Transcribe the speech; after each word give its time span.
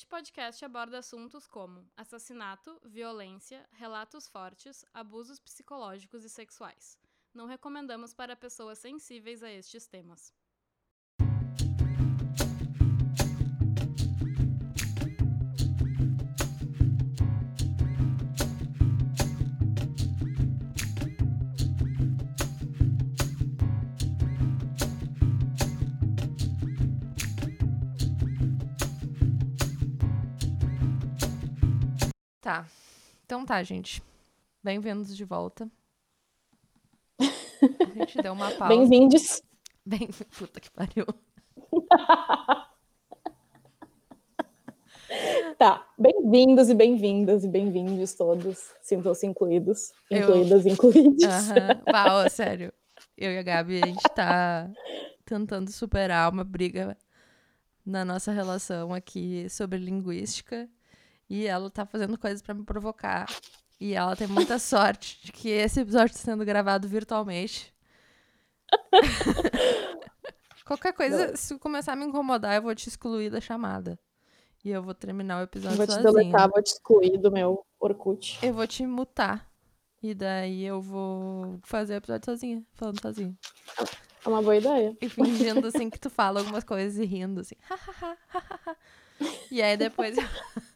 Este 0.00 0.08
podcast 0.08 0.64
aborda 0.64 0.96
assuntos 0.96 1.46
como 1.46 1.86
assassinato, 1.94 2.80
violência, 2.86 3.68
relatos 3.70 4.26
fortes, 4.26 4.82
abusos 4.94 5.38
psicológicos 5.38 6.24
e 6.24 6.30
sexuais. 6.30 6.98
Não 7.34 7.44
recomendamos 7.44 8.14
para 8.14 8.34
pessoas 8.34 8.78
sensíveis 8.78 9.42
a 9.42 9.52
estes 9.52 9.86
temas. 9.86 10.32
Tá. 32.40 32.66
Então 33.26 33.44
tá, 33.44 33.62
gente. 33.62 34.02
Bem-vindos 34.62 35.14
de 35.16 35.24
volta. 35.24 35.70
A 37.18 37.98
gente 37.98 38.20
deu 38.22 38.32
uma 38.32 38.50
pausa. 38.52 38.68
Bem-vindos. 38.74 39.42
Bem... 39.84 40.08
Puta 40.38 40.58
que 40.60 40.70
pariu. 40.70 41.04
Tá, 45.58 45.86
bem-vindos 45.98 46.70
e 46.70 46.74
bem-vindas 46.74 47.44
e 47.44 47.48
bem-vindos 47.48 48.14
todos. 48.14 48.72
Sintam-se 48.80 49.26
incluídos, 49.26 49.92
Eu- 50.10 50.20
incluídas, 50.22 50.64
incluídos. 50.66 51.24
Aham. 51.24 51.82
Bah, 51.92 52.24
ó, 52.24 52.28
sério. 52.28 52.72
Eu 53.16 53.32
e 53.32 53.38
a 53.38 53.42
Gabi, 53.42 53.82
a 53.82 53.86
gente 53.86 54.02
tá 54.14 54.70
tentando 55.26 55.70
superar 55.70 56.32
uma 56.32 56.44
briga 56.44 56.96
na 57.84 58.02
nossa 58.04 58.32
relação 58.32 58.94
aqui 58.94 59.46
sobre 59.50 59.78
linguística. 59.78 60.66
E 61.30 61.46
ela 61.46 61.70
tá 61.70 61.86
fazendo 61.86 62.18
coisas 62.18 62.42
pra 62.42 62.52
me 62.52 62.64
provocar. 62.64 63.26
E 63.80 63.94
ela 63.94 64.16
tem 64.16 64.26
muita 64.26 64.58
sorte 64.58 65.24
de 65.24 65.30
que 65.30 65.48
esse 65.48 65.80
episódio 65.80 66.12
tá 66.12 66.18
sendo 66.20 66.44
gravado 66.44 66.88
virtualmente. 66.88 67.72
Qualquer 70.66 70.92
coisa, 70.92 71.36
se 71.36 71.56
começar 71.58 71.92
a 71.92 71.96
me 71.96 72.04
incomodar, 72.04 72.56
eu 72.56 72.62
vou 72.62 72.74
te 72.74 72.88
excluir 72.88 73.30
da 73.30 73.40
chamada. 73.40 73.98
E 74.64 74.70
eu 74.70 74.82
vou 74.82 74.92
terminar 74.94 75.40
o 75.40 75.44
episódio 75.44 75.76
Vou 75.76 75.86
te 75.86 75.94
sozinha. 75.94 76.12
deletar, 76.12 76.50
vou 76.50 76.62
te 76.62 76.66
excluir 76.66 77.16
do 77.16 77.30
meu 77.30 77.64
Orkut. 77.78 78.38
Eu 78.44 78.52
vou 78.52 78.66
te 78.66 78.84
mutar. 78.84 79.48
E 80.02 80.14
daí 80.14 80.64
eu 80.64 80.80
vou 80.80 81.58
fazer 81.62 81.94
o 81.94 81.96
episódio 81.96 82.24
sozinha, 82.26 82.64
falando 82.74 83.00
sozinha. 83.00 83.36
É 84.24 84.28
uma 84.28 84.42
boa 84.42 84.56
ideia. 84.56 84.96
E 85.00 85.08
fingindo 85.08 85.66
assim 85.66 85.88
que 85.88 85.98
tu 85.98 86.10
fala 86.10 86.40
algumas 86.40 86.64
coisas 86.64 86.98
e 86.98 87.04
rindo 87.04 87.40
assim. 87.40 87.56
e 89.50 89.62
aí 89.62 89.76
depois 89.76 90.16
eu 90.16 90.24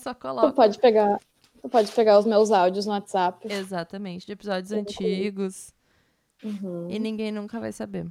só 0.00 0.12
Tu 0.14 0.20
coloco. 0.20 0.52
pode 0.52 0.78
pegar, 0.78 1.18
tu 1.62 1.68
pode 1.68 1.90
pegar 1.92 2.18
os 2.18 2.26
meus 2.26 2.50
áudios 2.50 2.86
no 2.86 2.92
WhatsApp. 2.92 3.46
Exatamente, 3.52 4.26
de 4.26 4.32
episódios 4.32 4.72
antigos. 4.72 5.72
Uhum. 6.42 6.88
E 6.90 6.98
ninguém 6.98 7.30
nunca 7.30 7.60
vai 7.60 7.70
saber. 7.72 8.06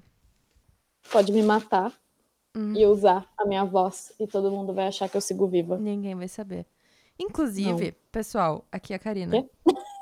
Pode 1.12 1.32
me 1.32 1.42
matar 1.42 1.94
Hum. 2.56 2.74
e 2.76 2.86
usar 2.86 3.28
a 3.38 3.46
minha 3.46 3.64
voz 3.64 4.12
e 4.20 4.26
todo 4.28 4.52
mundo 4.52 4.74
vai 4.74 4.88
achar 4.88 5.08
que 5.10 5.18
eu 5.18 5.22
sigo 5.22 5.48
viva. 5.48 5.78
Ninguém 5.78 6.16
vai 6.16 6.28
saber. 6.28 6.66
Inclusive, 7.18 7.92
pessoal, 8.12 8.66
aqui 8.72 8.94
é 8.94 8.96
a 8.96 9.00
Karina. 9.00 9.46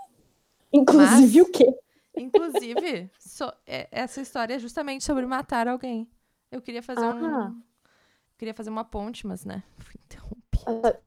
Inclusive 0.71 1.39
Mas- 1.41 1.47
o 1.47 1.51
quê? 1.51 1.77
Inclusive, 2.15 3.09
so- 3.19 3.53
é- 3.65 3.87
essa 3.91 4.21
história 4.21 4.55
é 4.55 4.59
justamente 4.59 5.03
sobre 5.03 5.25
matar 5.25 5.67
alguém. 5.67 6.07
Eu 6.51 6.61
queria 6.61 6.81
fazer 6.83 7.03
Ah. 7.05 7.51
um. 7.53 7.61
Queria 8.37 8.53
fazer 8.53 8.69
uma 8.69 8.83
ponte, 8.83 9.25
mas 9.25 9.43
né, 9.45 9.63
fui 9.79 9.95
interrompida. 10.05 10.99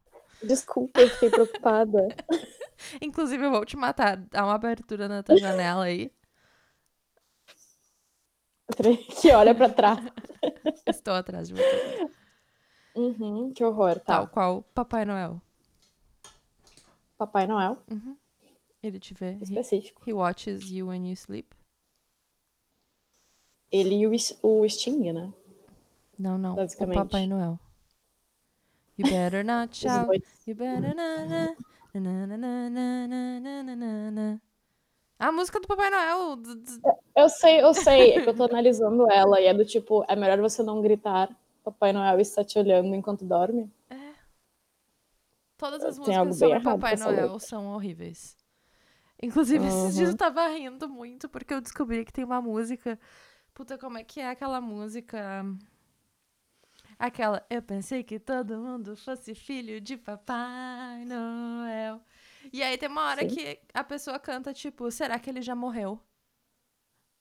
Desculpa, 0.43 1.01
eu 1.01 1.09
fiquei 1.11 1.31
preocupada. 1.31 2.09
Inclusive, 3.01 3.45
eu 3.45 3.51
vou 3.51 3.65
te 3.65 3.77
matar. 3.77 4.17
Dá 4.17 4.45
uma 4.45 4.55
abertura 4.55 5.09
na 5.09 5.23
tua 5.23 5.37
janela 5.37 5.85
aí. 5.85 6.11
que 9.21 9.31
olha 9.33 9.55
pra 9.55 9.69
trás. 9.69 9.99
Estou 10.87 11.15
atrás 11.15 11.49
de 11.49 11.55
você. 11.55 12.11
Uhum, 12.95 13.53
que 13.53 13.65
horror, 13.65 13.97
tá. 14.01 14.17
Tal 14.17 14.29
qual 14.29 14.63
Papai 14.75 15.05
Noel. 15.05 15.41
Papai 17.17 17.47
Noel, 17.47 17.77
Ele 18.83 18.99
te 18.99 19.13
vê. 19.13 19.33
He, 19.33 19.43
específico. 19.43 20.03
he 20.09 20.13
watches 20.13 20.71
you 20.71 20.89
when 20.89 21.07
you 21.07 21.15
sleep. 21.15 21.55
Ele 23.71 23.95
e 23.95 24.07
o, 24.07 24.13
o 24.43 24.69
Sting, 24.69 25.13
né? 25.13 25.33
Não, 26.19 26.37
não. 26.37 26.55
Basicamente. 26.57 26.99
O 26.99 27.03
Papai 27.03 27.27
Noel. 27.27 27.59
You 29.01 29.11
better 29.11 29.43
not 29.43 29.75
shout. 29.75 30.23
You 30.47 30.55
better. 30.55 30.95
A 35.19 35.33
música 35.33 35.59
do 35.59 35.67
Papai 35.67 35.89
Noel. 35.89 36.39
Eu 37.17 37.29
sei, 37.31 37.63
eu 37.63 37.73
sei. 37.73 38.13
É 38.13 38.23
que 38.23 38.29
eu 38.29 38.37
tô 38.37 38.45
analisando 38.45 39.11
ela 39.11 39.41
e 39.41 39.47
é 39.47 39.55
do 39.55 39.65
tipo, 39.65 40.05
é 40.07 40.15
melhor 40.15 40.39
você 40.39 40.63
não 40.63 40.83
gritar. 40.83 41.35
Papai 41.65 41.95
Noel 41.95 42.21
está 42.21 42.45
te 42.45 42.59
olhando 42.59 42.95
enquanto 42.95 43.25
dorme. 43.25 43.73
É. 43.89 43.97
Todas 45.57 45.83
as 45.83 45.99
Tem 45.99 46.19
músicas 46.19 46.39
sobre 46.39 46.61
Papai 46.61 46.97
Noel 46.97 47.39
são 47.39 47.73
horríveis. 47.73 48.37
Inclusive, 49.23 49.65
uhum. 49.65 49.69
esses 49.69 49.97
dias 49.97 50.11
eu 50.11 50.17
tava 50.17 50.47
rindo 50.49 50.89
muito 50.89 51.29
porque 51.29 51.55
eu 51.55 51.61
descobri 51.61 52.05
que 52.05 52.13
tem 52.13 52.25
uma 52.25 52.41
música. 52.43 52.99
Puta, 53.55 53.79
como 53.79 53.97
é 53.97 54.05
que 54.05 54.21
é 54.21 54.29
aquela 54.29 54.61
música? 54.61 55.45
Aquela. 57.01 57.43
Eu 57.49 57.63
pensei 57.63 58.05
que 58.05 58.19
todo 58.19 58.59
mundo 58.59 58.95
fosse 58.95 59.35
filho 59.35 59.81
de 59.81 59.97
Papai 59.97 61.03
Noel. 61.07 61.99
E 62.53 62.63
aí 62.63 62.77
tem 62.77 62.91
uma 62.91 63.07
hora 63.07 63.27
Sim. 63.27 63.35
que 63.35 63.59
a 63.73 63.83
pessoa 63.83 64.19
canta, 64.19 64.53
tipo, 64.53 64.91
será 64.91 65.19
que 65.19 65.31
ele 65.31 65.41
já 65.41 65.55
morreu? 65.55 65.99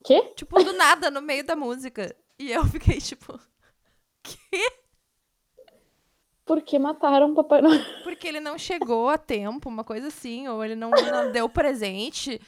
Quê? 0.03 0.33
Tipo, 0.35 0.61
do 0.61 0.73
nada, 0.73 1.09
no 1.09 1.21
meio 1.21 1.45
da 1.45 1.55
música. 1.55 2.13
E 2.37 2.51
eu 2.51 2.65
fiquei, 2.67 2.99
tipo. 2.99 3.39
Que? 4.21 4.79
Por 6.45 6.61
que 6.61 6.77
mataram 6.77 7.33
Papai 7.33 7.61
Noel? 7.61 7.79
Porque 8.03 8.27
ele 8.27 8.41
não 8.41 8.57
chegou 8.57 9.07
a 9.07 9.17
tempo, 9.17 9.69
uma 9.69 9.85
coisa 9.85 10.07
assim, 10.07 10.45
ou 10.49 10.61
ele 10.61 10.75
não, 10.75 10.89
não 10.89 11.31
deu 11.31 11.47
presente. 11.47 12.41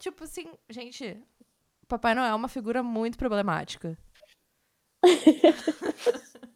Tipo 0.00 0.24
assim, 0.24 0.52
gente, 0.68 1.16
Papai 1.88 2.14
Noel 2.14 2.32
é 2.32 2.34
uma 2.34 2.48
figura 2.48 2.82
muito 2.82 3.16
problemática. 3.16 3.96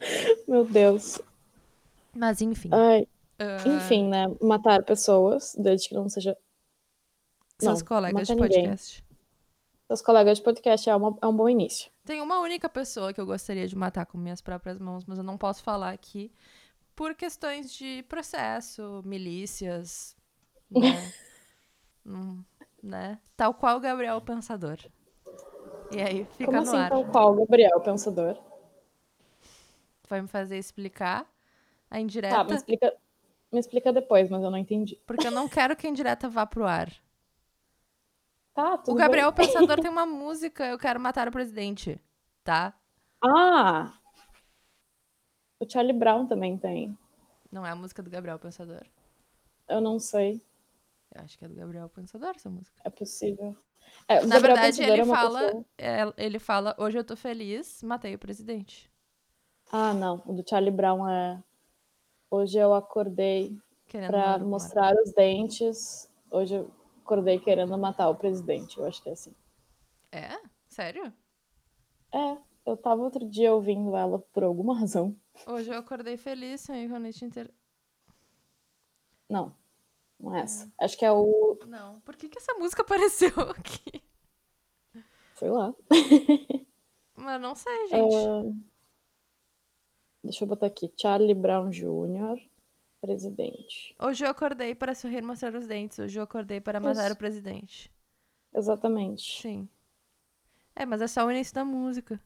Meu 0.48 0.64
Deus. 0.64 1.20
Mas 2.14 2.40
enfim. 2.40 2.70
Ai, 2.72 3.06
ah, 3.38 3.68
enfim, 3.68 4.08
né? 4.08 4.26
Matar 4.40 4.82
pessoas, 4.82 5.54
desde 5.58 5.88
que 5.88 5.94
não 5.94 6.08
seja 6.08 6.36
seus 7.60 7.80
não, 7.80 7.86
colegas 7.86 8.26
de 8.26 8.34
ninguém. 8.34 8.48
podcast. 8.48 9.04
seus 9.86 10.02
colegas 10.02 10.38
de 10.38 10.44
podcast 10.44 10.88
é, 10.90 10.94
uma- 10.96 11.18
é 11.20 11.26
um 11.26 11.36
bom 11.36 11.48
início. 11.48 11.90
Tem 12.04 12.20
uma 12.20 12.38
única 12.40 12.68
pessoa 12.68 13.12
que 13.12 13.20
eu 13.20 13.26
gostaria 13.26 13.66
de 13.68 13.76
matar 13.76 14.06
com 14.06 14.16
minhas 14.18 14.40
próprias 14.40 14.78
mãos, 14.78 15.04
mas 15.04 15.18
eu 15.18 15.24
não 15.24 15.36
posso 15.36 15.62
falar 15.62 15.90
aqui 15.90 16.32
por 16.96 17.14
questões 17.14 17.72
de 17.72 18.02
processo, 18.08 19.02
milícias, 19.04 20.16
né? 20.70 20.80
Hum, 22.06 22.42
né? 22.82 23.18
Tal 23.36 23.52
qual 23.52 23.76
o 23.76 23.80
Gabriel 23.80 24.18
Pensador. 24.22 24.78
E 25.90 26.00
aí, 26.00 26.24
fica 26.38 26.46
Como 26.46 26.56
no 26.56 26.62
assim, 26.62 26.76
ar. 26.78 26.88
tal 26.88 27.04
qual, 27.04 27.34
Gabriel, 27.34 27.80
pensador? 27.80 28.38
Vai 30.08 30.22
me 30.22 30.28
fazer 30.28 30.56
explicar 30.56 31.26
a 31.90 32.00
indireta, 32.00 32.36
Tá, 32.36 32.44
me 32.44 32.54
explica, 32.54 32.94
me 33.52 33.60
explica 33.60 33.92
depois, 33.92 34.28
mas 34.30 34.42
eu 34.42 34.50
não 34.50 34.58
entendi. 34.58 34.98
porque 35.06 35.26
eu 35.26 35.30
não 35.30 35.48
quero 35.48 35.76
que 35.76 35.86
a 35.86 35.90
indireta 35.90 36.28
vá 36.28 36.46
pro 36.46 36.66
ar. 36.66 36.90
Tá, 38.54 38.76
tudo 38.78 38.92
O 38.92 38.96
bem. 38.96 39.04
Gabriel 39.04 39.32
Pensador 39.32 39.78
tem 39.80 39.90
uma 39.90 40.06
música, 40.06 40.66
Eu 40.66 40.78
Quero 40.78 40.98
Matar 40.98 41.28
o 41.28 41.32
Presidente, 41.32 42.00
tá? 42.42 42.74
Ah! 43.22 43.92
O 45.60 45.68
Charlie 45.70 45.92
Brown 45.96 46.26
também 46.26 46.56
tem. 46.56 46.96
Não 47.50 47.64
é 47.66 47.70
a 47.70 47.76
música 47.76 48.02
do 48.02 48.10
Gabriel 48.10 48.38
Pensador. 48.38 48.84
Eu 49.68 49.80
não 49.80 49.98
sei. 49.98 50.40
Eu 51.14 51.22
acho 51.22 51.38
que 51.38 51.44
é 51.44 51.48
do 51.48 51.54
Gabriel 51.54 51.88
Pensador 51.88 52.30
essa 52.34 52.48
música. 52.50 52.80
É 52.84 52.90
possível. 52.90 53.56
É, 54.06 54.20
Na 54.24 54.36
Gabriel 54.36 54.40
verdade, 54.56 54.76
Pensador 54.78 54.92
ele 54.92 55.02
é 55.02 55.04
fala, 55.04 55.40
pessoa- 55.40 55.64
é, 55.78 56.14
ele 56.16 56.38
fala, 56.38 56.74
hoje 56.78 56.98
eu 56.98 57.04
tô 57.04 57.16
feliz, 57.16 57.82
matei 57.82 58.14
o 58.14 58.18
presidente. 58.18 58.90
Ah, 59.70 59.92
não. 59.92 60.22
O 60.26 60.32
do 60.32 60.48
Charlie 60.48 60.70
Brown 60.70 61.08
é. 61.08 61.42
Hoje 62.30 62.58
eu 62.58 62.74
acordei 62.74 63.56
matar. 63.94 64.40
mostrar 64.40 64.94
os 64.94 65.12
dentes. 65.12 66.10
Hoje 66.30 66.54
eu 66.54 66.70
acordei 67.02 67.38
querendo 67.38 67.76
matar 67.78 68.08
o 68.08 68.14
presidente. 68.14 68.78
Eu 68.78 68.86
acho 68.86 69.02
que 69.02 69.08
é 69.08 69.12
assim. 69.12 69.34
É? 70.12 70.40
Sério? 70.68 71.12
É, 72.12 72.38
eu 72.66 72.76
tava 72.76 73.02
outro 73.02 73.28
dia 73.28 73.52
ouvindo 73.52 73.96
ela 73.96 74.18
por 74.18 74.42
alguma 74.42 74.78
razão. 74.78 75.16
Hoje 75.46 75.70
eu 75.70 75.78
acordei 75.78 76.16
feliz, 76.16 76.62
sonhei 76.62 76.88
com 76.88 76.96
a 76.96 77.00
noite 77.00 77.24
inteira. 77.24 77.50
Não, 79.28 79.54
não 80.18 80.34
é 80.34 80.40
essa. 80.40 80.70
Acho 80.80 80.96
que 80.96 81.04
é 81.04 81.12
o. 81.12 81.58
Não, 81.66 82.00
por 82.00 82.16
que 82.16 82.28
que 82.28 82.38
essa 82.38 82.54
música 82.54 82.82
apareceu 82.82 83.32
aqui? 83.50 84.02
Sei 85.34 85.50
lá. 85.50 85.74
Mas 87.14 87.40
não 87.40 87.54
sei, 87.54 87.86
gente. 87.88 88.14
Ah, 88.16 88.42
Deixa 90.22 90.44
eu 90.44 90.48
botar 90.48 90.66
aqui. 90.66 90.92
Charlie 91.00 91.34
Brown 91.34 91.70
Jr., 91.70 92.38
presidente. 93.00 93.94
Hoje 94.00 94.24
eu 94.24 94.30
acordei 94.30 94.74
para 94.74 94.94
sorrir 94.94 95.18
e 95.18 95.22
mostrar 95.22 95.54
os 95.54 95.66
dentes. 95.66 95.98
Hoje 95.98 96.18
eu 96.18 96.22
acordei 96.22 96.60
para 96.60 96.80
matar 96.80 97.04
Isso. 97.06 97.14
o 97.14 97.16
presidente. 97.18 97.92
Exatamente. 98.54 99.40
Sim. 99.40 99.68
É, 100.74 100.84
mas 100.84 101.00
é 101.00 101.06
só 101.06 101.24
o 101.24 101.30
início 101.30 101.54
da 101.54 101.64
música. 101.64 102.20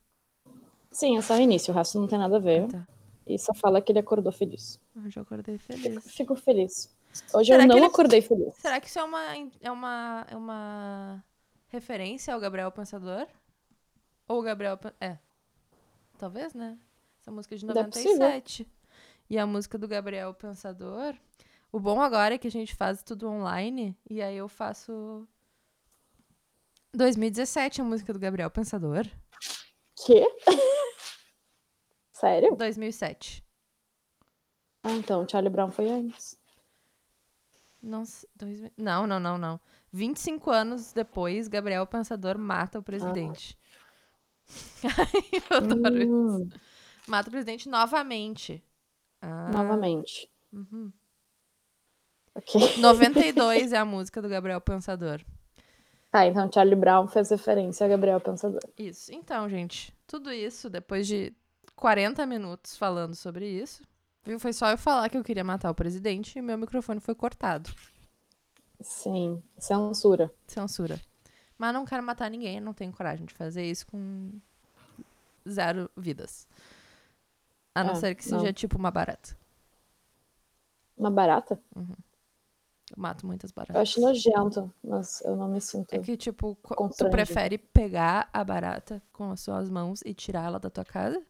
Sim, 0.91 1.17
é 1.19 1.23
só 1.23 1.35
o 1.35 1.41
início, 1.41 1.73
o 1.73 1.77
resto 1.77 1.99
não 1.99 2.07
tem 2.07 2.19
nada 2.19 2.37
a 2.37 2.41
ver. 2.41 2.69
Tá. 2.69 2.87
E 3.27 3.39
só 3.39 3.55
fala 3.55 3.81
que 3.81 3.93
ele 3.93 3.99
acordou 3.99 4.33
feliz. 4.33 4.81
Hoje 4.97 5.19
eu 5.19 5.23
acordei 5.23 5.57
feliz. 5.59 6.11
fico 6.13 6.35
feliz. 6.35 6.95
Hoje 7.35 7.53
Será 7.53 7.65
eu 7.65 7.69
não 7.69 7.77
ele- 7.77 7.87
acordei 7.87 8.21
feliz. 8.23 8.55
Será 8.57 8.81
que 8.81 8.89
isso 8.89 8.99
é 8.99 9.05
uma, 9.05 9.23
é 9.61 9.71
uma, 9.71 10.27
é 10.31 10.37
uma 10.37 11.25
referência 11.69 12.33
ao 12.35 12.41
Gabriel 12.41 12.71
Pensador? 12.73 13.27
Ou 14.29 14.41
o 14.41 14.43
Gabriel... 14.43 14.79
É. 15.01 15.19
Talvez, 16.19 16.53
né? 16.55 16.79
Essa 17.23 17.31
música 17.31 17.55
é 17.55 17.59
de 17.59 17.65
Não 17.65 17.73
é 17.75 17.85
possível. 17.85 18.13
97. 18.19 18.69
E 19.31 19.39
a 19.39 19.47
música 19.47 19.79
do 19.79 19.89
Gabriel 19.89 20.35
Pensador... 20.35 21.15
O 21.71 21.81
bom 21.81 22.03
agora 22.03 22.35
é 22.35 22.39
que 22.39 22.47
a 22.49 22.51
gente 22.51 22.75
faz 22.75 23.03
tudo 23.03 23.27
online. 23.27 23.97
E 24.11 24.21
aí 24.21 24.37
eu 24.37 24.47
faço... 24.47 25.27
2017, 26.93 27.81
a 27.81 27.85
música 27.85 28.13
do 28.13 28.19
Gabriel 28.19 28.51
Pensador. 28.51 29.07
Quê? 30.05 30.27
Sério? 32.13 32.55
2007. 32.57 33.43
Ah, 34.83 34.93
então, 34.93 35.27
Charlie 35.27 35.49
Brown 35.51 35.71
foi 35.71 35.89
antes. 35.89 36.39
Não, 37.81 38.03
dois 38.37 38.61
mil- 38.61 38.73
não, 38.77 39.07
não, 39.07 39.19
não, 39.19 39.39
não. 39.39 39.61
25 39.93 40.51
anos 40.51 40.93
depois, 40.93 41.49
Gabriel 41.49 41.87
Pensador 41.87 42.37
mata 42.37 42.79
o 42.79 42.83
presidente. 42.83 43.57
Ai, 44.85 45.41
eu 45.51 45.57
adoro 45.57 46.03
isso. 46.03 46.13
Hum, 46.13 46.49
Mata 47.07 47.29
o 47.29 47.33
presidente 47.33 47.69
novamente. 47.69 48.63
Ah, 49.21 49.51
novamente. 49.53 50.29
uhum. 50.53 50.93
Ok. 52.35 52.79
92 52.79 53.73
é 53.73 53.77
a 53.79 53.85
música 53.85 54.23
do 54.23 54.29
Gabriel 54.29 54.61
Pensador. 54.61 55.21
Tá, 56.11 56.27
então 56.27 56.51
Charlie 56.53 56.77
Brown 56.77 57.09
fez 57.09 57.31
referência 57.31 57.87
a 57.87 57.89
Gabriel 57.89 58.21
Pensador. 58.21 58.61
Isso. 58.79 59.13
Então, 59.13 59.49
gente, 59.49 59.95
tudo 60.07 60.31
isso, 60.31 60.69
depois 60.69 61.07
de 61.07 61.33
40 61.77 62.25
minutos 62.27 62.77
falando 62.77 63.15
sobre 63.15 63.49
isso, 63.49 63.83
viu? 64.25 64.39
Foi 64.39 64.53
só 64.53 64.71
eu 64.71 64.79
falar 64.79 65.09
que 65.09 65.17
eu 65.17 65.25
queria 65.25 65.43
matar 65.45 65.71
o 65.71 65.75
presidente 65.75 66.39
e 66.39 66.43
meu 66.43 66.59
microfone 66.59 67.01
foi 67.01 67.15
cortado. 67.15 67.71
Sim, 68.81 69.43
censura. 69.59 70.31
Censura. 70.47 71.01
Mas 71.57 71.73
não 71.73 71.85
quero 71.85 72.03
matar 72.03 72.31
ninguém, 72.31 72.61
não 72.61 72.75
tenho 72.75 72.93
coragem 72.93 73.25
de 73.25 73.33
fazer 73.35 73.65
isso 73.65 73.87
com 73.87 74.33
zero 75.49 75.91
vidas. 75.97 76.47
A 77.75 77.83
não 77.85 77.93
É, 77.93 77.95
ser 77.95 78.15
que 78.15 78.29
não. 78.31 78.41
seja 78.41 78.53
tipo 78.53 78.77
uma 78.79 78.91
barata. 78.91 79.37
Uma 80.97 81.11
barata? 81.11 81.59
Eu 81.75 81.87
mato 82.97 83.27
muitas 83.27 83.51
Eu 83.51 83.55
baratas. 83.55 83.77
acho 83.77 84.01
nojento, 84.01 84.73
mas 84.85 85.21
eu 85.23 85.35
não 85.37 85.49
me 85.49 85.61
sinto. 85.61 85.93
É 85.95 85.99
que, 85.99 86.17
tipo, 86.17 86.57
tu 86.97 87.09
prefere 87.11 87.57
pegar 87.59 88.29
a 88.33 88.45
barata 88.45 89.03
com 89.13 89.31
as 89.31 89.41
suas 89.41 89.69
mãos 89.71 90.03
e 90.05 90.13
tirar 90.15 90.45
ela 90.45 90.59
da 90.61 90.69
tua 90.71 90.85
casa? 90.85 91.23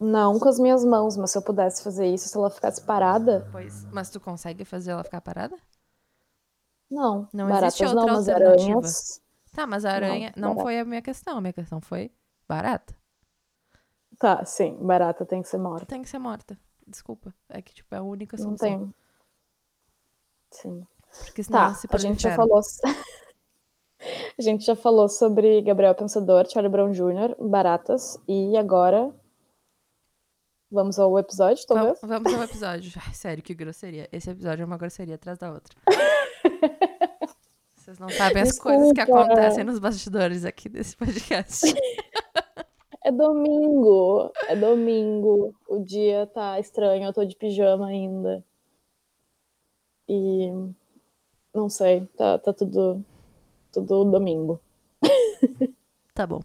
Não 0.00 0.38
com 0.38 0.48
as 0.48 0.58
minhas 0.58 0.84
mãos, 0.84 1.16
mas 1.16 1.30
se 1.30 1.38
eu 1.38 1.42
pudesse 1.42 1.82
fazer 1.82 2.06
isso, 2.06 2.28
se 2.28 2.36
ela 2.36 2.50
ficasse 2.50 2.80
parada, 2.82 3.48
Pois. 3.52 3.84
Mas 3.92 4.10
tu 4.10 4.20
consegue 4.20 4.64
fazer 4.64 4.90
ela 4.92 5.04
ficar 5.04 5.20
parada? 5.20 5.56
não. 6.90 7.28
Não 7.32 7.48
Baratas 7.48 7.80
existe 7.80 7.84
outra 7.86 8.12
não, 8.12 8.16
alternativa. 8.18 8.50
aranhas. 8.52 9.20
Tá, 9.52 9.66
mas 9.66 9.84
a 9.84 9.92
aranha 9.92 10.32
não, 10.36 10.48
barata. 10.50 10.62
foi 10.62 10.78
a 10.80 10.84
minha 10.84 11.02
questão. 11.02 11.38
A 11.38 11.40
minha 11.40 11.52
questão 11.52 11.80
foi 11.80 12.10
barata. 12.48 12.94
Tá, 14.18 14.44
sim, 14.44 14.76
barata 14.80 15.24
tem 15.24 15.42
que 15.42 15.48
ser 15.48 15.58
morta. 15.58 15.86
Tem 15.86 16.02
que 16.02 16.08
ser 16.08 16.18
morta. 16.18 16.58
Desculpa. 16.86 17.34
É 17.48 17.60
que, 17.62 17.74
tipo, 17.74 17.94
é 17.94 17.98
a 17.98 18.02
única 18.02 18.36
Não 18.36 18.44
solução. 18.44 18.68
tem. 18.68 18.94
Sim. 20.50 20.86
Porque 21.24 21.42
senão 21.42 21.58
Tá, 21.58 21.64
ela 21.66 21.74
se 21.74 21.88
a 21.90 21.96
gente 21.98 22.22
já 22.22 22.34
falou. 22.34 22.60
a 24.38 24.42
gente 24.42 24.64
já 24.64 24.76
falou 24.76 25.08
sobre 25.08 25.62
Gabriel 25.62 25.94
Pensador, 25.94 26.48
Charlie 26.50 26.70
Brown 26.70 26.90
Jr., 26.92 27.34
baratas, 27.40 28.18
e 28.28 28.56
agora 28.56 29.14
vamos 30.70 30.98
ao 30.98 31.18
episódio, 31.18 31.64
talvez? 31.66 31.98
Vamos, 32.00 32.22
vamos 32.22 32.34
ao 32.34 32.44
episódio. 32.44 32.92
Ai, 33.06 33.14
sério, 33.14 33.42
que 33.42 33.54
grosseria. 33.54 34.08
Esse 34.12 34.30
episódio 34.30 34.62
é 34.62 34.66
uma 34.66 34.76
grosseria 34.76 35.14
atrás 35.14 35.38
da 35.38 35.52
outra. 35.52 35.74
Vocês 37.76 37.98
não 37.98 38.08
sabem 38.08 38.42
as 38.42 38.58
coisas 38.58 38.92
que 38.92 39.00
acontecem 39.00 39.62
nos 39.62 39.78
bastidores 39.78 40.44
aqui 40.44 40.68
desse 40.68 40.96
podcast. 40.96 41.66
É 43.04 43.12
domingo, 43.12 44.32
é 44.48 44.56
domingo. 44.56 45.54
O 45.68 45.78
dia 45.84 46.26
tá 46.26 46.58
estranho, 46.58 47.04
eu 47.04 47.12
tô 47.12 47.24
de 47.24 47.36
pijama 47.36 47.86
ainda. 47.88 48.42
E 50.08 50.50
não 51.54 51.68
sei, 51.68 52.06
tá, 52.16 52.38
tá 52.38 52.52
tudo, 52.52 53.04
tudo 53.72 54.04
domingo. 54.10 54.58
Tá 56.14 56.26
bom. 56.26 56.40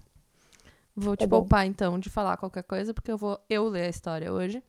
Vou 0.95 1.15
te 1.15 1.19
Tá 1.21 1.27
bom. 1.27 1.39
poupar, 1.41 1.65
então, 1.65 1.97
de 1.97 2.09
falar 2.09 2.35
qualquer 2.37 2.63
coisa, 2.63 2.93
porque 2.93 3.11
eu 3.11 3.17
vou 3.17 3.39
eu 3.49 3.67
ler 3.69 3.83
a 3.85 3.89
história 3.89 4.33
hoje. 4.33 4.61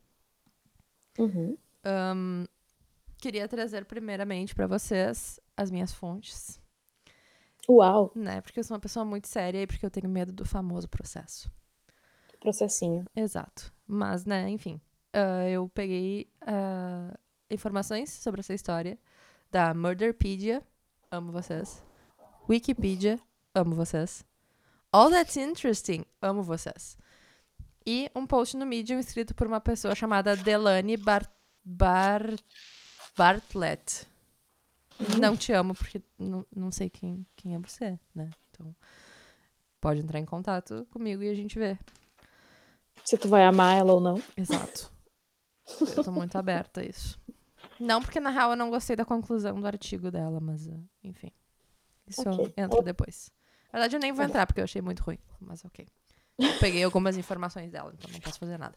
Uhum. 1.18 1.56
Ahn, 1.84 2.44
queria 3.18 3.48
trazer 3.48 3.84
primeiramente 3.84 4.54
pra 4.54 4.66
vocês 4.66 5.40
as 5.56 5.70
minhas 5.70 5.92
fontes, 5.92 6.60
Uau, 7.68 8.12
né? 8.14 8.40
Porque 8.42 8.60
eu 8.60 8.64
sou 8.64 8.74
uma 8.76 8.80
pessoa 8.80 9.04
muito 9.04 9.28
séria 9.28 9.62
e 9.62 9.66
porque 9.66 9.84
eu 9.84 9.90
tenho 9.90 10.08
medo 10.08 10.32
do 10.32 10.44
famoso 10.44 10.88
processo. 10.88 11.50
Processinho. 12.40 13.04
Exato. 13.14 13.72
Mas, 13.86 14.24
né, 14.24 14.48
enfim. 14.48 14.80
ah, 15.12 15.48
eu 15.48 15.68
peguei 15.68 16.28
ah, 16.42 17.16
informações 17.50 18.10
sobre 18.10 18.40
essa 18.40 18.54
história 18.54 18.98
da 19.50 19.74
Murderpedia, 19.74 20.62
amo 21.10 21.32
vocês. 21.32 21.82
Wikipedia, 22.48 23.18
amo 23.54 23.74
vocês. 23.74 24.24
All 24.92 25.10
That's 25.10 25.36
Interesting, 25.36 26.04
amo 26.20 26.42
vocês. 26.42 26.96
E 27.86 28.10
um 28.14 28.26
post 28.26 28.56
no 28.56 28.66
Medium 28.66 28.98
escrito 28.98 29.34
por 29.34 29.46
uma 29.46 29.60
pessoa 29.60 29.94
chamada 29.94 30.36
Delane 30.36 30.96
Bar 30.96 31.30
Bar 31.64 32.22
Bartlett. 33.16 34.06
Não 35.18 35.36
te 35.36 35.52
amo 35.52 35.74
porque 35.74 36.02
não, 36.18 36.44
não 36.54 36.70
sei 36.70 36.90
quem, 36.90 37.26
quem 37.36 37.54
é 37.54 37.58
você, 37.58 37.98
né? 38.14 38.30
Então, 38.50 38.74
pode 39.80 40.00
entrar 40.00 40.18
em 40.18 40.24
contato 40.24 40.86
comigo 40.90 41.22
e 41.22 41.28
a 41.28 41.34
gente 41.34 41.58
vê. 41.58 41.78
Se 43.04 43.16
tu 43.18 43.28
vai 43.28 43.44
amar 43.44 43.76
ela 43.76 43.92
ou 43.92 44.00
não. 44.00 44.22
Exato. 44.36 44.92
Eu 45.96 46.04
tô 46.04 46.12
muito 46.12 46.36
aberta 46.36 46.80
a 46.80 46.84
isso. 46.84 47.20
Não, 47.78 48.00
porque 48.00 48.20
na 48.20 48.30
real 48.30 48.50
eu 48.50 48.56
não 48.56 48.70
gostei 48.70 48.94
da 48.96 49.04
conclusão 49.04 49.60
do 49.60 49.66
artigo 49.66 50.10
dela, 50.10 50.40
mas 50.40 50.66
uh, 50.66 50.88
enfim. 51.02 51.30
Isso 52.06 52.28
Ok. 52.28 52.52
entra 52.56 52.82
depois. 52.82 53.30
Na 53.72 53.78
verdade, 53.78 53.96
eu 53.96 54.00
nem 54.00 54.12
vou 54.12 54.24
entrar 54.24 54.46
porque 54.46 54.60
eu 54.60 54.64
achei 54.64 54.82
muito 54.82 55.02
ruim, 55.02 55.18
mas 55.40 55.64
ok. 55.64 55.86
Eu 56.38 56.58
peguei 56.58 56.82
algumas 56.82 57.16
informações 57.16 57.70
dela, 57.70 57.92
então 57.96 58.10
não 58.10 58.20
posso 58.20 58.38
fazer 58.38 58.58
nada. 58.58 58.76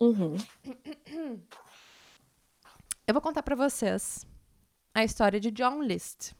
Uhum. 0.00 0.36
Eu 3.06 3.14
vou 3.14 3.22
contar 3.22 3.42
pra 3.42 3.54
vocês 3.56 4.26
a 4.94 5.02
história 5.04 5.40
de 5.40 5.50
John 5.50 5.82
List, 5.82 6.32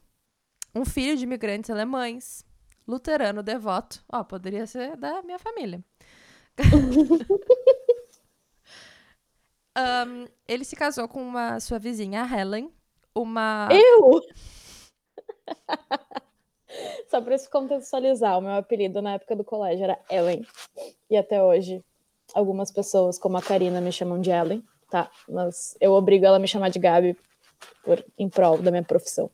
um 0.75 0.85
filho 0.85 1.17
de 1.17 1.23
imigrantes 1.23 1.69
alemães, 1.69 2.45
luterano 2.87 3.41
devoto. 3.41 4.03
Ó, 4.11 4.23
poderia 4.23 4.67
ser 4.67 4.95
da 4.97 5.21
minha 5.23 5.39
família. 5.39 5.83
Ahn, 9.75 10.25
ele 10.47 10.65
se 10.65 10.75
casou 10.75 11.07
com 11.07 11.21
uma 11.21 11.59
sua 11.59 11.77
vizinha, 11.77 12.23
a 12.23 12.39
Helen, 12.39 12.71
uma 13.13 13.69
Eu? 13.71 14.21
Só 17.09 17.21
pra 17.21 17.37
se 17.37 17.49
contextualizar, 17.49 18.37
o 18.37 18.41
meu 18.41 18.51
apelido 18.53 19.01
na 19.01 19.13
época 19.13 19.35
do 19.35 19.43
colégio 19.43 19.83
era 19.83 19.99
Ellen. 20.09 20.45
E 21.09 21.15
até 21.15 21.41
hoje, 21.41 21.83
algumas 22.33 22.71
pessoas, 22.71 23.17
como 23.17 23.37
a 23.37 23.41
Karina, 23.41 23.79
me 23.79 23.91
chamam 23.91 24.19
de 24.19 24.29
Ellen, 24.29 24.63
tá? 24.89 25.09
Mas 25.27 25.75
eu 25.79 25.93
obrigo 25.93 26.25
ela 26.25 26.37
a 26.37 26.39
me 26.39 26.47
chamar 26.47 26.69
de 26.69 26.79
Gabi 26.79 27.17
por, 27.83 28.03
em 28.17 28.29
prol 28.29 28.57
da 28.57 28.71
minha 28.71 28.83
profissão. 28.83 29.29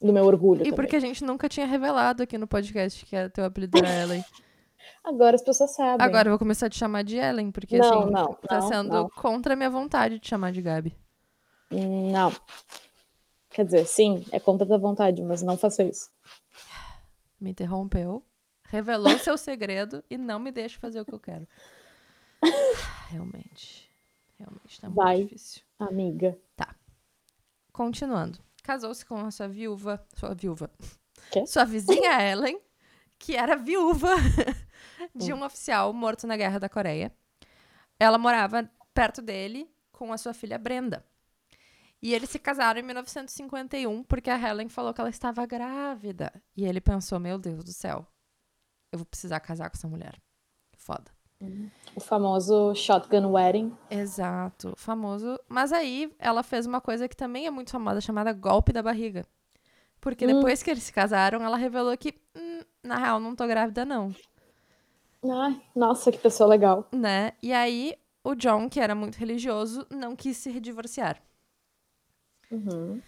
Do 0.00 0.12
meu 0.12 0.24
orgulho 0.24 0.62
e 0.62 0.64
também. 0.64 0.76
porque 0.76 0.96
a 0.96 1.00
gente 1.00 1.22
nunca 1.22 1.46
tinha 1.46 1.66
revelado 1.66 2.22
aqui 2.22 2.38
no 2.38 2.46
podcast 2.46 3.04
que 3.04 3.28
teu 3.28 3.44
apelido 3.44 3.76
era 3.78 4.02
Ellen. 4.02 4.24
Agora 5.04 5.36
as 5.36 5.42
pessoas 5.42 5.70
sabem. 5.72 6.04
Agora 6.04 6.28
eu 6.28 6.32
vou 6.32 6.38
começar 6.38 6.66
a 6.66 6.70
te 6.70 6.78
chamar 6.78 7.02
de 7.04 7.16
Ellen, 7.16 7.50
porque 7.50 7.78
Não, 7.78 8.02
assim, 8.02 8.10
não, 8.10 8.34
tá 8.34 8.60
não, 8.60 8.68
sendo 8.68 8.88
não. 8.90 9.08
contra 9.10 9.54
a 9.54 9.56
minha 9.56 9.70
vontade 9.70 10.18
de 10.18 10.28
chamar 10.28 10.52
de 10.52 10.60
Gabi. 10.62 10.96
Não. 11.70 12.32
Quer 13.50 13.64
dizer, 13.64 13.86
sim, 13.86 14.24
é 14.30 14.38
contra 14.38 14.66
da 14.66 14.76
vontade, 14.78 15.22
mas 15.22 15.42
não 15.42 15.56
faça 15.56 15.82
isso. 15.82 16.10
me 17.40 17.50
interrompeu, 17.50 18.22
revelou 18.68 19.18
seu 19.18 19.36
segredo 19.38 20.04
e 20.10 20.16
não 20.18 20.38
me 20.38 20.52
deixa 20.52 20.78
fazer 20.78 21.00
o 21.00 21.04
que 21.04 21.14
eu 21.14 21.20
quero. 21.20 21.48
Realmente. 23.10 23.90
Realmente 24.38 24.80
tá 24.80 24.88
muito 24.88 24.96
Vai. 24.96 25.22
difícil. 25.24 25.62
Amiga. 25.78 26.38
Continuando. 27.72 28.38
Casou-se 28.62 29.04
com 29.04 29.16
a 29.16 29.30
sua 29.30 29.48
viúva. 29.48 30.04
Sua 30.14 30.34
viúva. 30.34 30.70
Quê? 31.30 31.46
Sua 31.46 31.64
vizinha 31.64 32.20
Ellen, 32.22 32.60
que 33.20 33.36
era 33.36 33.54
viúva 33.54 34.08
de 35.14 35.32
um 35.32 35.44
oficial 35.44 35.92
morto 35.92 36.26
na 36.26 36.36
Guerra 36.36 36.58
da 36.58 36.68
Coreia. 36.68 37.12
Ela 37.98 38.16
morava 38.18 38.68
perto 38.94 39.20
dele 39.22 39.70
com 39.92 40.12
a 40.12 40.18
sua 40.18 40.32
filha 40.32 40.58
Brenda. 40.58 41.04
E 42.02 42.14
eles 42.14 42.30
se 42.30 42.38
casaram 42.38 42.80
em 42.80 42.82
1951 42.82 44.02
porque 44.04 44.30
a 44.30 44.38
Helen 44.40 44.70
falou 44.70 44.94
que 44.94 45.00
ela 45.02 45.10
estava 45.10 45.44
grávida. 45.44 46.32
E 46.56 46.64
ele 46.64 46.80
pensou: 46.80 47.20
meu 47.20 47.38
Deus 47.38 47.62
do 47.62 47.72
céu, 47.72 48.06
eu 48.90 48.98
vou 48.98 49.04
precisar 49.06 49.38
casar 49.40 49.68
com 49.68 49.76
essa 49.76 49.86
mulher. 49.86 50.18
Foda. 50.78 51.10
O 51.94 52.00
famoso 52.00 52.74
shotgun 52.74 53.30
wedding. 53.32 53.76
Exato, 53.90 54.72
famoso. 54.76 55.38
Mas 55.48 55.72
aí 55.72 56.10
ela 56.18 56.42
fez 56.42 56.64
uma 56.66 56.80
coisa 56.80 57.06
que 57.06 57.16
também 57.16 57.46
é 57.46 57.50
muito 57.50 57.70
famosa, 57.70 58.00
chamada 58.00 58.32
golpe 58.32 58.72
da 58.72 58.82
barriga. 58.82 59.26
Porque 60.00 60.24
Hum. 60.26 60.34
depois 60.36 60.62
que 60.62 60.70
eles 60.70 60.82
se 60.82 60.92
casaram, 60.92 61.42
ela 61.42 61.56
revelou 61.58 61.96
que, 61.98 62.14
"Hum, 62.34 62.49
na 62.90 62.98
real, 62.98 63.20
não 63.20 63.36
tô 63.36 63.46
grávida, 63.46 63.84
não. 63.84 64.14
Ai, 65.24 65.62
nossa, 65.74 66.10
que 66.10 66.18
pessoa 66.18 66.48
legal. 66.48 66.88
Né? 66.92 67.32
E 67.42 67.52
aí, 67.52 67.94
o 68.24 68.34
John, 68.34 68.68
que 68.68 68.80
era 68.80 68.94
muito 68.94 69.16
religioso, 69.16 69.86
não 69.90 70.16
quis 70.16 70.36
se 70.36 70.58
divorciar. 70.60 71.22
Uhum. 72.50 73.00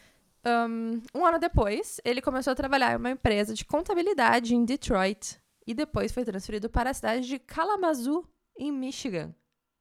Um, 0.47 1.03
um 1.15 1.27
ano 1.27 1.39
depois, 1.39 2.01
ele 2.05 2.23
começou 2.23 2.53
a 2.53 2.57
trabalhar 2.57 2.93
em 2.93 2.97
uma 2.97 3.11
empresa 3.11 3.55
de 3.55 3.65
contabilidade 3.65 4.55
em 4.55 4.65
Detroit. 4.65 5.41
E 5.67 5.75
depois 5.75 6.13
foi 6.13 6.25
transferido 6.25 6.71
para 6.71 6.91
a 6.91 6.95
cidade 6.95 7.27
de 7.27 7.39
Kalamazoo, 7.39 8.27
em 8.57 8.71
Michigan. 8.71 9.35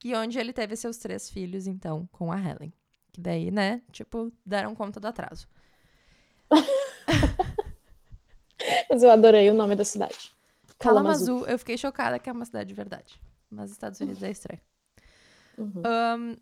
E 0.04 0.16
onde 0.16 0.40
ele 0.40 0.54
teve 0.54 0.76
seus 0.76 0.98
três 0.98 1.30
filhos, 1.30 1.68
então, 1.68 2.08
com 2.12 2.32
a 2.32 2.40
Helen. 2.40 2.74
Que 3.12 3.22
daí, 3.22 3.52
né, 3.52 3.82
tipo, 3.92 4.32
deram 4.44 4.74
conta 4.74 5.00
do 5.00 5.08
atraso. 5.08 5.48
Mas 8.90 9.04
eu 9.04 9.12
adorei 9.12 9.50
o 9.50 9.54
nome 9.54 9.76
da 9.76 9.86
cidade. 9.86 10.34
Kalamazoo. 10.78 11.26
Kalamazoo, 11.26 11.52
eu 11.52 11.60
fiquei 11.60 11.78
chocada 11.78 12.20
que 12.20 12.30
é 12.30 12.34
uma 12.34 12.46
cidade 12.46 12.68
de 12.68 12.74
verdade. 12.74 13.20
Mas 13.50 13.66
os 13.66 13.72
Estados 13.72 14.00
Unidos 14.00 14.22
é 14.24 14.32
estranho. 14.32 14.62
Uhum. 15.58 15.84
Um, 15.86 16.38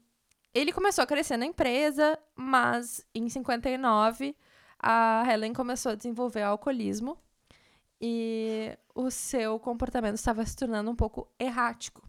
ele 0.54 0.72
começou 0.72 1.04
a 1.04 1.08
crescer 1.08 1.38
na 1.38 1.46
empresa, 1.46 2.18
mas 2.36 3.06
em 3.14 3.28
59 3.28 4.36
a 4.80 5.24
Helen 5.28 5.54
começou 5.54 5.92
a 5.92 5.96
desenvolver 5.96 6.42
alcoolismo 6.42 7.18
e 8.02 8.78
o 8.96 9.12
seu 9.12 9.60
comportamento 9.60 10.16
estava 10.16 10.46
se 10.46 10.56
tornando 10.56 10.90
um 10.90 10.96
pouco 10.96 11.28
errático. 11.40 12.08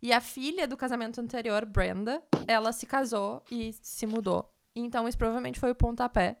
E 0.00 0.12
a 0.12 0.20
filha 0.20 0.66
do 0.66 0.76
casamento 0.76 1.20
anterior, 1.20 1.64
Brenda, 1.64 2.22
ela 2.48 2.72
se 2.72 2.86
casou 2.86 3.42
e 3.50 3.72
se 3.82 4.06
mudou. 4.06 4.50
Então, 4.74 5.06
isso 5.06 5.18
provavelmente 5.18 5.60
foi 5.60 5.70
o 5.70 5.74
pontapé 5.74 6.38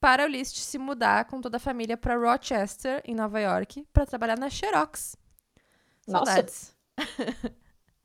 para 0.00 0.24
o 0.24 0.28
List 0.28 0.56
se 0.56 0.78
mudar 0.78 1.26
com 1.26 1.40
toda 1.40 1.58
a 1.58 1.60
família 1.60 1.96
para 1.96 2.16
Rochester, 2.16 3.02
em 3.04 3.14
Nova 3.14 3.38
York, 3.38 3.86
para 3.92 4.06
trabalhar 4.06 4.38
na 4.38 4.48
Xerox. 4.48 5.16
Saudades. 6.08 6.74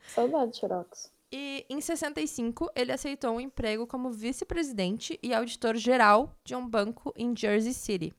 Saudade, 0.07 0.57
Xerox. 0.57 1.11
E 1.31 1.65
em 1.69 1.81
65, 1.81 2.69
ele 2.75 2.91
aceitou 2.91 3.35
um 3.35 3.41
emprego 3.41 3.87
como 3.87 4.11
vice-presidente 4.11 5.19
e 5.23 5.33
auditor-geral 5.33 6.35
de 6.43 6.55
um 6.55 6.67
banco 6.67 7.11
em 7.15 7.35
Jersey 7.35 7.73
City. 7.73 8.13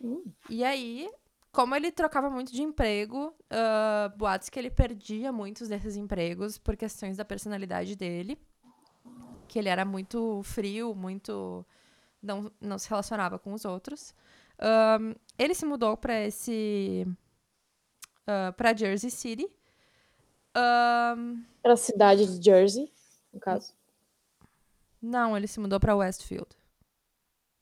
Hum. 0.00 0.24
E 0.48 0.64
aí, 0.64 1.10
como 1.52 1.74
ele 1.74 1.90
trocava 1.90 2.30
muito 2.30 2.52
de 2.52 2.62
emprego, 2.62 3.34
ah, 3.50 4.12
boatos 4.16 4.48
que 4.48 4.58
ele 4.58 4.70
perdia 4.70 5.32
muitos 5.32 5.68
desses 5.68 5.96
empregos 5.96 6.58
por 6.58 6.76
questões 6.76 7.16
da 7.16 7.24
personalidade 7.24 7.96
dele. 7.96 8.38
Que 9.48 9.58
ele 9.58 9.68
era 9.68 9.84
muito 9.84 10.42
frio, 10.44 10.94
muito. 10.94 11.66
Não, 12.22 12.50
não 12.60 12.78
se 12.78 12.88
relacionava 12.88 13.38
com 13.38 13.52
os 13.52 13.64
outros. 13.64 14.14
Ahn, 14.58 15.14
ele 15.38 15.54
se 15.54 15.64
mudou 15.64 15.96
para 15.96 16.20
esse. 16.20 17.06
para 18.56 18.76
Jersey 18.76 19.10
City. 19.10 19.48
Ahn, 20.54 21.42
Era 21.62 21.74
a 21.74 21.76
cidade 21.76 22.26
de 22.26 22.44
Jersey, 22.44 22.92
no 23.32 23.40
caso. 23.40 23.72
não, 25.00 25.36
ele 25.36 25.46
se 25.46 25.60
mudou 25.60 25.78
para 25.80 25.96
Westfield. 25.96 26.48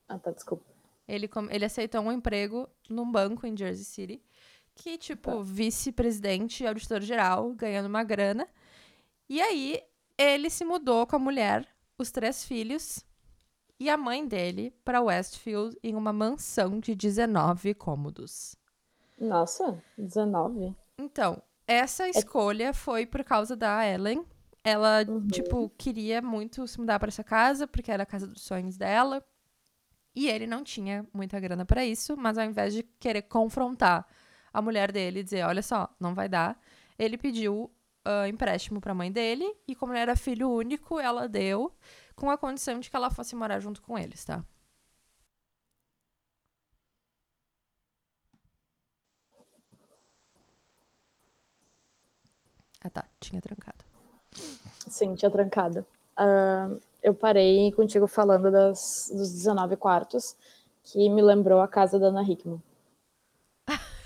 Ah, 0.08 0.18
tá, 0.18 0.30
desculpa. 0.30 0.64
Ele, 1.06 1.28
ele 1.50 1.64
aceitou 1.64 2.00
um 2.02 2.12
emprego 2.12 2.68
num 2.88 3.10
banco 3.10 3.46
em 3.46 3.56
Jersey 3.56 3.84
City, 3.84 4.22
que, 4.74 4.96
tipo, 4.98 5.30
Tá. 5.30 5.42
vice-presidente 5.42 6.62
e 6.62 6.66
auditor-geral, 6.66 7.52
ganhando 7.54 7.86
uma 7.86 8.02
grana. 8.04 8.48
E 9.28 9.40
aí, 9.40 9.82
ele 10.16 10.48
se 10.50 10.64
mudou 10.64 11.06
com 11.06 11.16
a 11.16 11.18
mulher, 11.18 11.66
os 11.98 12.10
três 12.10 12.44
filhos 12.44 13.04
e 13.80 13.88
a 13.88 13.96
mãe 13.96 14.26
dele 14.26 14.72
para 14.84 15.00
Westfield 15.00 15.76
em 15.82 15.94
uma 15.94 16.12
mansão 16.12 16.80
de 16.80 16.94
19 16.94 17.74
cômodos. 17.74 18.56
Nossa, 19.18 19.82
19. 19.96 20.74
Então, 20.98 21.42
essa 21.66 22.08
escolha 22.08 22.72
foi 22.72 23.06
por 23.06 23.22
causa 23.24 23.56
da 23.56 23.86
Ellen. 23.86 24.24
Ela, 24.64 25.04
Uhum. 25.08 25.26
tipo, 25.28 25.70
queria 25.78 26.20
muito 26.20 26.66
se 26.66 26.78
mudar 26.78 26.98
para 26.98 27.08
essa 27.08 27.24
casa, 27.24 27.66
porque 27.66 27.90
era 27.90 28.02
a 28.02 28.06
casa 28.06 28.26
dos 28.26 28.42
sonhos 28.42 28.76
dela. 28.76 29.24
E 30.14 30.28
ele 30.28 30.46
não 30.46 30.64
tinha 30.64 31.06
muita 31.12 31.38
grana 31.38 31.64
para 31.64 31.84
isso, 31.84 32.16
mas 32.16 32.36
ao 32.38 32.44
invés 32.44 32.74
de 32.74 32.82
querer 32.82 33.22
confrontar 33.22 34.06
a 34.52 34.60
mulher 34.60 34.90
dele 34.90 35.20
e 35.20 35.22
dizer, 35.22 35.44
olha 35.46 35.62
só, 35.62 35.88
não 36.00 36.14
vai 36.14 36.28
dar, 36.28 36.60
ele 36.98 37.16
pediu 37.16 37.70
ah, 38.04 38.28
empréstimo 38.28 38.80
para 38.80 38.92
a 38.92 38.94
mãe 38.94 39.12
dele 39.12 39.44
e 39.66 39.74
como 39.76 39.92
ele 39.92 40.00
era 40.00 40.16
filho 40.16 40.50
único, 40.50 40.98
ela 40.98 41.28
deu 41.28 41.72
com 42.18 42.28
a 42.30 42.36
condição 42.36 42.80
de 42.80 42.90
que 42.90 42.96
ela 42.96 43.10
fosse 43.10 43.36
morar 43.36 43.60
junto 43.60 43.80
com 43.80 43.96
eles, 43.96 44.24
tá? 44.24 44.44
Ah, 52.80 52.90
tá, 52.90 53.04
tinha 53.20 53.40
trancado. 53.40 53.84
Sim, 54.88 55.14
tinha 55.14 55.30
trancado. 55.30 55.86
Ah, 56.16 56.70
eu 57.02 57.14
parei 57.14 57.70
contigo 57.72 58.06
falando 58.06 58.50
das, 58.50 59.10
dos 59.12 59.32
19 59.32 59.76
quartos, 59.76 60.36
que 60.82 61.08
me 61.08 61.22
lembrou 61.22 61.60
a 61.60 61.68
casa 61.68 61.98
da 61.98 62.08
Ana 62.08 62.22
Hickman. 62.22 62.62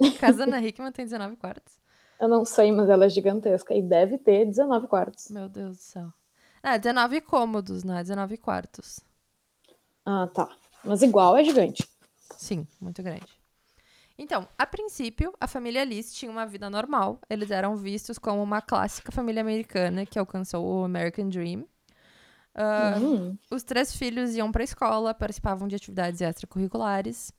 A 0.00 0.18
casa 0.18 0.38
da 0.38 0.44
Ana 0.44 0.60
Hickman 0.60 0.90
tem 0.90 1.04
19 1.04 1.36
quartos. 1.36 1.78
Eu 2.20 2.28
não 2.28 2.44
sei, 2.44 2.72
mas 2.72 2.88
ela 2.88 3.04
é 3.04 3.08
gigantesca 3.08 3.74
e 3.74 3.80
deve 3.82 4.18
ter 4.18 4.44
19 4.44 4.88
quartos. 4.88 5.30
Meu 5.30 5.48
Deus 5.48 5.76
do 5.76 5.82
céu. 5.82 6.12
Ah, 6.64 6.76
19 6.78 7.20
cômodos, 7.20 7.84
não 7.84 7.96
é 7.96 8.02
19 8.02 8.36
quartos. 8.38 8.98
Ah, 10.04 10.26
tá. 10.26 10.48
Mas 10.84 11.02
igual 11.02 11.36
é 11.36 11.44
gigante. 11.44 11.86
Sim, 12.36 12.66
muito 12.80 13.02
grande. 13.02 13.26
Então, 14.16 14.48
a 14.56 14.66
princípio, 14.66 15.32
a 15.40 15.46
família 15.48 15.84
Liz 15.84 16.14
tinha 16.14 16.30
uma 16.30 16.46
vida 16.46 16.70
normal. 16.70 17.20
Eles 17.28 17.50
eram 17.50 17.76
vistos 17.76 18.18
como 18.18 18.42
uma 18.42 18.62
clássica 18.62 19.10
família 19.12 19.40
americana 19.42 20.06
que 20.06 20.18
alcançou 20.18 20.64
o 20.64 20.84
American 20.84 21.28
Dream. 21.28 21.66
Ah, 22.54 22.98
Hum, 22.98 23.36
Os 23.50 23.62
três 23.62 23.94
filhos 23.94 24.34
iam 24.34 24.52
para 24.52 24.62
a 24.62 24.64
escola, 24.64 25.12
participavam 25.14 25.68
de 25.68 25.76
atividades 25.76 26.20
extracurriculares. 26.20 27.32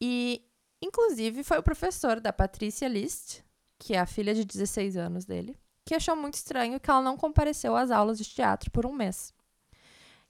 E, 0.00 0.42
inclusive, 0.82 1.42
foi 1.44 1.58
o 1.58 1.62
professor 1.62 2.20
da 2.20 2.32
Patrícia 2.32 2.88
List, 2.88 3.40
que 3.78 3.94
é 3.94 3.98
a 4.00 4.06
filha 4.06 4.34
de 4.34 4.44
16 4.44 4.96
anos 4.96 5.24
dele, 5.24 5.56
que 5.86 5.94
achou 5.94 6.16
muito 6.16 6.34
estranho 6.34 6.80
que 6.80 6.90
ela 6.90 7.00
não 7.00 7.16
compareceu 7.16 7.76
às 7.76 7.92
aulas 7.92 8.18
de 8.18 8.24
teatro 8.24 8.72
por 8.72 8.84
um 8.84 8.92
mês. 8.92 9.32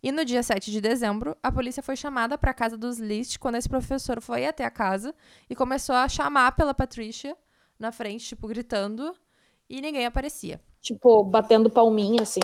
E 0.03 0.13
no 0.13 0.23
dia 0.23 0.43
7 0.43 0.71
de 0.71 0.81
dezembro, 0.83 1.35
a 1.43 1.51
polícia 1.51 1.83
foi 1.83 1.97
chamada 1.97 2.37
para 2.37 2.51
a 2.51 2.55
casa 2.55 2.77
dos 2.77 2.99
List 2.99 3.39
quando 3.39 3.55
esse 3.57 3.69
professor 3.69 4.21
foi 4.21 4.47
até 4.47 4.65
a 4.67 4.71
casa 4.71 5.15
e 5.49 5.57
começou 5.57 5.95
a 5.97 6.09
chamar 6.09 6.53
pela 6.53 6.75
Patricia 6.75 7.35
na 7.79 7.91
frente, 7.91 8.27
tipo, 8.27 8.47
gritando, 8.47 9.17
e 9.69 9.81
ninguém 9.81 10.05
aparecia. 10.05 10.61
tipo, 10.81 11.25
batendo 11.25 11.71
palminha, 11.71 12.23
assim. 12.23 12.41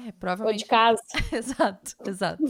É, 0.00 0.06
Ou 0.06 0.12
provavelmente 0.14 0.60
de 0.60 0.64
casa. 0.64 1.02
exato, 1.30 1.96
exato. 2.06 2.42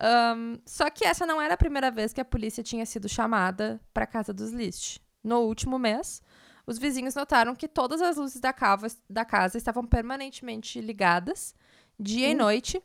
Ahn, 0.00 0.58
só 0.64 0.88
que 0.88 1.04
essa 1.04 1.26
não 1.26 1.40
era 1.40 1.52
a 1.54 1.58
primeira 1.58 1.90
vez 1.90 2.14
que 2.14 2.20
a 2.20 2.24
polícia 2.24 2.62
tinha 2.62 2.86
sido 2.86 3.08
chamada 3.08 3.78
para 3.92 4.04
a 4.04 4.06
casa 4.06 4.32
dos 4.32 4.52
List. 4.52 4.98
No 5.22 5.40
último 5.40 5.78
mês, 5.78 6.22
os 6.68 6.78
vizinhos 6.78 7.14
notaram 7.14 7.56
que 7.56 7.66
todas 7.66 8.02
as 8.02 8.18
luzes 8.18 8.38
da, 8.40 8.52
cava- 8.52 8.88
da 9.08 9.24
casa 9.24 9.56
estavam 9.56 9.86
permanentemente 9.86 10.82
ligadas, 10.82 11.54
dia 11.98 12.28
e 12.28 12.34
noite, 12.34 12.82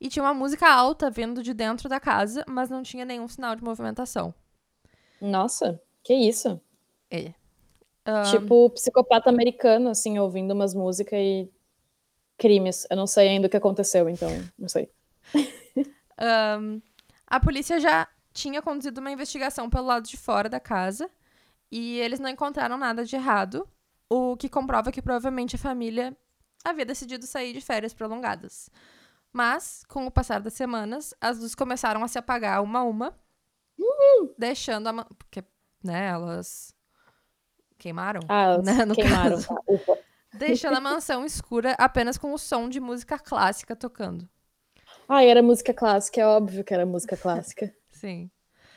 e 0.00 0.08
tinha 0.08 0.22
uma 0.22 0.32
música 0.32 0.68
alta 0.72 1.10
vindo 1.10 1.42
de 1.42 1.52
dentro 1.52 1.88
da 1.88 1.98
casa, 1.98 2.44
mas 2.46 2.70
não 2.70 2.80
tinha 2.80 3.04
nenhum 3.04 3.26
sinal 3.26 3.56
de 3.56 3.64
movimentação. 3.64 4.32
Nossa, 5.20 5.82
que 6.04 6.14
isso? 6.14 6.60
Ahn, 8.06 8.30
Tipo, 8.30 8.70
psicopata 8.70 9.30
americano, 9.30 9.90
assim, 9.90 10.16
ouvindo 10.16 10.52
umas 10.52 10.72
músicas 10.72 11.18
e 11.18 11.50
crimes. 12.38 12.86
Eu 12.88 12.96
não 12.96 13.06
sei 13.08 13.30
ainda 13.30 13.48
o 13.48 13.50
que 13.50 13.56
aconteceu, 13.56 14.08
então, 14.08 14.28
não 14.56 14.68
sei. 14.68 14.88
Ahn, 16.16 16.80
a 17.26 17.40
polícia 17.40 17.80
já 17.80 18.06
tinha 18.32 18.62
conduzido 18.62 19.00
uma 19.00 19.10
investigação 19.10 19.68
pelo 19.68 19.86
lado 19.88 20.06
de 20.06 20.16
fora 20.16 20.48
da 20.48 20.60
casa 20.60 21.10
e 21.76 21.98
eles 21.98 22.20
não 22.20 22.30
encontraram 22.30 22.78
nada 22.78 23.04
de 23.04 23.16
errado, 23.16 23.68
o 24.08 24.36
que 24.36 24.48
comprova 24.48 24.92
que 24.92 25.02
provavelmente 25.02 25.56
a 25.56 25.58
família 25.58 26.16
havia 26.64 26.84
decidido 26.84 27.26
sair 27.26 27.52
de 27.52 27.60
férias 27.60 27.92
prolongadas. 27.92 28.70
Mas, 29.32 29.82
com 29.88 30.06
o 30.06 30.10
passar 30.10 30.40
das 30.40 30.54
semanas, 30.54 31.12
as 31.20 31.38
luzes 31.38 31.56
começaram 31.56 32.04
a 32.04 32.08
se 32.08 32.16
apagar 32.16 32.62
uma 32.62 32.78
a 32.78 32.84
uma 32.84 33.18
Deixando 34.38 34.86
a. 34.88 35.04
Porque, 35.04 35.42
né, 35.82 36.06
elas 36.10 36.72
queimaram. 37.76 38.20
Ah, 38.28 38.58
Né, 38.58 38.84
no 38.84 38.94
queimaram. 38.94 39.36
caso. 39.36 39.48
Deixando 40.32 40.76
a 40.76 40.80
mansão 40.80 41.24
escura 41.24 41.74
apenas 41.78 42.16
com 42.16 42.32
o 42.32 42.38
som 42.38 42.68
de 42.68 42.78
música 42.80 43.18
clássica 43.18 43.74
tocando. 43.74 44.28
Ai, 45.08 45.28
era 45.28 45.42
música 45.42 45.74
clássica, 45.74 46.20
é 46.20 46.26
óbvio 46.26 46.62
que 46.64 46.72
era 46.72 46.86
música 46.86 47.16
clássica. 47.16 47.74
Sim. 47.90 48.30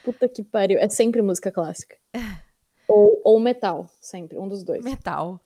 Puta 0.04 0.28
que 0.28 0.44
pariu. 0.44 0.80
É 0.80 0.90
sempre 0.90 1.22
música 1.22 1.52
clássica. 1.52 1.96
Ou, 2.88 3.22
ou 3.24 3.40
metal, 3.40 3.90
sempre, 4.00 4.38
um 4.38 4.48
dos 4.48 4.64
dois. 4.64 4.84
Metal. 4.84 5.40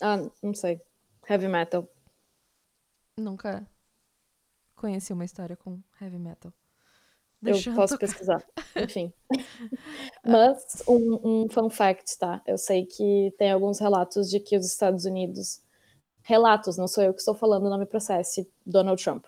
Ah, 0.00 0.18
não 0.42 0.54
sei. 0.54 0.80
Heavy 1.28 1.48
metal. 1.48 1.88
Nunca 3.16 3.66
conheci 4.76 5.12
uma 5.12 5.24
história 5.24 5.56
com 5.56 5.80
heavy 6.00 6.18
metal. 6.18 6.52
Eu 7.42 7.52
Deixando 7.52 7.76
posso 7.76 7.94
tocar. 7.94 8.06
pesquisar. 8.06 8.44
Enfim. 8.76 9.12
Mas 10.24 10.82
um, 10.86 11.44
um 11.44 11.48
fun 11.48 11.68
fact, 11.68 12.18
tá? 12.18 12.42
Eu 12.46 12.58
sei 12.58 12.86
que 12.86 13.34
tem 13.38 13.50
alguns 13.50 13.78
relatos 13.78 14.30
de 14.30 14.38
que 14.38 14.56
os 14.56 14.66
Estados 14.66 15.04
Unidos. 15.04 15.60
Relatos, 16.22 16.76
não 16.76 16.88
sou 16.88 17.04
eu 17.04 17.14
que 17.14 17.20
estou 17.20 17.34
falando, 17.34 17.70
não 17.70 17.78
me 17.78 17.86
processe, 17.86 18.50
Donald 18.64 19.02
Trump. 19.02 19.24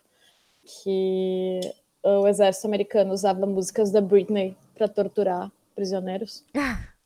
Que 0.64 1.60
o 2.02 2.26
exército 2.26 2.66
americano 2.66 3.12
usava 3.12 3.46
músicas 3.46 3.92
da 3.92 4.00
Britney 4.00 4.56
para 4.74 4.88
torturar 4.88 5.50
prisioneiros. 5.74 6.44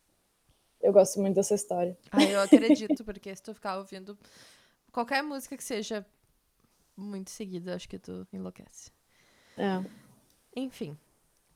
Eu 0.83 0.93
gosto 0.93 1.21
muito 1.21 1.37
dessa 1.37 1.55
história. 1.55 1.97
Ah, 2.11 2.25
eu 2.25 2.41
acredito, 2.41 3.05
porque 3.05 3.35
se 3.35 3.43
tu 3.43 3.55
ficar 3.55 3.79
ouvindo 3.79 4.19
qualquer 4.91 5.23
música 5.23 5.57
que 5.57 5.63
seja 5.63 6.05
muito 6.97 7.31
seguida, 7.31 7.75
acho 7.75 7.89
que 7.89 7.99
tu 7.99 8.27
enlouquece. 8.33 8.91
É. 9.57 9.83
Enfim. 10.57 10.99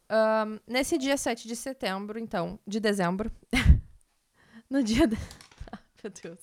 Ahn, 0.09 0.59
nesse 0.67 0.97
dia 0.97 1.17
7 1.17 1.49
de 1.49 1.57
setembro, 1.57 2.19
então, 2.19 2.59
de 2.67 2.79
dezembro. 2.79 3.31
no 4.71 4.83
dia. 4.83 5.07
De... 5.07 5.17
Ah, 5.73 5.81
Meu 6.01 6.13
Deus. 6.13 6.39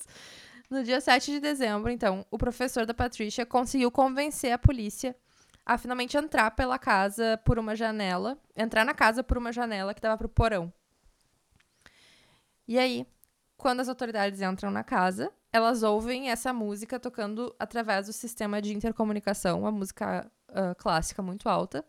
No 0.70 0.84
dia 0.84 1.00
7 1.00 1.32
de 1.32 1.40
dezembro, 1.40 1.90
então, 1.90 2.26
o 2.30 2.38
professor 2.38 2.86
da 2.86 2.94
Patrícia 2.94 3.46
conseguiu 3.46 3.90
convencer 3.90 4.52
a 4.52 4.58
polícia 4.58 5.16
a 5.66 5.78
finalmente 5.78 6.18
entrar 6.18 6.52
pela 6.52 6.78
casa 6.78 7.40
por 7.46 7.58
uma 7.58 7.74
janela. 7.74 8.38
Entrar 8.54 8.84
na 8.84 8.94
casa 8.94 9.24
por 9.24 9.38
uma 9.38 9.54
janela 9.54 9.94
que 9.94 10.02
dava 10.02 10.18
pro 10.18 10.28
porão. 10.28 10.74
E 12.68 12.78
aí, 12.80 13.06
quando 13.58 13.80
as 13.80 13.90
autoridades 13.90 14.42
entram 14.42 14.72
na 14.72 14.84
casa, 14.84 15.32
elas 15.52 15.84
ouvem 15.84 16.30
essa 16.30 16.52
música 16.52 17.00
tocando 17.00 17.54
através 17.60 18.08
do 18.08 18.14
sistema 18.14 18.62
de 18.62 18.74
intercomunicação, 18.74 19.60
uma 19.60 19.72
música 19.72 20.32
ah, 20.50 20.76
clássica 20.76 21.22
muito 21.22 21.50
alta. 21.50 21.86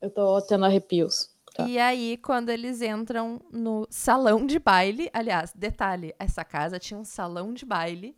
Eu 0.00 0.10
tô 0.10 0.40
tendo 0.42 0.64
arrepios. 0.64 1.30
Tá. 1.54 1.66
E 1.66 1.78
aí, 1.78 2.16
quando 2.18 2.50
eles 2.50 2.82
entram 2.82 3.40
no 3.50 3.86
salão 3.90 4.46
de 4.46 4.58
baile, 4.58 5.10
aliás, 5.12 5.52
detalhe, 5.54 6.14
essa 6.18 6.44
casa 6.44 6.78
tinha 6.78 6.98
um 6.98 7.04
salão 7.04 7.52
de 7.52 7.64
baile. 7.64 8.16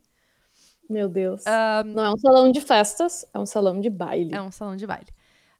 Meu 0.89 1.09
Deus. 1.09 1.45
Não 1.87 2.05
é 2.05 2.11
um 2.11 2.19
salão 2.19 2.51
de 2.51 2.61
festas, 2.61 3.25
é 3.33 3.39
um 3.39 3.47
salão 3.47 3.81
de 3.81 3.89
baile. 3.89 4.35
É 4.35 4.43
um 4.43 4.51
salão 4.51 4.77
de 4.77 4.87
baile. 4.87 5.09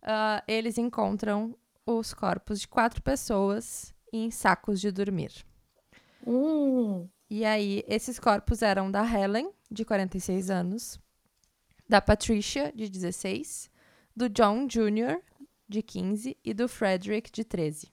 Ah, 0.03 0.43
eles 0.49 0.77
encontram 0.77 1.57
os 1.87 2.13
corpos 2.13 2.61
de 2.61 2.69
quatro 2.69 3.01
pessoas 3.03 3.95
em 4.13 4.31
sacos 4.31 4.81
de 4.81 4.91
dormir. 4.91 5.33
Hum, 6.27 7.09
E 7.31 7.45
aí, 7.45 7.85
esses 7.87 8.19
corpos 8.19 8.61
eram 8.63 8.91
da 8.91 9.05
Helen, 9.05 9.51
de 9.71 9.85
46 9.85 10.51
anos, 10.51 10.99
da 11.89 12.01
Patricia, 12.01 12.73
de 12.75 12.89
16, 12.89 13.71
do 14.17 14.29
John 14.29 14.67
Jr., 14.67 15.23
de 15.69 15.83
15, 15.83 16.37
e 16.45 16.53
do 16.53 16.69
Frederick, 16.69 17.31
de 17.31 17.45
13. 17.45 17.89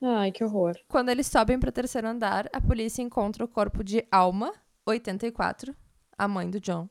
Ai, 0.00 0.30
que 0.30 0.44
horror. 0.44 0.76
Quando 0.86 1.08
eles 1.08 1.26
sobem 1.26 1.58
para 1.58 1.70
o 1.70 1.72
terceiro 1.72 2.06
andar, 2.06 2.48
a 2.52 2.60
polícia 2.60 3.02
encontra 3.02 3.44
o 3.44 3.48
corpo 3.48 3.82
de 3.82 4.06
Alma, 4.10 4.52
84, 4.86 5.74
a 6.16 6.28
mãe 6.28 6.48
do 6.48 6.60
John. 6.60 6.88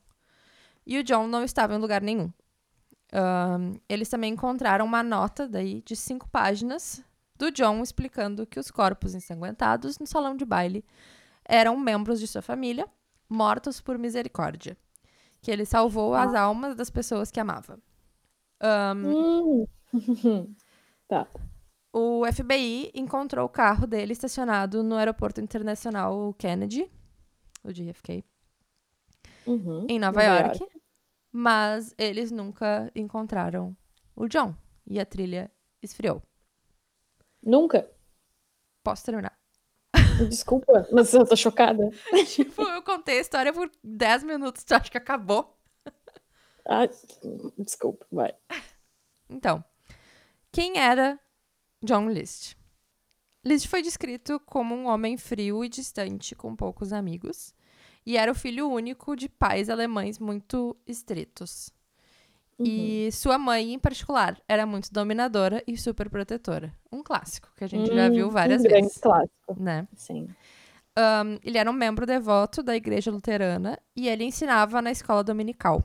E 0.86 1.00
o 1.00 1.04
John 1.04 1.28
não 1.28 1.44
estava 1.44 1.74
em 1.74 1.80
lugar 1.80 2.02
nenhum. 2.02 2.32
Ahn, 3.14 3.76
eles 3.88 4.10
também 4.10 4.34
encontraram 4.34 4.86
uma 4.86 5.02
nota 5.02 5.48
daí 5.48 5.82
de 5.84 5.96
cinco 5.96 6.28
páginas 6.30 7.02
do 7.38 7.52
John 7.52 7.82
explicando 7.82 8.46
que 8.46 8.60
os 8.60 8.72
corpos 8.72 9.14
ensanguentados 9.14 10.00
no 10.00 10.08
salão 10.08 10.36
de 10.36 10.46
baile 10.46 10.84
eram 11.46 11.78
membros 11.78 12.20
de 12.20 12.28
sua 12.28 12.42
família, 12.42 12.88
mortos 13.30 13.80
por 13.80 13.98
misericórdia. 13.98 14.78
Que 15.42 15.52
ele 15.52 15.66
salvou 15.66 16.14
as 16.14 16.34
almas 16.34 16.76
das 16.76 16.90
pessoas 16.90 17.32
que 17.32 17.40
amava. 17.40 17.80
Hum. 18.96 19.66
tá. 21.08 21.28
O 21.94 22.24
FBI 22.32 22.92
encontrou 22.94 23.46
o 23.46 23.50
carro 23.50 23.88
dele 23.88 24.14
estacionado 24.14 24.84
no 24.84 24.96
Aeroporto 24.96 25.40
Internacional 25.40 26.34
Kennedy, 26.38 26.92
o 27.64 27.72
JFK, 27.72 28.24
Uhum. 29.46 29.88
em 29.90 29.98
Nova, 29.98 30.22
York, 30.22 30.60
mas 31.32 31.96
eles 31.98 32.32
nunca 32.32 32.92
encontraram 32.94 33.76
o 34.16 34.28
John 34.28 34.54
e 34.86 35.00
a 35.00 35.06
trilha 35.06 35.50
esfriou. 35.82 36.22
Nunca. 37.48 37.90
Posso 38.84 39.06
terminar? 39.06 39.40
Desculpa, 40.28 40.86
mas 40.92 41.14
eu 41.14 41.26
tô 41.26 41.34
chocada. 41.36 41.90
tipo, 42.28 42.62
eu 42.62 42.84
contei 42.84 43.20
a 43.20 43.22
história 43.22 43.54
por 43.54 43.72
10 43.82 44.24
minutos, 44.24 44.66
tu 44.66 44.74
acha 44.74 44.92
que 44.92 44.98
acabou? 44.98 45.58
Ai, 46.68 46.90
desculpa, 47.58 48.06
vai. 48.12 48.36
Então, 49.30 49.64
quem 50.52 50.78
era 50.78 51.18
John 51.82 52.10
List? 52.10 52.58
List 53.46 53.68
foi 53.68 53.82
descrito 53.82 54.42
como 54.42 54.76
um 54.76 54.88
homem 54.88 55.16
frio 55.16 55.64
e 55.64 55.70
distante, 55.70 56.36
com 56.36 56.54
poucos 56.54 56.92
amigos, 56.92 57.56
e 58.06 58.18
era 58.18 58.30
o 58.30 58.36
filho 58.36 58.70
único 58.70 59.16
de 59.16 59.30
pais 59.30 59.70
alemães 59.70 60.20
muito 60.20 60.76
estritos. 60.86 61.72
E 62.64 63.10
sua 63.12 63.38
mãe, 63.38 63.74
em 63.74 63.80
particular, 63.80 64.42
era 64.48 64.66
muito 64.66 64.92
dominadora 64.92 65.64
e 65.68 65.78
super 65.78 66.10
protetora. 66.10 66.74
Um 66.92 67.04
clássico 67.04 67.50
que 67.56 67.64
a 67.64 67.68
gente 67.68 67.94
já 67.94 68.10
Hum, 68.10 68.14
viu 68.14 68.30
várias 68.32 68.62
um 68.62 68.68
grande 68.68 68.90
vezes, 68.90 69.00
clássico. 69.00 69.58
né? 69.58 69.88
Sim. 69.96 70.36
Ahn, 70.96 71.38
ele 71.44 71.58
era 71.58 71.70
um 71.70 71.74
membro 71.74 72.06
devoto 72.06 72.64
da 72.64 72.76
igreja 72.76 73.12
luterana 73.12 73.80
e 73.96 74.08
ele 74.10 74.24
ensinava 74.24 74.82
na 74.82 74.92
escola 74.92 75.24
dominical. 75.24 75.84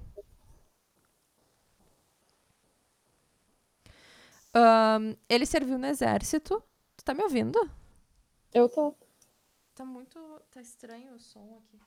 Ahn, 4.55 5.15
ele 5.29 5.47
serviu 5.47 5.79
no 5.79 5.87
exército. 5.87 6.63
Tu 6.97 7.05
tá 7.05 7.15
me 7.15 7.23
ouvindo? 7.23 7.59
Eu 8.55 8.69
tô. 8.69 8.95
Tá 9.75 9.85
muito. 9.85 10.19
Tá 10.51 10.61
estranho 10.61 11.15
o 11.15 11.19
som 11.19 11.59
aqui. 11.59 11.79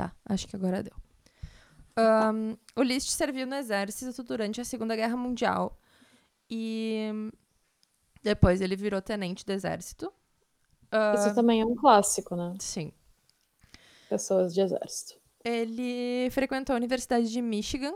Tá, 0.00 0.12
acho 0.24 0.48
que 0.48 0.56
agora 0.56 0.82
deu. 0.82 0.94
Ahn, 1.94 2.56
o 2.74 2.82
List 2.82 3.10
serviu 3.10 3.46
no 3.46 3.54
exército 3.54 4.22
durante 4.22 4.58
a 4.58 4.64
Segunda 4.64 4.96
Guerra 4.96 5.14
Mundial 5.14 5.78
e 6.48 7.30
depois 8.22 8.62
ele 8.62 8.76
virou 8.76 9.02
tenente 9.02 9.44
do 9.44 9.52
exército. 9.52 10.10
Ah, 10.90 11.12
Isso 11.14 11.34
também 11.34 11.60
é 11.60 11.66
um 11.66 11.74
clássico, 11.74 12.34
né? 12.34 12.54
sim. 12.58 12.90
Pessoas 14.08 14.54
de 14.54 14.62
exército. 14.62 15.20
Ele 15.44 16.30
frequentou 16.30 16.72
a 16.72 16.78
Universidade 16.78 17.30
de 17.30 17.42
Michigan 17.42 17.92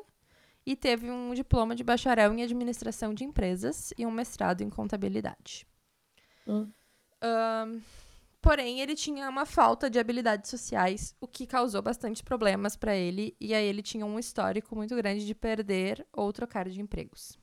e 0.67 0.77
teve 0.77 1.11
um 1.11 1.33
diploma 1.33 1.75
de 1.75 1.83
bacharel 1.83 2.35
em 2.35 2.43
administração 2.43 3.15
de 3.15 3.25
empresas 3.25 3.95
e 3.97 4.05
um 4.05 4.11
mestrado 4.11 4.61
em 4.61 4.69
contabilidade. 4.69 5.67
Hum. 6.47 6.71
Ahn, 7.23 7.81
porém, 8.45 8.81
ele 8.81 8.95
tinha 8.95 9.29
uma 9.29 9.47
falta 9.47 9.89
de 9.89 9.99
habilidades 9.99 10.51
sociais, 10.51 11.17
o 11.19 11.27
que 11.27 11.47
causou 11.47 11.81
bastante 11.81 12.23
problemas 12.23 12.77
para 12.77 12.95
ele, 12.95 13.35
e 13.41 13.55
aí 13.55 13.65
ele 13.65 13.83
tinha 13.83 14.05
um 14.05 14.19
histórico 14.19 14.77
muito 14.77 14.95
grande 14.95 15.25
de 15.25 15.35
perder 15.35 16.07
ou 16.13 16.31
trocar 16.31 16.69
de 16.69 16.79
empregos. 16.79 17.39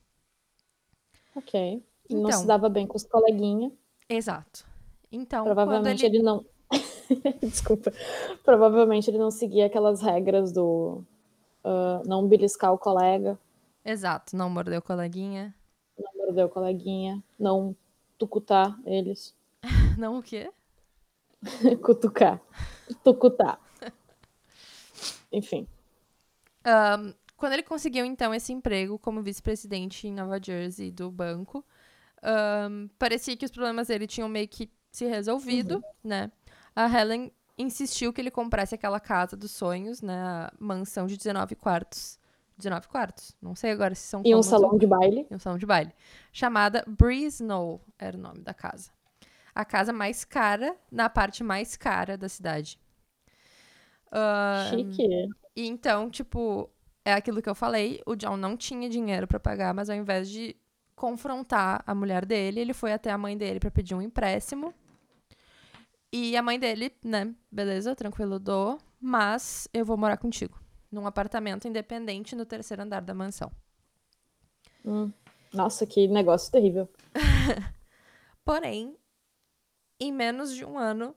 Ok. 1.34 1.84
Não 2.08 2.28
Então. 2.28 2.40
se 2.40 2.46
dava 2.46 2.68
bem 2.68 2.86
com 2.86 2.96
os 2.96 3.02
coleguinhas. 3.04 3.72
Exato. 4.08 4.64
Então, 5.10 5.44
Provavelmente 5.44 6.06
ele... 6.06 6.18
ele... 6.18 6.24
não. 6.24 6.44
Desculpa. 7.42 7.92
Provavelmente 8.44 9.10
ele 9.10 9.18
não 9.18 9.30
seguia 9.30 9.66
aquelas 9.66 10.00
regras 10.00 10.52
do 10.52 11.04
ah, 11.64 12.00
não 12.06 12.28
beliscar 12.28 12.72
o 12.72 12.78
colega, 12.78 13.38
Exato, 13.84 14.36
não 14.36 14.48
mordeu 14.48 14.78
o 14.78 14.82
coleguinha. 14.82 15.52
não 15.98 16.26
morder 16.26 16.46
o 16.46 16.48
coleguinha, 16.48 17.22
não 17.38 17.74
tucutar 18.16 18.78
eles. 18.86 19.34
Não 19.98 20.18
o 20.18 20.22
quê? 20.22 20.50
Cutucar. 21.82 22.40
Tucutar. 23.02 23.60
Enfim. 25.32 25.66
Ahn, 26.64 27.12
quando 27.36 27.54
ele 27.54 27.62
conseguiu, 27.62 28.04
então, 28.04 28.32
esse 28.34 28.52
emprego 28.52 28.98
como 28.98 29.22
vice-presidente 29.22 30.06
em 30.06 30.12
Nova 30.12 30.38
Jersey 30.42 30.90
do 30.90 31.10
banco, 31.10 31.64
Ahn, 32.22 32.88
parecia 32.98 33.36
que 33.36 33.44
os 33.44 33.50
problemas 33.50 33.88
dele 33.88 34.06
tinham 34.06 34.28
meio 34.28 34.46
que 34.46 34.70
se 34.90 35.06
resolvido, 35.06 35.82
né? 36.04 36.30
A 36.76 36.86
Helen 36.86 37.32
insistiu 37.58 38.12
que 38.12 38.20
ele 38.20 38.30
comprasse 38.30 38.74
aquela 38.74 39.00
casa 39.00 39.36
dos 39.36 39.50
sonhos, 39.50 40.00
né? 40.02 40.14
A 40.22 40.52
mansão 40.58 41.06
de 41.06 41.16
19 41.16 41.54
quartos. 41.56 42.18
19 42.58 42.86
quartos. 42.88 43.34
Não 43.42 43.56
sei 43.56 43.70
agora 43.72 43.94
se 43.94 44.02
são 44.06 44.20
E 44.20 44.28
um 44.34 44.38
cômodos 44.38 44.52
ou- 44.52 44.60
salão 44.60 44.78
de 44.78 44.86
baile. 44.86 45.26
e 45.30 45.34
um 45.34 45.38
salão 45.38 45.58
de 45.58 45.66
baile. 45.66 45.92
Chamada 46.32 46.84
Breeze 46.86 47.42
Knoll 47.42 47.80
era 47.98 48.16
o 48.16 48.20
nome 48.20 48.40
da 48.40 48.54
casa. 48.54 48.90
A 49.54 49.64
casa 49.64 49.92
mais 49.92 50.24
cara, 50.24 50.76
na 50.90 51.10
parte 51.10 51.44
mais 51.44 51.76
cara 51.76 52.16
da 52.16 52.28
cidade. 52.28 52.78
Ahn, 54.10 54.70
Chique. 54.70 55.28
e 55.56 55.66
então, 55.66 56.10
tipo, 56.10 56.70
é 57.04 57.12
aquilo 57.12 57.42
que 57.42 57.48
eu 57.48 57.54
falei, 57.54 58.00
o 58.06 58.14
John 58.14 58.36
não 58.36 58.56
tinha 58.56 58.88
dinheiro 58.88 59.26
pra 59.26 59.40
pagar, 59.40 59.74
mas 59.74 59.90
ao 59.90 59.96
invés 59.96 60.28
de 60.28 60.56
confrontar 60.94 61.82
a 61.86 61.94
mulher 61.94 62.24
dele, 62.24 62.60
ele 62.60 62.72
foi 62.72 62.92
até 62.92 63.10
a 63.10 63.18
mãe 63.18 63.36
dele 63.36 63.58
pra 63.58 63.70
pedir 63.70 63.94
um 63.94 64.02
empréstimo. 64.02 64.72
E 66.12 66.36
a 66.36 66.42
mãe 66.42 66.58
dele, 66.58 66.92
né, 67.02 67.34
beleza, 67.50 67.96
tranquilo, 67.96 68.38
dou, 68.38 68.78
mas 69.00 69.66
eu 69.72 69.84
vou 69.84 69.96
morar 69.96 70.18
contigo, 70.18 70.60
num 70.90 71.06
apartamento 71.06 71.66
independente 71.66 72.36
no 72.36 72.44
terceiro 72.44 72.82
andar 72.82 73.00
da 73.00 73.14
mansão. 73.14 73.50
Hum. 74.84 75.10
Nossa, 75.52 75.86
que 75.86 76.08
negócio 76.08 76.50
terrível. 76.50 76.88
Porém, 78.44 78.96
em 80.02 80.12
menos 80.12 80.54
de 80.54 80.64
um 80.64 80.78
ano 80.78 81.14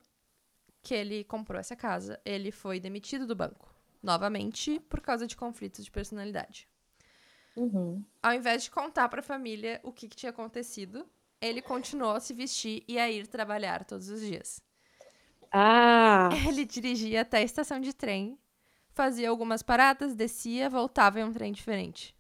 que 0.84 0.93
ele 0.93 1.24
comprou 1.24 1.60
essa 1.60 1.76
casa, 1.76 2.19
ele 2.24 2.52
foi 2.52 2.80
demitido 2.80 3.26
do 3.26 3.36
banco. 3.36 3.74
Novamente, 4.04 4.80
por 4.82 5.02
causa 5.02 5.26
de 5.26 5.36
conflitos 5.36 5.84
de 5.84 5.89
personalidade. 5.89 6.67
Uhum. 7.56 8.04
Ao 8.21 8.34
invés 8.34 8.63
de 8.63 8.71
contar 8.71 9.10
pra 9.10 9.24
família 9.24 9.80
o 9.84 9.91
que, 9.91 10.08
que 10.08 10.15
tinha 10.15 10.30
acontecido, 10.30 11.08
ele 11.41 11.62
continuou 11.62 12.12
a 12.12 12.19
se 12.19 12.34
vestir 12.34 12.84
e 12.88 13.00
a 13.00 13.10
ir 13.10 13.26
trabalhar 13.28 13.84
todos 13.86 14.10
os 14.10 14.21
dias. 14.21 14.62
Ah, 15.52 16.30
Ele 16.48 16.65
dirigia 16.65 17.21
até 17.21 17.38
a 17.38 17.41
estação 17.43 17.80
de 17.80 17.93
trem, 17.93 18.38
fazia 18.89 19.30
algumas 19.30 19.63
paradas, 19.63 20.13
descia, 20.13 20.69
voltava 20.69 21.19
em 21.19 21.24
um 21.24 21.32
trem 21.32 21.52
diferente. 21.52 22.13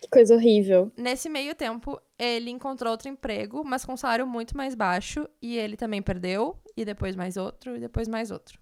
que 0.00 0.08
coisa 0.08 0.34
horrível. 0.34 0.90
Nesse 0.96 1.28
meio 1.28 1.54
tempo, 1.54 2.00
ele 2.22 2.50
encontrou 2.50 2.92
outro 2.92 3.08
emprego, 3.08 3.64
mas 3.64 3.84
com 3.84 3.94
um 3.94 3.96
salário 3.96 4.26
muito 4.26 4.56
mais 4.56 4.74
baixo, 4.74 5.28
e 5.40 5.56
ele 5.56 5.76
também 5.76 6.00
perdeu, 6.00 6.56
e 6.76 6.84
depois 6.84 7.16
mais 7.16 7.36
outro, 7.36 7.76
e 7.76 7.80
depois 7.80 8.06
mais 8.06 8.30
outro. 8.30 8.60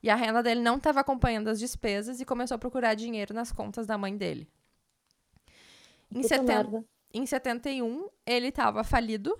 E 0.00 0.08
a 0.08 0.14
renda 0.14 0.42
dele 0.42 0.60
não 0.60 0.76
estava 0.76 1.00
acompanhando 1.00 1.48
as 1.48 1.58
despesas 1.58 2.20
e 2.20 2.24
começou 2.24 2.54
a 2.54 2.58
procurar 2.58 2.94
dinheiro 2.94 3.34
nas 3.34 3.50
contas 3.50 3.86
da 3.86 3.98
mãe 3.98 4.16
dele. 4.16 4.48
Em, 6.10 6.22
Puta 6.22 6.28
70, 6.28 6.44
merda. 6.54 6.84
em 7.12 7.26
71, 7.26 8.08
ele 8.24 8.48
estava 8.48 8.84
falido, 8.84 9.36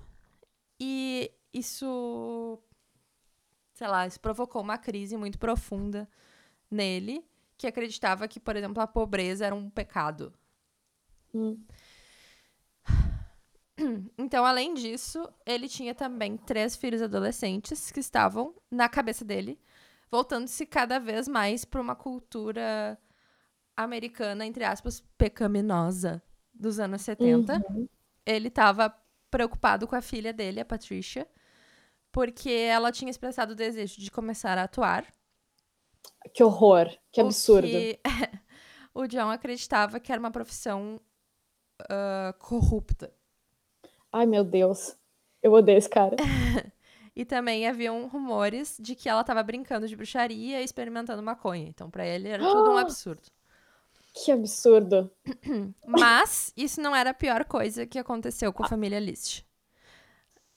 e 0.81 1.31
isso, 1.55 2.59
sei 3.75 3.87
lá, 3.87 4.07
isso 4.07 4.19
provocou 4.19 4.61
uma 4.61 4.79
crise 4.79 5.17
muito 5.17 5.39
profunda 5.39 6.09
nele, 6.69 7.25
que 7.57 7.67
acreditava 7.67 8.27
que, 8.27 8.41
por 8.41 8.57
exemplo, 8.57 8.83
a 8.83 8.89
pobreza 8.89 9.47
era 9.47 9.55
um 9.55 9.71
pecado. 9.71 10.33
Hum. 11.33 11.61
Então, 14.19 14.45
além 14.45 14.75
disso, 14.75 15.29
ele 15.47 15.69
tinha 15.69 15.95
também 15.95 16.37
três 16.37 16.77
filhos 16.77 17.03
adolescentes 17.03 17.91
que 17.91 18.01
estavam 18.01 18.55
na 18.71 18.89
cabeça 18.89 19.25
dele, 19.25 19.59
voltando-se 20.11 20.67
cada 20.67 20.99
vez 20.99 21.27
mais 21.27 21.65
para 21.65 21.81
uma 21.81 21.97
cultura 21.97 22.99
americana, 23.77 24.47
entre 24.47 24.65
aspas, 24.65 25.01
pecaminosa 25.17 26.23
dos 26.53 26.79
anos 26.79 27.03
70. 27.03 27.63
Uhum. 27.69 27.89
Ele 28.25 28.49
estava 28.49 28.95
preocupado 29.31 29.87
com 29.87 29.97
a 29.97 30.03
filha 30.03 30.33
dele, 30.33 30.61
a 30.61 30.65
Patricia, 30.65 31.27
porque 32.13 32.51
ela 32.51 32.93
tinha 32.93 33.11
expressado 33.11 33.53
o 33.53 33.57
desejo 33.57 34.01
de 34.01 34.11
começar 34.11 34.59
a 34.59 34.65
atuar. 34.65 35.07
Que 36.35 36.45
horror. 36.45 36.89
Que 37.11 37.23
o 37.23 37.27
absurdo. 37.27 37.67
que 37.67 37.99
o 38.95 39.07
John 39.07 39.31
acreditava 39.31 39.99
que 39.99 40.13
era 40.13 40.21
uma 40.21 40.31
profissão 40.31 41.01
ah, 41.89 42.35
corrupta. 42.39 43.13
Ai, 44.13 44.27
meu 44.27 44.45
Deus. 44.45 44.97
Eu 45.43 45.53
odeio 45.53 45.79
esse 45.79 45.89
cara. 45.89 46.17
E 47.15 47.27
também 47.27 47.69
haviam 47.69 48.07
rumores 48.09 48.77
de 48.81 48.95
que 48.95 49.07
ela 49.07 49.21
estava 49.21 49.43
brincando 49.43 49.87
de 49.87 49.95
bruxaria 49.95 50.63
e 50.63 50.65
experimentando 50.65 51.23
maconha. 51.23 51.69
Então, 51.69 51.91
pra 51.91 52.07
ele 52.07 52.29
era 52.29 52.43
tudo 52.43 52.71
um 52.71 52.79
absurdo. 52.79 53.23
Que 54.15 54.33
absurdo. 54.33 55.11
Mas 55.87 56.53
isso 56.57 56.81
não 56.81 56.97
era 56.97 57.11
a 57.11 57.15
pior 57.15 57.45
coisa 57.45 57.87
que 57.87 57.99
aconteceu 57.99 58.53
com 58.53 58.65
a 58.65 58.69
família 58.69 58.99
List. 58.99 59.43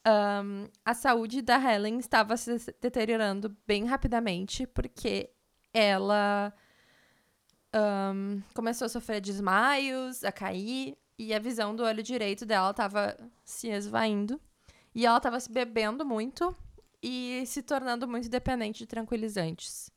Ahn, 0.05 0.67
a 0.85 0.93
saúde 0.93 1.41
da 1.41 1.57
Helen 1.57 1.97
estava 1.97 2.37
se 2.37 2.57
deteriorando 2.79 3.55
bem 3.67 3.85
rapidamente 3.85 4.67
porque 4.67 5.31
ela 5.73 6.53
ahn, 7.73 8.41
começou 8.53 8.85
a 8.85 8.89
sofrer 8.89 9.19
desmaios, 9.19 10.23
a 10.23 10.31
cair, 10.31 10.97
e 11.17 11.33
a 11.33 11.39
visão 11.39 11.75
do 11.75 11.83
olho 11.83 12.03
direito 12.03 12.45
dela 12.45 12.71
estava 12.71 13.15
se 13.43 13.69
esvaindo. 13.69 14.39
E 14.93 15.05
ela 15.05 15.17
estava 15.17 15.39
se 15.39 15.51
bebendo 15.51 16.05
muito 16.05 16.55
e 17.03 17.43
se 17.45 17.61
tornando 17.61 18.07
muito 18.07 18.29
dependente 18.29 18.79
de 18.79 18.87
tranquilizantes. 18.87 19.91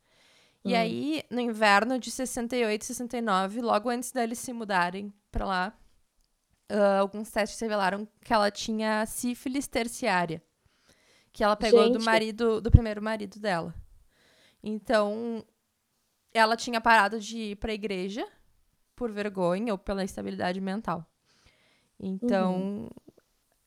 E 0.64 0.74
Hum. 0.74 0.76
aí, 0.76 1.22
no 1.30 1.40
inverno 1.40 1.98
de 1.98 2.10
68 2.10 2.82
e 2.82 2.84
69, 2.84 3.60
logo 3.60 3.88
antes 3.88 4.10
deles 4.10 4.38
se 4.40 4.52
mudarem 4.52 5.12
pra 5.30 5.46
lá, 5.46 5.78
ah, 6.68 6.98
alguns 6.98 7.30
testes 7.30 7.58
revelaram 7.60 8.06
que 8.22 8.32
ela 8.32 8.50
tinha 8.50 9.06
sífilis 9.06 9.66
terciária. 9.68 10.42
Que 11.32 11.44
ela 11.44 11.54
pegou 11.56 11.86
do 11.88 11.94
Gente. 11.94 12.04
marido, 12.04 12.60
do 12.60 12.70
primeiro 12.70 13.00
marido 13.00 13.38
dela. 13.38 13.72
Então, 14.62 15.44
ela 16.34 16.56
tinha 16.56 16.80
parado 16.80 17.20
de 17.20 17.38
ir 17.52 17.56
pra 17.56 17.72
igreja 17.72 18.26
por 18.98 19.12
vergonha 19.12 19.72
ou 19.72 19.78
pela 19.78 20.02
instabilidade 20.02 20.60
mental. 20.60 21.06
Então, 22.00 22.90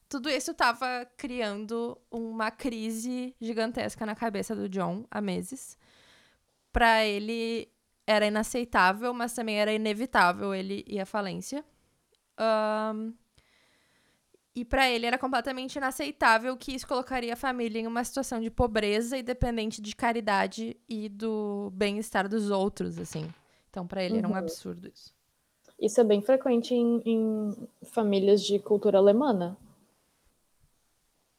tudo 0.10 0.30
isso 0.30 0.52
estava 0.52 1.06
criando 1.18 1.98
uma 2.12 2.52
crise 2.52 3.34
gigantesca 3.40 4.06
na 4.06 4.14
cabeça 4.14 4.54
do 4.54 4.68
John 4.68 5.06
há 5.10 5.22
meses. 5.22 5.78
Pra 6.74 7.06
ele 7.06 7.70
era 8.06 8.26
inaceitável, 8.26 9.14
mas 9.14 9.34
também 9.34 9.58
era 9.58 9.72
inevitável 9.74 10.54
ele 10.54 10.84
ir 10.86 11.00
à 11.00 11.06
falência. 11.06 11.64
Ahn, 12.38 13.14
e 14.54 14.66
pra 14.66 14.90
ele 14.90 15.06
era 15.06 15.18
completamente 15.18 15.78
inaceitável 15.78 16.58
que 16.58 16.74
isso 16.74 16.86
colocaria 16.86 17.32
a 17.34 17.38
família 17.38 17.80
em 17.80 17.88
uma 17.88 18.04
situação 18.04 18.42
de 18.42 18.52
pobreza 18.52 19.18
e 19.18 19.24
dependente 19.24 19.82
de 19.82 19.96
caridade 19.96 20.76
e 20.90 21.08
do 21.08 21.72
bem-estar 21.74 22.28
dos 22.28 22.50
outros, 22.50 23.00
assim. 23.00 23.34
Então, 23.70 23.88
pra 23.88 24.04
ele 24.04 24.18
era 24.18 24.28
um 24.28 24.32
Uhum. 24.32 24.38
absurdo 24.38 24.90
isso. 24.94 25.14
Isso 25.82 26.00
é 26.00 26.04
bem 26.04 26.22
frequente 26.22 26.76
em, 26.76 27.02
em 27.04 27.68
famílias 27.82 28.44
de 28.44 28.60
cultura 28.60 29.00
alemã. 29.00 29.58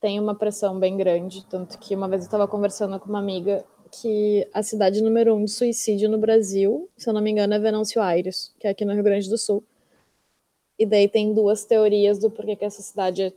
Tem 0.00 0.18
uma 0.18 0.34
pressão 0.34 0.80
bem 0.80 0.96
grande, 0.96 1.46
tanto 1.46 1.78
que 1.78 1.94
uma 1.94 2.08
vez 2.08 2.22
eu 2.22 2.26
estava 2.26 2.48
conversando 2.48 2.98
com 2.98 3.08
uma 3.08 3.20
amiga 3.20 3.64
que 3.92 4.48
a 4.52 4.60
cidade 4.60 5.00
número 5.00 5.32
um 5.36 5.44
de 5.44 5.50
suicídio 5.52 6.08
no 6.08 6.18
Brasil, 6.18 6.90
se 6.96 7.08
eu 7.08 7.14
não 7.14 7.20
me 7.20 7.30
engano, 7.30 7.54
é 7.54 7.58
Venâncio 7.60 8.02
Aires, 8.02 8.52
que 8.58 8.66
é 8.66 8.70
aqui 8.70 8.84
no 8.84 8.94
Rio 8.94 9.04
Grande 9.04 9.30
do 9.30 9.38
Sul. 9.38 9.62
E 10.76 10.84
daí 10.84 11.06
tem 11.06 11.32
duas 11.32 11.64
teorias 11.64 12.18
do 12.18 12.28
porquê 12.28 12.56
que 12.56 12.64
essa 12.64 12.82
cidade 12.82 13.32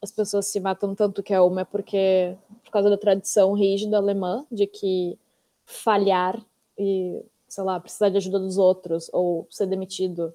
as 0.00 0.12
pessoas 0.12 0.46
se 0.46 0.60
matam 0.60 0.94
tanto, 0.94 1.20
que 1.20 1.34
é 1.34 1.40
uma 1.40 1.62
é 1.62 1.64
porque 1.64 2.36
por 2.62 2.70
causa 2.70 2.88
da 2.88 2.96
tradição 2.96 3.54
rígida 3.54 3.96
alemã 3.96 4.46
de 4.52 4.68
que 4.68 5.18
falhar 5.64 6.40
e, 6.78 7.24
sei 7.48 7.64
lá, 7.64 7.80
precisar 7.80 8.10
de 8.10 8.18
ajuda 8.18 8.38
dos 8.38 8.58
outros 8.58 9.10
ou 9.12 9.46
ser 9.50 9.66
demitido 9.66 10.34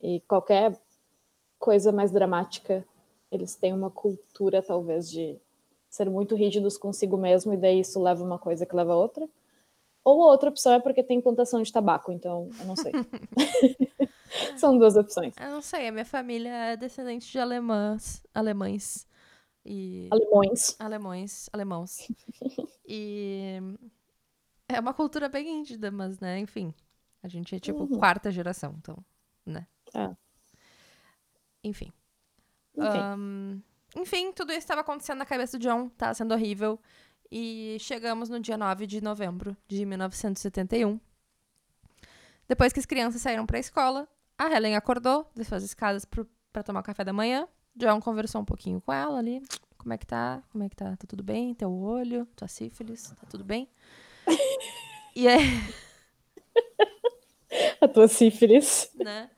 e 0.00 0.20
qualquer 0.20 0.78
coisa 1.58 1.92
mais 1.92 2.10
dramática, 2.10 2.84
eles 3.30 3.54
têm 3.54 3.72
uma 3.72 3.90
cultura 3.90 4.62
talvez 4.62 5.10
de 5.10 5.38
ser 5.88 6.08
muito 6.08 6.34
rígidos 6.34 6.78
consigo 6.78 7.16
mesmo 7.16 7.52
e 7.52 7.56
daí 7.56 7.80
isso 7.80 8.02
leva 8.02 8.24
uma 8.24 8.38
coisa 8.38 8.64
que 8.64 8.74
leva 8.74 8.92
a 8.92 8.96
outra. 8.96 9.28
Ou 10.02 10.22
a 10.22 10.30
outra 10.30 10.48
opção 10.48 10.72
é 10.72 10.80
porque 10.80 11.02
tem 11.02 11.20
plantação 11.20 11.62
de 11.62 11.70
tabaco, 11.70 12.10
então 12.10 12.48
eu 12.58 12.66
não 12.66 12.74
sei. 12.74 12.92
São 14.56 14.78
duas 14.78 14.96
opções. 14.96 15.34
Eu 15.38 15.50
não 15.50 15.60
sei, 15.60 15.88
a 15.88 15.92
minha 15.92 16.04
família 16.04 16.50
é 16.50 16.76
descendente 16.76 17.30
de 17.30 17.38
alemãs, 17.38 18.22
alemães 18.34 19.06
e 19.64 20.08
Alemões. 20.10 20.76
alemães, 20.78 21.50
alemãos. 21.52 22.08
e 22.86 23.60
é 24.76 24.80
uma 24.80 24.94
cultura 24.94 25.28
bem 25.28 25.58
rígida, 25.60 25.90
mas 25.90 26.18
né, 26.20 26.38
enfim, 26.38 26.74
a 27.22 27.28
gente 27.28 27.54
é 27.54 27.58
tipo 27.58 27.80
Uhum. 27.80 27.98
quarta 27.98 28.30
geração, 28.30 28.74
então, 28.78 28.96
né? 29.44 29.66
É. 29.94 30.10
Enfim. 31.62 31.92
Enfim. 32.76 32.98
Ahn, 32.98 33.60
enfim, 33.96 34.32
tudo 34.32 34.50
isso 34.52 34.60
estava 34.60 34.80
acontecendo 34.80 35.18
na 35.18 35.26
cabeça 35.26 35.58
do 35.58 35.62
John, 35.62 35.88
tá 35.90 36.14
sendo 36.14 36.32
horrível. 36.32 36.78
E 37.30 37.76
chegamos 37.80 38.28
no 38.28 38.40
dia 38.40 38.56
9 38.56 38.86
de 38.86 39.00
novembro 39.00 39.56
de 39.68 39.84
1971. 39.86 40.98
Depois 42.48 42.72
que 42.72 42.80
as 42.80 42.86
crianças 42.86 43.22
saíram 43.22 43.46
pra 43.46 43.58
escola, 43.58 44.08
a 44.36 44.50
Helen 44.50 44.74
acordou, 44.74 45.30
desceu 45.34 45.56
as 45.56 45.62
escadas 45.62 46.04
pra 46.04 46.62
tomar 46.62 46.80
o 46.80 46.82
café 46.82 47.04
da 47.04 47.12
manhã. 47.12 47.46
John 47.76 48.00
conversou 48.00 48.40
um 48.40 48.44
pouquinho 48.44 48.80
com 48.80 48.92
ela 48.92 49.18
ali. 49.18 49.40
Como 49.78 49.92
é 49.92 49.98
que 49.98 50.06
tá? 50.06 50.42
Como 50.50 50.64
é 50.64 50.68
que 50.68 50.74
tá? 50.74 50.96
Tá 50.96 51.06
tudo 51.06 51.22
bem? 51.22 51.54
Teu 51.54 51.72
olho? 51.72 52.26
Tua 52.34 52.48
sífilis? 52.48 53.10
Tá 53.20 53.26
tudo 53.28 53.44
bem? 53.44 53.68
E 55.16 55.28
aí, 55.28 55.40
A 57.80 57.88
tua 57.88 58.08
sífilis. 58.08 58.90
né? 58.94 59.30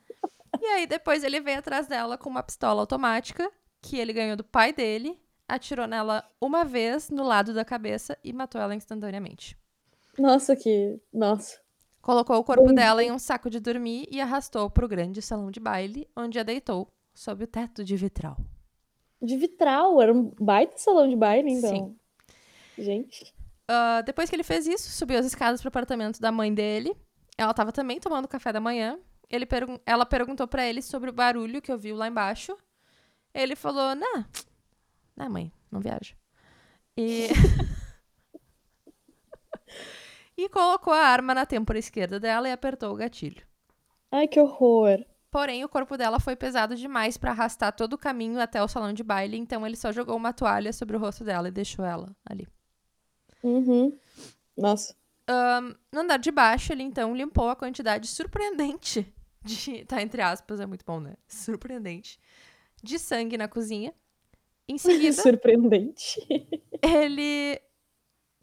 E 0.61 0.65
aí 0.65 0.87
depois 0.87 1.23
ele 1.23 1.41
veio 1.41 1.59
atrás 1.59 1.87
dela 1.87 2.17
com 2.17 2.29
uma 2.29 2.43
pistola 2.43 2.81
automática 2.81 3.51
que 3.81 3.97
ele 3.97 4.13
ganhou 4.13 4.37
do 4.37 4.43
pai 4.43 4.71
dele, 4.71 5.19
atirou 5.47 5.87
nela 5.87 6.23
uma 6.39 6.63
vez 6.63 7.09
no 7.09 7.23
lado 7.23 7.53
da 7.53 7.65
cabeça 7.65 8.17
e 8.23 8.31
matou 8.31 8.61
ela 8.61 8.73
instantaneamente. 8.73 9.57
Nossa, 10.17 10.55
que. 10.55 10.99
Nossa. 11.11 11.59
Colocou 12.01 12.37
o 12.37 12.43
corpo 12.43 12.65
Bom 12.67 12.73
dela 12.73 13.03
em 13.03 13.11
um 13.11 13.19
saco 13.19 13.49
de 13.49 13.59
dormir 13.59 14.07
e 14.11 14.21
arrastou 14.21 14.69
para 14.69 14.85
o 14.85 14.87
grande 14.87 15.21
salão 15.21 15.49
de 15.49 15.59
baile, 15.59 16.07
onde 16.15 16.37
a 16.37 16.43
deitou 16.43 16.87
sob 17.13 17.43
o 17.43 17.47
teto 17.47 17.83
de 17.83 17.95
vitral. 17.95 18.37
De 19.21 19.37
vitral, 19.37 20.01
era 20.01 20.13
um 20.13 20.31
baita 20.39 20.77
salão 20.77 21.07
de 21.09 21.15
baile, 21.15 21.49
então. 21.51 21.69
Sim. 21.69 21.95
Gente. 22.77 23.33
Ah, 23.67 24.01
depois 24.01 24.29
que 24.29 24.35
ele 24.35 24.43
fez 24.43 24.67
isso, 24.67 24.91
subiu 24.91 25.19
as 25.19 25.25
escadas 25.25 25.61
para 25.61 25.67
o 25.67 25.69
apartamento 25.69 26.19
da 26.19 26.31
mãe 26.31 26.53
dele. 26.53 26.95
Ela 27.37 27.51
estava 27.51 27.71
também 27.71 27.99
tomando 27.99 28.27
café 28.27 28.51
da 28.51 28.59
manhã. 28.59 28.99
Ele 29.29 29.45
pergun- 29.45 29.79
ela 29.85 30.05
perguntou 30.05 30.47
para 30.47 30.65
ele 30.65 30.81
sobre 30.81 31.09
o 31.09 31.13
barulho 31.13 31.61
que 31.61 31.71
ouviu 31.71 31.95
lá 31.95 32.07
embaixo. 32.07 32.57
Ele 33.33 33.55
falou: 33.55 33.95
Não, 33.95 34.25
não, 35.15 35.29
mãe, 35.29 35.51
não 35.71 35.79
viaja. 35.79 36.13
E. 36.95 37.29
e 40.37 40.47
colocou 40.49 40.93
a 40.93 40.99
arma 40.99 41.33
na 41.33 41.45
têmpora 41.45 41.79
esquerda 41.79 42.19
dela 42.19 42.47
e 42.47 42.51
apertou 42.51 42.93
o 42.93 42.97
gatilho. 42.97 43.43
Ai, 44.11 44.27
que 44.27 44.39
horror. 44.39 45.03
Porém, 45.31 45.63
o 45.63 45.69
corpo 45.69 45.97
dela 45.97 46.19
foi 46.19 46.35
pesado 46.35 46.75
demais 46.75 47.17
para 47.17 47.31
arrastar 47.31 47.75
todo 47.75 47.93
o 47.93 47.97
caminho 47.97 48.39
até 48.39 48.61
o 48.61 48.67
salão 48.67 48.93
de 48.93 49.03
baile, 49.03 49.35
então 49.35 49.65
ele 49.65 49.75
só 49.75 49.91
jogou 49.91 50.15
uma 50.15 50.31
toalha 50.31 50.71
sobre 50.71 50.95
o 50.95 50.99
rosto 50.99 51.23
dela 51.23 51.47
e 51.47 51.51
deixou 51.51 51.83
ela 51.83 52.15
ali. 52.23 52.47
Uhum. 53.43 53.97
Nossa. 54.57 54.95
Ahn, 55.27 55.73
no 55.91 56.01
andar 56.01 56.17
de 56.17 56.31
baixo, 56.31 56.71
ele 56.73 56.83
então 56.83 57.15
limpou 57.15 57.49
a 57.49 57.55
quantidade 57.55 58.07
surpreendente 58.07 59.05
de. 59.43 59.85
Tá 59.85 60.01
entre 60.01 60.21
aspas, 60.21 60.59
é 60.59 60.65
muito 60.65 60.85
bom, 60.85 60.99
né? 60.99 61.15
Surpreendente. 61.27 62.19
De 62.81 62.97
sangue 62.99 63.37
na 63.37 63.47
cozinha. 63.47 63.93
Em 64.67 64.77
seguida, 64.77 65.13
Surpreendente. 65.21 66.19
ele. 66.81 67.59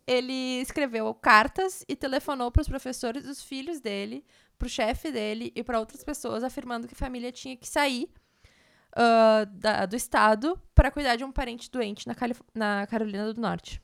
Ele 0.06 0.60
escreveu 0.60 1.14
cartas 1.14 1.84
e 1.88 1.94
telefonou 1.94 2.50
para 2.50 2.62
os 2.62 2.68
professores 2.68 3.22
dos 3.22 3.42
filhos 3.44 3.80
dele, 3.80 4.24
para 4.58 4.66
o 4.66 4.68
chefe 4.68 5.12
dele 5.12 5.52
e 5.54 5.62
para 5.62 5.78
outras 5.78 6.02
pessoas, 6.02 6.42
afirmando 6.42 6.88
que 6.88 6.94
a 6.94 6.96
família 6.96 7.30
tinha 7.30 7.56
que 7.56 7.68
sair 7.68 8.10
ah, 8.96 9.44
da- 9.52 9.86
do 9.86 9.94
estado 9.94 10.60
para 10.74 10.90
cuidar 10.90 11.14
de 11.14 11.22
um 11.22 11.30
parente 11.30 11.70
doente 11.70 12.08
na, 12.08 12.14
Calif- 12.16 12.42
na 12.52 12.88
Carolina 12.88 13.32
do 13.32 13.40
Norte. 13.40 13.80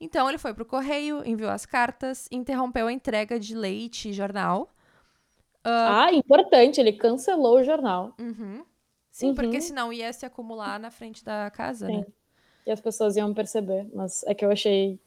Então 0.00 0.28
ele 0.28 0.38
foi 0.38 0.54
pro 0.54 0.64
correio, 0.64 1.22
enviou 1.26 1.50
as 1.50 1.66
cartas, 1.66 2.26
interrompeu 2.32 2.86
a 2.86 2.92
entrega 2.92 3.38
de 3.38 3.54
leite 3.54 4.08
e 4.08 4.12
jornal. 4.12 4.70
Ah, 5.62 6.10
importante, 6.12 6.80
ele 6.80 6.92
cancelou 6.94 7.58
o 7.58 7.62
jornal. 7.62 8.14
Uhum. 8.18 8.64
Sim, 9.10 9.34
porque 9.34 9.56
Uhum. 9.56 9.60
senão 9.60 9.92
ia 9.92 10.10
se 10.12 10.24
acumular 10.24 10.80
na 10.80 10.90
frente 10.90 11.22
da 11.22 11.50
casa, 11.50 11.86
Sim. 11.86 11.98
né? 11.98 12.06
E 12.66 12.70
as 12.70 12.80
pessoas 12.80 13.16
iam 13.16 13.34
perceber. 13.34 13.86
Mas 13.94 14.22
é 14.24 14.34
que 14.34 14.44
eu 14.44 14.50
achei 14.50 14.98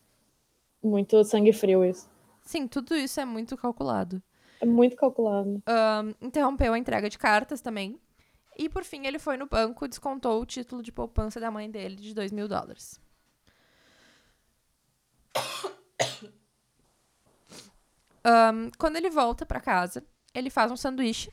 muito 0.84 1.24
sangue 1.24 1.52
frio 1.54 1.84
isso. 1.84 2.08
Sim, 2.42 2.68
tudo 2.68 2.94
isso 2.96 3.20
é 3.20 3.26
muito 3.26 3.58
calculado. 3.58 4.22
É 4.62 4.66
muito 4.66 4.96
calculado. 4.96 5.64
Ahn, 5.66 6.14
interrompeu 6.22 6.74
a 6.74 6.78
entrega 6.78 7.10
de 7.10 7.18
cartas 7.18 7.62
também. 7.62 8.00
E 8.58 8.70
por 8.70 8.84
fim 8.84 9.08
ele 9.08 9.18
foi 9.18 9.38
no 9.38 9.48
banco 9.48 9.86
e 9.86 9.88
descontou 9.88 10.40
o 10.40 10.46
título 10.46 10.84
de 10.84 10.92
poupança 10.92 11.40
da 11.40 11.50
mãe 11.50 11.72
dele 11.72 11.96
de 11.96 12.14
2 12.14 12.32
mil 12.32 12.48
dólares. 12.48 13.02
Ahn, 18.24 18.70
quando 18.78 18.96
ele 18.96 19.10
volta 19.10 19.46
pra 19.46 19.60
casa, 19.60 20.04
ele 20.34 20.50
faz 20.50 20.72
um 20.72 20.78
sanduíche 20.78 21.32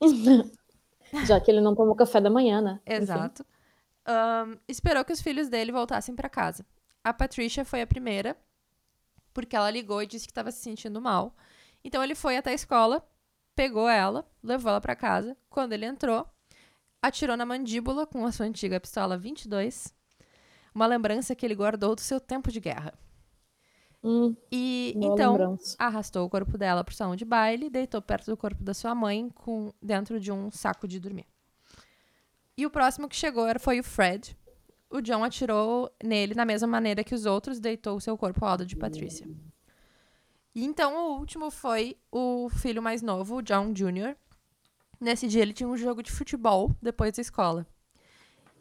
Já 1.26 1.40
que 1.40 1.50
ele 1.50 1.60
não 1.60 1.74
tomou 1.74 1.94
café 1.94 2.20
da 2.20 2.30
manhã, 2.30 2.60
né? 2.60 2.80
Exato. 2.86 3.44
Ahn, 4.04 4.56
esperou 4.66 5.04
que 5.04 5.12
os 5.12 5.20
filhos 5.20 5.48
dele 5.48 5.70
voltassem 5.70 6.14
pra 6.14 6.28
casa. 6.28 6.66
A 7.04 7.12
Patricia 7.12 7.64
foi 7.64 7.82
a 7.82 7.86
primeira, 7.86 8.36
porque 9.32 9.56
ela 9.56 9.70
ligou 9.70 10.02
e 10.02 10.06
disse 10.06 10.26
que 10.26 10.30
estava 10.30 10.50
se 10.50 10.60
sentindo 10.60 11.00
mal. 11.00 11.36
Então 11.84 12.02
ele 12.02 12.14
foi 12.14 12.36
até 12.36 12.50
a 12.50 12.54
escola, 12.54 13.06
pegou 13.54 13.88
ela, 13.88 14.26
levou 14.42 14.70
ela 14.70 14.80
pra 14.80 14.96
casa. 14.96 15.36
Quando 15.50 15.72
ele 15.72 15.84
entrou, 15.84 16.26
atirou 17.02 17.36
na 17.36 17.44
mandíbula 17.44 18.06
com 18.06 18.24
a 18.24 18.32
sua 18.32 18.46
antiga 18.46 18.80
pistola 18.80 19.18
22, 19.18 19.94
uma 20.74 20.86
lembrança 20.86 21.34
que 21.34 21.44
ele 21.44 21.54
guardou 21.54 21.94
do 21.94 22.00
seu 22.00 22.20
tempo 22.20 22.50
de 22.50 22.60
guerra. 22.60 22.94
Hum, 24.04 24.34
E 24.50 24.94
então 24.96 25.32
lembrança. 25.32 25.76
arrastou 25.78 26.26
o 26.26 26.28
corpo 26.30 26.58
dela 26.58 26.82
pro 26.82 26.94
salão 26.94 27.14
de 27.14 27.24
baile, 27.24 27.70
deitou 27.70 28.02
perto 28.02 28.26
do 28.30 28.36
corpo 28.36 28.62
da 28.62 28.74
sua 28.74 28.94
mãe 28.94 29.30
com 29.30 29.72
dentro 29.80 30.18
de 30.18 30.32
um 30.32 30.50
saco 30.50 30.88
de 30.88 30.98
dormir. 30.98 31.26
E 32.56 32.66
o 32.66 32.70
próximo 32.70 33.08
que 33.08 33.14
chegou 33.16 33.46
era- 33.46 33.58
foi 33.60 33.78
o 33.78 33.84
Fred. 33.84 34.36
O 34.90 35.00
John 35.00 35.22
atirou 35.24 35.90
nele 36.02 36.34
da 36.34 36.44
mesma 36.44 36.66
maneira 36.68 37.02
que 37.04 37.14
os 37.14 37.24
outros, 37.26 37.60
deitou 37.60 37.96
o 37.96 38.00
seu 38.00 38.18
corpo 38.18 38.44
ao 38.44 38.50
lado 38.50 38.66
de 38.66 38.76
Patrícia. 38.76 39.26
E 40.54 40.64
então 40.64 40.94
o 40.96 41.18
último 41.18 41.50
foi 41.50 41.96
o 42.10 42.48
filho 42.50 42.82
mais 42.82 43.00
novo, 43.02 43.36
o 43.36 43.42
John 43.42 43.72
Jr. 43.72 44.14
Nesse 45.00 45.26
dia 45.28 45.42
ele 45.42 45.52
tinha 45.54 45.68
um 45.68 45.76
jogo 45.76 46.02
de 46.02 46.12
futebol 46.12 46.70
depois 46.82 47.12
da 47.16 47.22
escola. 47.22 47.66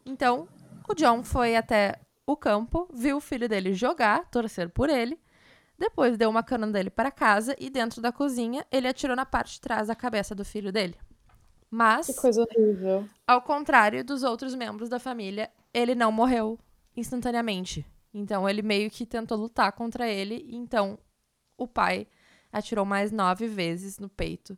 Então, 0.05 0.47
o 0.87 0.93
John 0.95 1.21
foi 1.23 1.55
até 1.55 1.99
o 2.25 2.37
campo, 2.37 2.87
viu 2.93 3.17
o 3.17 3.21
filho 3.21 3.49
dele 3.49 3.73
jogar, 3.73 4.29
torcer 4.31 4.69
por 4.69 4.89
ele, 4.89 5.19
depois 5.81 6.15
deu 6.15 6.29
uma 6.29 6.43
cana 6.43 6.67
dele 6.67 6.91
para 6.91 7.09
casa 7.11 7.55
e 7.59 7.67
dentro 7.69 7.99
da 8.01 8.11
cozinha 8.11 8.63
ele 8.71 8.87
atirou 8.87 9.15
na 9.15 9.25
parte 9.25 9.53
de 9.53 9.61
trás 9.61 9.87
da 9.87 9.95
cabeça 9.95 10.35
do 10.35 10.45
filho 10.45 10.71
dele. 10.71 10.95
Mas, 11.69 12.05
Que 12.05 12.13
coisa 12.13 12.41
horrível. 12.43 13.07
ao 13.27 13.41
contrário 13.41 14.03
dos 14.05 14.21
outros 14.23 14.53
membros 14.53 14.89
da 14.89 14.99
família, 14.99 15.49
ele 15.73 15.95
não 15.95 16.11
morreu 16.11 16.59
instantaneamente. 16.95 17.83
Então 18.13 18.47
ele 18.47 18.61
meio 18.61 18.91
que 18.91 19.05
tentou 19.05 19.37
lutar 19.37 19.71
contra 19.71 20.07
ele. 20.07 20.45
e 20.47 20.55
Então 20.55 20.99
o 21.57 21.67
pai 21.67 22.07
atirou 22.51 22.85
mais 22.85 23.11
nove 23.11 23.47
vezes 23.47 23.97
no 23.97 24.07
peito. 24.09 24.55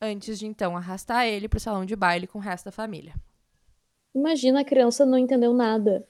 Antes 0.00 0.38
de 0.38 0.46
então 0.46 0.76
arrastar 0.76 1.26
ele 1.26 1.48
pro 1.48 1.60
salão 1.60 1.84
de 1.84 1.94
baile 1.96 2.26
com 2.26 2.38
o 2.38 2.42
resto 2.42 2.66
da 2.66 2.72
família. 2.72 3.14
Imagina 4.14 4.60
a 4.60 4.64
criança 4.64 5.04
não 5.04 5.18
entendeu 5.18 5.52
nada. 5.52 6.08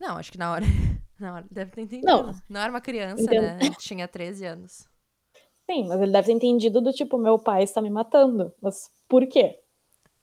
Não, 0.00 0.16
acho 0.16 0.32
que 0.32 0.38
na 0.38 0.52
hora. 0.52 0.64
Na 1.22 1.34
hora 1.34 1.46
deve 1.48 1.70
ter 1.70 1.82
entendido. 1.82 2.06
Não. 2.06 2.32
Não 2.48 2.60
era 2.60 2.70
uma 2.70 2.80
criança, 2.80 3.22
Entendo. 3.22 3.42
né? 3.42 3.58
Tinha 3.78 4.08
13 4.08 4.44
anos. 4.44 4.88
Sim, 5.70 5.86
mas 5.86 6.00
ele 6.00 6.10
deve 6.10 6.26
ter 6.26 6.32
entendido 6.32 6.80
do 6.80 6.92
tipo, 6.92 7.16
meu 7.16 7.38
pai 7.38 7.62
está 7.62 7.80
me 7.80 7.88
matando. 7.88 8.52
Mas 8.60 8.90
por 9.08 9.24
quê? 9.28 9.60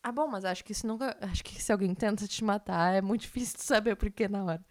Ah, 0.04 0.12
bom, 0.12 0.28
mas 0.28 0.44
acho 0.44 0.64
que 0.64 0.74
isso 0.74 0.86
nunca. 0.86 1.18
Acho 1.22 1.42
que 1.44 1.62
se 1.62 1.72
alguém 1.72 1.96
tenta 1.96 2.28
te 2.28 2.44
matar, 2.44 2.94
é 2.94 3.02
muito 3.02 3.22
difícil 3.28 3.58
de 3.58 3.64
saber 3.64 3.96
por 3.96 4.12
que 4.12 4.28
na 4.28 4.44
hora. 4.44 4.66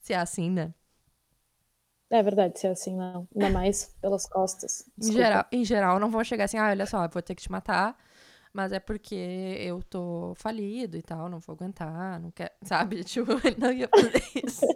Se 0.00 0.12
é 0.12 0.16
assim, 0.16 0.50
né? 0.50 0.74
É 2.10 2.22
verdade, 2.22 2.58
se 2.58 2.66
é 2.66 2.70
assim, 2.70 2.94
não. 2.94 3.26
Ainda 3.34 3.48
mais 3.48 3.94
pelas 4.00 4.26
costas. 4.26 4.84
Em 5.00 5.12
geral, 5.12 5.46
em 5.50 5.64
geral, 5.64 5.98
não 5.98 6.10
vão 6.10 6.22
chegar 6.22 6.44
assim, 6.44 6.58
ah, 6.58 6.68
olha 6.68 6.84
só, 6.84 7.08
vou 7.08 7.22
ter 7.22 7.34
que 7.34 7.42
te 7.42 7.50
matar, 7.50 7.96
mas 8.52 8.70
é 8.70 8.78
porque 8.78 9.14
eu 9.60 9.82
tô 9.82 10.34
falido 10.36 10.98
e 10.98 11.02
tal, 11.02 11.30
não 11.30 11.40
vou 11.40 11.54
aguentar, 11.54 12.20
não 12.20 12.30
quero. 12.30 12.50
Sabe? 12.62 13.02
Tipo, 13.04 13.32
ele 13.46 13.56
não 13.58 13.72
ia 13.72 13.88
fazer 13.88 14.22
isso. 14.44 14.66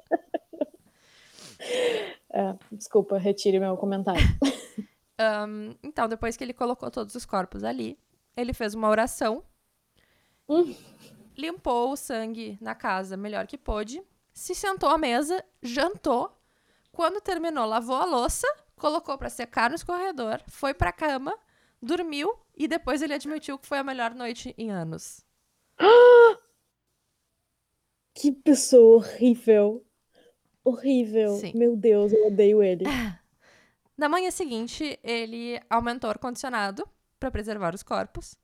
É, 2.31 2.55
desculpa, 2.73 3.19
retire 3.19 3.59
meu 3.59 3.77
comentário. 3.77 4.21
Ahn, 5.19 5.75
então, 5.83 6.09
depois 6.09 6.37
que 6.37 6.45
ele 6.45 6.53
colocou 6.53 6.91
todos 6.91 7.15
os 7.15 7.25
corpos 7.25 7.65
ali, 7.65 7.99
ele 8.37 8.53
fez 8.53 8.75
uma 8.75 8.89
oração, 8.89 9.43
Hum. 10.49 10.75
limpou 11.37 11.93
o 11.93 11.97
sangue 11.97 12.59
na 12.61 12.75
casa 12.75 13.17
melhor 13.17 13.47
que 13.47 13.57
pôde, 13.59 14.03
se 14.33 14.55
sentou 14.55 14.89
à 14.91 14.99
mesa, 14.99 15.43
jantou. 15.63 16.31
Quando 16.93 17.21
terminou, 17.21 17.67
lavou 17.67 17.97
a 17.97 18.05
louça, 18.05 18.47
colocou 18.77 19.17
pra 19.17 19.31
secar 19.31 19.71
no 19.71 19.77
escorredor, 19.77 20.41
foi 20.49 20.75
pra 20.75 20.93
cama, 20.93 21.37
dormiu 21.81 22.39
e 22.55 22.69
depois 22.69 23.01
ele 23.03 23.15
admitiu 23.15 23.59
que 23.59 23.67
foi 23.67 23.79
a 23.79 23.85
melhor 23.85 24.15
noite 24.15 24.55
em 24.59 24.71
anos. 24.71 25.25
Que 28.15 28.33
pessoa 28.33 28.97
horrível. 28.97 29.86
Horrível. 30.67 31.37
Sim. 31.37 31.53
Meu 31.55 31.77
Deus, 31.77 32.13
eu 32.13 32.27
odeio 32.27 32.61
ele. 32.61 32.85
Na 33.97 34.09
manhã 34.09 34.33
seguinte, 34.33 34.99
ele 35.01 35.61
aumentou 35.71 36.09
o 36.09 36.11
ar-condicionado 36.11 36.87
para 37.21 37.31
preservar 37.31 37.73
os 37.73 37.85
corpos, 37.85 38.37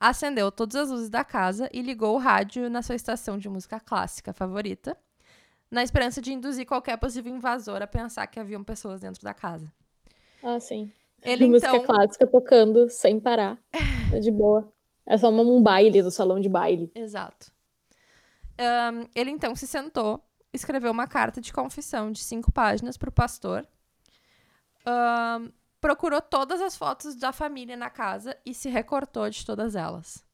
acendeu 0.00 0.50
todas 0.50 0.74
as 0.74 0.90
luzes 0.90 1.10
da 1.10 1.22
casa 1.22 1.68
e 1.70 1.82
ligou 1.82 2.14
o 2.14 2.18
rádio 2.18 2.70
na 2.70 2.80
sua 2.80 2.94
estação 2.94 3.36
de 3.36 3.46
música 3.50 3.78
clássica 3.78 4.32
favorita, 4.32 4.96
na 5.70 5.82
esperança 5.82 6.22
de 6.22 6.32
induzir 6.32 6.64
qualquer 6.66 6.96
possível 6.96 7.30
invasor 7.34 7.82
a 7.82 7.86
pensar 7.86 8.26
que 8.26 8.40
haviam 8.40 8.64
pessoas 8.64 9.02
dentro 9.02 9.22
da 9.22 9.34
casa. 9.34 9.70
Ah, 10.42 10.58
sim. 10.58 10.90
Ele 11.22 11.46
Música 11.46 11.76
então, 11.76 11.84
clássica 11.84 12.26
tocando 12.26 12.88
sem 12.88 13.20
parar. 13.20 13.58
É 14.14 14.20
de 14.20 14.30
boa. 14.30 14.72
É 15.04 15.18
só 15.18 15.28
um 15.28 15.62
baile 15.62 16.00
do 16.00 16.12
salão 16.12 16.40
de 16.40 16.48
baile. 16.48 16.90
Exato. 16.94 17.50
Ahn, 18.56 19.04
ele 19.14 19.30
então 19.30 19.54
se 19.54 19.66
sentou, 19.66 20.22
escreveu 20.56 20.90
uma 20.90 21.06
carta 21.06 21.40
de 21.40 21.52
confissão 21.52 22.10
de 22.10 22.22
cinco 22.22 22.50
páginas 22.50 22.96
para 22.96 23.08
o 23.08 23.12
pastor, 23.12 23.66
ahn, 24.84 25.50
procurou 25.80 26.20
todas 26.20 26.60
as 26.60 26.76
fotos 26.76 27.14
da 27.14 27.32
família 27.32 27.76
na 27.76 27.90
casa 27.90 28.36
e 28.44 28.52
se 28.52 28.68
recortou 28.68 29.28
de 29.30 29.44
todas 29.44 29.76
elas. 29.76 30.24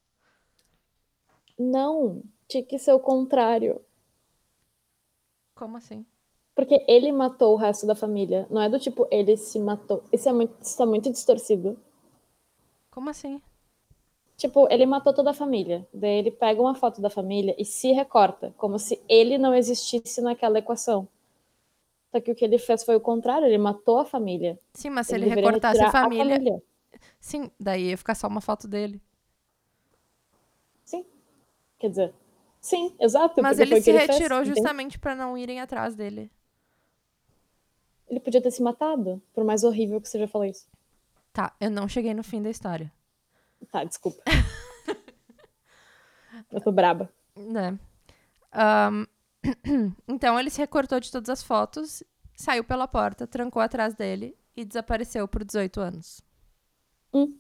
Não, 1.59 2.23
tinha 2.49 2.65
que 2.65 2.79
ser 2.79 2.93
o 2.93 3.01
contrário. 3.01 3.81
Como 5.55 5.77
assim? 5.77 6.07
Porque 6.55 6.85
ele 6.89 7.13
matou 7.13 7.55
o 7.55 7.57
resto 7.57 7.87
da 7.87 7.95
família. 7.95 8.47
Não 8.51 8.61
é 8.61 8.69
do 8.69 8.79
tipo, 8.79 9.07
ele 9.11 9.37
se 9.37 9.59
matou. 9.59 10.03
Isso 10.13 10.29
é 10.29 10.33
muito, 10.33 10.57
isso 10.61 10.83
é 10.83 10.87
muito 10.87 11.11
distorcido. 11.11 11.79
Como 12.91 13.09
assim? 13.09 13.41
Tipo, 14.37 14.67
ele 14.71 14.87
matou 14.87 15.13
toda 15.15 15.31
a 15.31 15.35
família. 15.35 15.87
Daí 15.93 16.19
ele 16.19 16.31
pega 16.31 16.61
uma 16.61 16.75
foto 16.75 17.01
da 17.01 17.11
família 17.11 17.55
e 17.59 17.65
se 17.65 17.93
recorta, 17.93 18.53
como 18.57 18.79
se 18.79 19.01
ele 19.09 19.39
não 19.39 19.55
existisse 19.55 20.21
naquela 20.21 20.59
equação. 20.59 21.07
Só 22.11 22.21
que 22.21 22.31
o 22.31 22.35
que 22.35 22.45
ele 22.45 22.59
fez 22.59 22.85
foi 22.85 22.97
o 22.97 23.01
contrário, 23.01 23.47
ele 23.47 23.59
matou 23.59 23.99
a 23.99 24.05
família. 24.05 24.59
Sim, 24.75 24.91
mas 24.91 25.07
se 25.07 25.15
ele, 25.15 25.25
deveria 25.25 25.51
recortasse 25.51 25.81
a 25.81 25.87
retirar 25.87 26.03
família, 26.03 26.63
Sim, 27.19 27.51
daí 27.59 27.91
ia 27.91 27.97
ficar 27.97 28.15
só 28.15 28.29
uma 28.29 28.41
foto 28.41 28.69
dele. 28.69 29.01
Sim. 30.85 31.07
Quer 31.79 31.89
dizer, 31.89 32.15
sim, 32.61 32.95
exato. 33.01 33.43
Mas 33.43 33.59
ele 33.59 33.81
se 33.81 33.93
fez, 33.93 34.09
retirou 34.09 34.41
entende? 34.41 34.57
justamente 34.57 34.99
pra 34.99 35.15
não 35.15 35.39
irem 35.39 35.61
atrás 35.61 35.95
dele. 35.95 36.31
Ele 38.09 38.21
podia 38.21 38.43
ter 38.43 38.51
se 38.51 38.63
matado, 38.63 39.23
por 39.33 39.43
mais 39.43 39.65
horrível 39.65 40.01
que 40.01 40.09
seja 40.09 40.29
falar 40.29 40.49
isso. 40.49 40.67
Tá, 41.33 41.57
eu 41.59 41.71
não 41.71 41.89
cheguei 41.89 42.13
no 42.13 42.23
fim 42.23 42.43
da 42.43 42.51
história. 42.51 42.93
Tá, 43.71 43.85
desculpa. 43.85 44.23
Eu 46.51 46.61
tô 46.61 46.73
braba. 46.73 47.11
Né? 47.37 47.79
Ahn, 48.53 49.07
então 50.07 50.39
ele 50.39 50.51
se 50.51 50.59
recortou 50.59 51.01
de 51.01 51.11
todas 51.11 51.29
as 51.29 51.43
fotos, 51.43 52.03
saiu 52.35 52.65
pela 52.65 52.87
porta, 52.87 53.27
trancou 53.27 53.63
atrás 53.63 53.95
dele 53.95 54.37
e 54.57 54.65
desapareceu 54.65 55.27
por 55.27 55.45
18 55.45 55.81
anos. 55.81 56.21
Hum. 57.13 57.39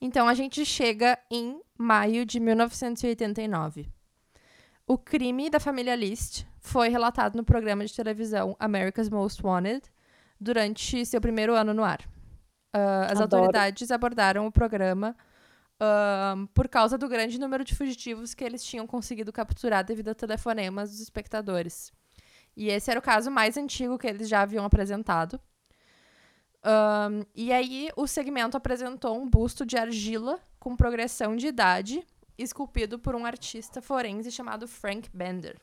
Então 0.00 0.28
a 0.28 0.34
gente 0.34 0.64
chega 0.64 1.18
em 1.30 1.60
maio 1.76 2.24
de 2.24 2.40
1989. 2.40 3.88
O 4.86 4.98
crime 4.98 5.50
da 5.50 5.60
família 5.60 5.94
List 5.94 6.44
foi 6.58 6.88
relatado 6.88 7.36
no 7.36 7.44
programa 7.44 7.84
de 7.84 7.94
televisão 7.94 8.56
America's 8.58 9.08
Most 9.08 9.44
Wanted 9.44 9.82
durante 10.40 11.04
seu 11.06 11.20
primeiro 11.20 11.54
ano 11.54 11.72
no 11.72 11.84
ar. 11.84 12.00
Ah, 12.72 13.06
as 13.10 13.20
Adoro. 13.20 13.42
autoridades 13.42 13.90
abordaram 13.90 14.46
o 14.46 14.52
programa 14.52 15.16
ahn, 15.80 16.46
por 16.54 16.68
causa 16.68 16.98
do 16.98 17.08
grande 17.08 17.38
número 17.38 17.64
de 17.64 17.74
fugitivos 17.74 18.34
que 18.34 18.44
eles 18.44 18.62
tinham 18.62 18.86
conseguido 18.86 19.32
capturar 19.32 19.84
devido 19.84 20.08
a 20.08 20.14
telefonemas 20.14 20.90
dos 20.90 21.00
espectadores. 21.00 21.92
E 22.56 22.68
esse 22.68 22.90
era 22.90 23.00
o 23.00 23.02
caso 23.02 23.30
mais 23.30 23.56
antigo 23.56 23.98
que 23.98 24.06
eles 24.06 24.28
já 24.28 24.42
haviam 24.42 24.64
apresentado. 24.64 25.40
Ahn, 26.62 27.24
e 27.34 27.52
aí, 27.52 27.88
o 27.96 28.06
segmento 28.06 28.56
apresentou 28.56 29.18
um 29.18 29.28
busto 29.28 29.64
de 29.64 29.78
argila 29.78 30.38
com 30.58 30.76
progressão 30.76 31.34
de 31.34 31.46
idade, 31.46 32.06
esculpido 32.36 32.98
por 32.98 33.14
um 33.14 33.24
artista 33.24 33.80
forense 33.80 34.30
chamado 34.30 34.68
Frank 34.68 35.08
Bender. 35.12 35.58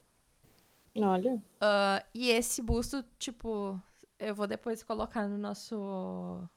Olha. 0.96 1.42
Ah, 1.62 2.04
e 2.14 2.32
esse 2.32 2.62
busto, 2.62 3.04
tipo, 3.20 3.80
eu 4.18 4.34
vou 4.34 4.48
depois 4.48 4.84
colocar 4.84 5.28
no 5.28 5.38
nosso 5.38 6.50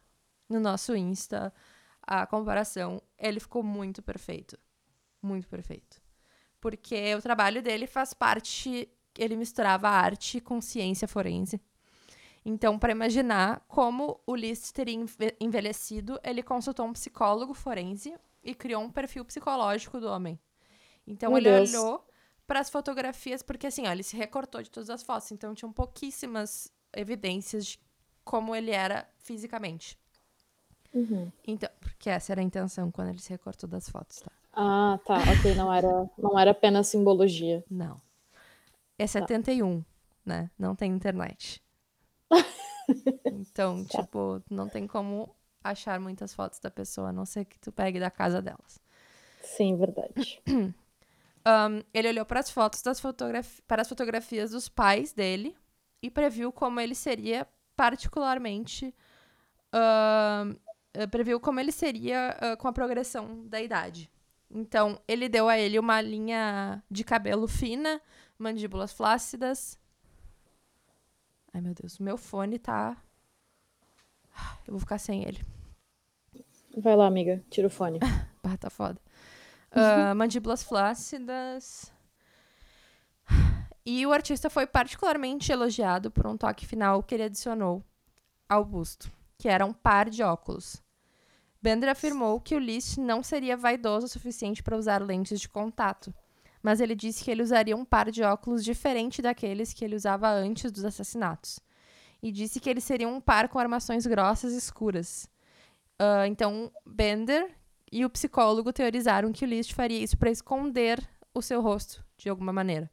no 0.48 0.58
nosso 0.58 0.96
Insta 0.96 1.52
a 2.10 2.26
comparação. 2.26 3.00
Ele 3.16 3.38
ficou 3.38 3.62
muito 3.62 4.02
perfeito. 4.02 4.58
Muito 5.22 5.48
perfeito. 5.48 6.02
Porque 6.60 7.14
o 7.14 7.22
trabalho 7.22 7.62
dele 7.62 7.86
faz 7.86 8.12
parte, 8.12 8.88
ele 9.16 9.36
misturava 9.36 9.88
arte 9.88 10.40
com 10.40 10.60
ciência 10.60 11.06
forense. 11.06 11.60
Então, 12.44 12.78
para 12.78 12.90
imaginar 12.90 13.64
como 13.68 14.20
o 14.26 14.34
Liszt 14.34 14.72
teria 14.72 14.94
enve- 14.94 15.36
envelhecido, 15.40 16.18
ele 16.24 16.42
consultou 16.42 16.86
um 16.86 16.92
psicólogo 16.92 17.54
forense 17.54 18.12
e 18.42 18.54
criou 18.54 18.82
um 18.82 18.90
perfil 18.90 19.24
psicológico 19.24 20.00
do 20.00 20.08
homem. 20.08 20.38
Então, 21.06 21.30
Meu 21.30 21.38
ele 21.38 21.50
Deus. 21.50 21.70
olhou 21.70 22.04
para 22.46 22.58
as 22.58 22.70
fotografias, 22.70 23.42
porque 23.42 23.68
assim, 23.68 23.86
ó, 23.86 23.92
ele 23.92 24.02
se 24.02 24.16
recortou 24.16 24.62
de 24.62 24.70
todas 24.70 24.90
as 24.90 25.02
fotos, 25.02 25.30
então 25.30 25.54
tinham 25.54 25.72
pouquíssimas 25.72 26.72
evidências 26.92 27.66
de 27.66 27.78
como 28.24 28.56
ele 28.56 28.70
era 28.70 29.08
fisicamente. 29.18 29.96
Uhum. 30.92 31.30
Então, 31.46 31.68
porque 31.80 32.10
essa 32.10 32.32
era 32.32 32.40
a 32.40 32.44
intenção 32.44 32.90
quando 32.90 33.08
ele 33.10 33.20
se 33.20 33.30
recortou 33.30 33.68
das 33.68 33.88
fotos, 33.88 34.20
tá? 34.20 34.30
Ah, 34.52 34.98
tá. 35.04 35.16
Ok, 35.16 35.54
não 35.54 35.72
era, 35.72 36.10
não 36.18 36.38
era 36.38 36.50
apenas 36.50 36.88
simbologia. 36.88 37.64
Não. 37.70 38.00
É 38.98 39.06
71, 39.06 39.84
né? 40.24 40.50
Não 40.58 40.74
tem 40.74 40.92
internet. 40.92 41.62
Então, 43.32 43.84
Tá. 43.84 44.02
tipo, 44.02 44.42
não 44.50 44.68
tem 44.68 44.86
como 44.86 45.34
achar 45.62 46.00
muitas 46.00 46.34
fotos 46.34 46.58
da 46.58 46.70
pessoa, 46.70 47.10
a 47.10 47.12
não 47.12 47.24
ser 47.24 47.44
que 47.44 47.58
tu 47.60 47.70
pegue 47.70 48.00
da 48.00 48.10
casa 48.10 48.42
delas. 48.42 48.80
Sim, 49.40 49.76
verdade. 49.76 50.42
Ahn, 51.44 51.80
ele 51.94 52.08
olhou 52.08 52.26
para 52.26 52.40
as 52.40 52.50
fotos 52.50 52.82
das 52.82 53.00
fotograf 53.00 53.62
para 53.68 53.82
as 53.82 53.88
fotografias 53.88 54.50
dos 54.50 54.68
pais 54.68 55.12
dele 55.12 55.56
e 56.02 56.10
previu 56.10 56.52
como 56.52 56.80
ele 56.80 56.94
seria 56.94 57.46
particularmente 57.76 58.94
ahn, 59.72 60.56
eh, 60.94 61.06
previu 61.06 61.40
como 61.40 61.60
ele 61.60 61.72
seria 61.72 62.36
ah, 62.40 62.56
com 62.56 62.68
a 62.68 62.72
progressão 62.72 63.46
da 63.46 63.60
idade. 63.60 64.10
Então, 64.50 65.00
ele 65.06 65.28
deu 65.28 65.48
a 65.48 65.56
ele 65.58 65.78
uma 65.78 66.00
linha 66.00 66.82
de 66.90 67.04
cabelo 67.04 67.46
fina, 67.46 68.00
mandíbulas 68.38 68.92
flácidas. 68.92 69.78
Ai, 71.52 71.60
meu 71.60 71.74
Deus, 71.74 71.98
o 71.98 72.02
meu 72.02 72.16
fone 72.16 72.58
tá. 72.58 72.96
Eu 74.66 74.72
vou 74.72 74.80
ficar 74.80 74.98
sem 74.98 75.22
ele. 75.22 75.44
Vai 76.76 76.96
lá, 76.96 77.06
amiga. 77.06 77.42
Tira 77.50 77.66
o 77.66 77.70
fone. 77.70 77.98
Bah, 78.42 78.56
tá 78.56 78.70
foda. 78.70 78.98
Ah, 79.70 80.14
mandíbulas 80.16 80.62
flácidas. 80.62 81.92
E 83.84 84.06
o 84.06 84.12
artista 84.12 84.48
foi 84.48 84.66
particularmente 84.66 85.52
elogiado 85.52 86.10
por 86.10 86.26
um 86.26 86.38
toque 86.38 86.64
final 86.64 87.02
que 87.02 87.14
ele 87.14 87.24
adicionou 87.24 87.84
ao 88.48 88.64
busto, 88.64 89.12
que 89.40 89.48
era 89.48 89.64
um 89.64 89.72
par 89.72 90.10
de 90.10 90.22
óculos. 90.22 90.82
Bender 91.62 91.88
afirmou 91.88 92.38
que 92.38 92.54
o 92.54 92.58
Liszt 92.58 93.00
não 93.00 93.22
seria 93.22 93.56
vaidoso 93.56 94.04
o 94.04 94.08
suficiente 94.08 94.62
para 94.62 94.76
usar 94.76 95.02
lentes 95.02 95.40
de 95.40 95.48
contato, 95.48 96.14
mas 96.62 96.78
ele 96.78 96.94
disse 96.94 97.24
que 97.24 97.30
ele 97.30 97.42
usaria 97.42 97.74
um 97.74 97.84
par 97.84 98.10
de 98.10 98.22
óculos 98.22 98.62
diferente 98.62 99.22
daqueles 99.22 99.72
que 99.72 99.82
ele 99.82 99.96
usava 99.96 100.28
antes 100.30 100.70
dos 100.70 100.84
assassinatos. 100.84 101.58
E 102.22 102.30
disse 102.30 102.60
que 102.60 102.68
ele 102.68 102.82
seria 102.82 103.08
um 103.08 103.18
par 103.18 103.48
com 103.48 103.58
armações 103.58 104.06
grossas 104.06 104.52
e 104.52 104.58
escuras. 104.58 105.26
Ah, 105.98 106.26
então, 106.26 106.70
Bender 106.84 107.50
e 107.90 108.04
o 108.04 108.10
psicólogo 108.10 108.74
teorizaram 108.74 109.32
que 109.32 109.46
o 109.46 109.48
Liszt 109.48 109.74
faria 109.74 110.02
isso 110.02 110.18
para 110.18 110.30
esconder 110.30 111.02
o 111.32 111.40
seu 111.40 111.62
rosto, 111.62 112.04
de 112.18 112.28
alguma 112.28 112.52
maneira. 112.52 112.90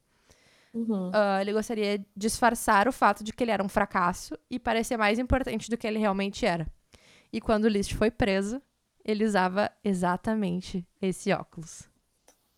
Uhum. 0.78 1.12
Ah, 1.14 1.42
ele 1.42 1.54
gostaria 1.54 1.98
de 1.98 2.06
disfarçar 2.16 2.88
o 2.88 2.92
fato 2.92 3.24
de 3.24 3.34
que 3.34 3.44
ele 3.44 3.52
era 3.52 3.64
um 3.64 3.70
fracasso 3.70 4.38
e 4.50 4.60
parecer 4.60 4.96
mais 4.96 5.18
importante 5.18 5.70
do 5.70 5.78
que 5.78 5.88
ele 5.88 5.98
realmente 5.98 6.46
era. 6.46 6.68
E 7.34 7.42
quando 7.42 7.66
o 7.66 7.68
Liszt 7.68 7.96
foi 7.96 8.12
preso, 8.12 8.62
ele 9.04 9.26
usava 9.26 9.72
exatamente 9.84 10.86
esse 11.02 11.32
óculos. 11.32 11.90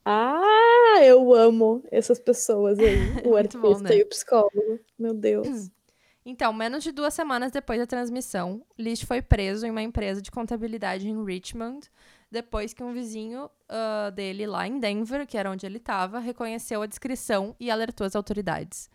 Ah, 0.04 1.00
eu 1.04 1.34
amo 1.34 1.84
essas 1.92 2.20
pessoas 2.20 2.78
aí. 2.80 2.98
O 3.26 3.32
Muito 3.32 3.60
bom, 3.60 3.68
artista 3.70 3.90
né? 3.90 3.98
e 3.98 4.04
o 4.04 4.08
psicólogo. 4.08 4.80
Meu 4.98 5.14
Deus. 5.14 5.48
Então, 6.26 6.54
menos 6.54 6.84
de 6.84 6.92
duas 6.92 7.14
semanas 7.14 7.52
depois 7.52 7.80
da 7.80 7.88
transmissão, 7.88 8.62
Liszt 8.78 9.06
foi 9.06 9.20
preso 9.20 9.66
em 9.66 9.72
uma 9.72 9.82
empresa 9.82 10.22
de 10.22 10.30
contabilidade 10.30 11.10
em 11.10 11.26
Richmond, 11.26 11.90
depois 12.32 12.74
que 12.74 12.84
um 12.84 12.94
vizinho 12.94 13.50
ah, 13.68 14.10
dele 14.12 14.46
lá 14.46 14.68
em 14.68 14.80
Denver, 14.80 15.26
que 15.28 15.38
era 15.38 15.50
onde 15.50 15.66
ele 15.66 15.78
estava, 15.78 16.20
reconheceu 16.20 16.82
a 16.82 16.86
descrição 16.86 17.56
e 17.60 17.70
alertou 17.72 18.06
as 18.06 18.16
autoridades. 18.16 18.90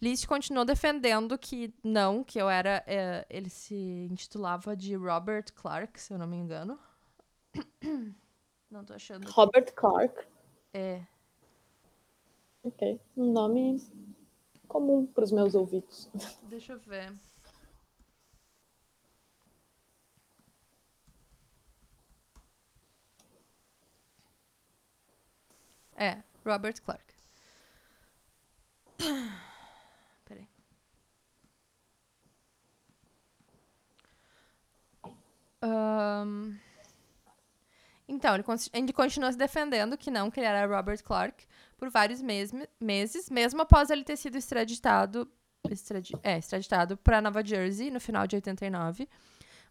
Liszt 0.00 0.26
continuou 0.26 0.64
defendendo 0.64 1.38
que 1.38 1.72
não, 1.82 2.22
que 2.22 2.38
eu 2.38 2.50
era. 2.50 2.84
eh, 2.86 3.24
ele 3.30 3.48
se 3.48 4.08
intitulava 4.10 4.76
de 4.76 4.94
Robert 4.94 5.46
Clark, 5.54 5.98
se 6.00 6.12
eu 6.12 6.18
não 6.18 6.26
me 6.26 6.36
engano. 6.36 6.78
Não 8.68 8.84
tô 8.84 8.92
achando. 8.94 9.30
Robert 9.30 9.72
Clark. 9.74 10.26
É, 10.74 11.00
Ok. 12.66 13.00
Um 13.16 13.32
nome 13.32 13.80
comum 14.66 15.06
para 15.06 15.22
os 15.22 15.30
meus 15.30 15.54
ouvidos. 15.54 16.10
deixa 16.42 16.72
eu 16.72 16.80
ver. 16.80 17.12
É, 25.96 26.18
Robert 26.44 26.80
Clark. 26.82 27.04
Peraí. 30.24 30.48
Ahn, 35.62 36.58
Então, 38.08 38.34
ele, 38.34 38.44
ele 38.72 38.92
continuou 38.92 39.32
se 39.32 39.38
defendendo 39.38 39.96
que 39.96 40.10
não, 40.10 40.30
que 40.30 40.38
ele 40.38 40.46
era 40.46 40.66
Robert 40.66 41.02
Clark, 41.02 41.44
por 41.76 41.90
vários 41.90 42.22
mes 42.22 42.52
meses, 42.80 43.28
mesmo 43.28 43.62
após 43.62 43.90
ele 43.90 44.04
ter 44.04 44.16
sido 44.16 44.36
extraditado, 44.36 45.28
extradi 45.70 46.12
é, 46.22 46.38
extraditado 46.38 46.96
para 46.96 47.20
Nova 47.20 47.44
Jersey 47.44 47.90
no 47.90 48.00
final 48.00 48.26
de 48.26 48.36
89. 48.36 49.08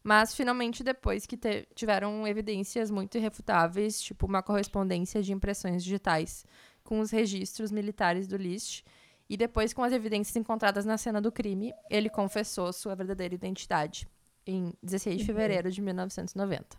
Mas, 0.08 0.36
finalmente, 0.36 0.84
depois 0.84 1.26
que 1.26 1.36
tiveram 1.74 2.28
evidências 2.28 2.91
muito 2.91 3.18
irrefutáveis, 3.18 3.99
tipo 3.99 4.28
uma 4.28 4.43
correspondência 4.43 5.20
de 5.24 5.34
impressões 5.34 5.84
digitais 5.84 6.45
com 6.84 6.99
os 6.99 7.10
registros 7.10 7.72
militares 7.72 8.28
do 8.28 8.38
List, 8.38 8.84
e 9.28 9.36
depois 9.36 9.74
com 9.74 9.84
as 9.84 9.91
evidências 9.91 10.36
encontradas 10.36 10.86
na 10.86 10.95
cena 10.95 11.20
do 11.20 11.32
crime, 11.32 11.74
ele 11.89 12.08
confessou 12.08 12.72
sua 12.72 12.93
verdadeira 12.93 13.34
identidade, 13.34 14.08
em 14.45 14.72
16 14.84 15.16
de 15.16 15.22
uhum. 15.24 15.26
fevereiro 15.26 15.72
de 15.72 15.82
1990. 15.82 16.78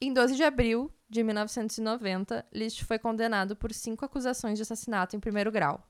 Em 0.00 0.12
12 0.12 0.34
de 0.34 0.42
abril 0.42 0.90
de 1.08 1.22
1990, 1.22 2.44
List 2.52 2.82
foi 2.82 2.98
condenado 2.98 3.54
por 3.54 3.72
cinco 3.72 4.04
acusações 4.04 4.58
de 4.58 4.62
assassinato 4.62 5.14
em 5.14 5.20
primeiro 5.20 5.52
grau. 5.52 5.80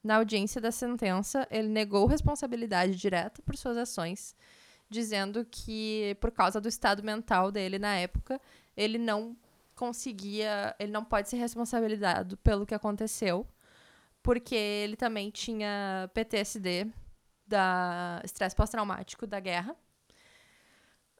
Na 0.00 0.18
audiência 0.18 0.60
da 0.60 0.70
sentença, 0.70 1.44
ele 1.50 1.66
negou 1.66 2.06
responsabilidade 2.06 2.94
direta 2.94 3.42
por 3.42 3.56
suas 3.56 3.76
ações, 3.76 4.36
dizendo 4.88 5.46
que, 5.50 6.16
por 6.20 6.30
causa 6.30 6.60
do 6.60 6.68
estado 6.68 7.02
mental 7.02 7.50
dele 7.50 7.78
na 7.78 7.96
época, 7.96 8.40
ele 8.76 8.98
não 8.98 9.36
conseguia, 9.74 10.74
ele 10.78 10.92
não 10.92 11.04
pode 11.04 11.28
ser 11.28 11.36
responsabilizado 11.36 12.36
pelo 12.38 12.66
que 12.66 12.74
aconteceu, 12.74 13.46
porque 14.22 14.54
ele 14.54 14.96
também 14.96 15.30
tinha 15.30 16.10
PTSD, 16.14 16.86
da 17.46 18.20
estresse 18.24 18.56
pós-traumático 18.56 19.26
da 19.26 19.38
guerra. 19.38 19.76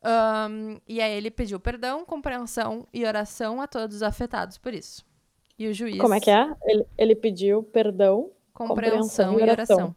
Um, 0.02 0.80
e 0.86 1.00
aí 1.00 1.12
ele 1.12 1.30
pediu 1.30 1.58
perdão, 1.58 2.04
compreensão 2.04 2.86
e 2.92 3.04
oração 3.04 3.60
a 3.60 3.66
todos 3.66 3.96
os 3.96 4.02
afetados 4.02 4.58
por 4.58 4.74
isso. 4.74 5.04
E 5.58 5.68
o 5.68 5.74
juiz. 5.74 5.98
Como 5.98 6.14
é 6.14 6.20
que 6.20 6.30
é? 6.30 6.54
Ele, 6.64 6.86
ele 6.98 7.14
pediu 7.14 7.62
perdão, 7.62 8.30
compreensão, 8.52 9.32
compreensão 9.32 9.40
e 9.40 9.42
oração. 9.42 9.96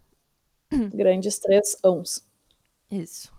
Grandes 0.94 1.40
três 1.40 1.78
ãos. 1.84 2.24
Isso. 2.90 3.32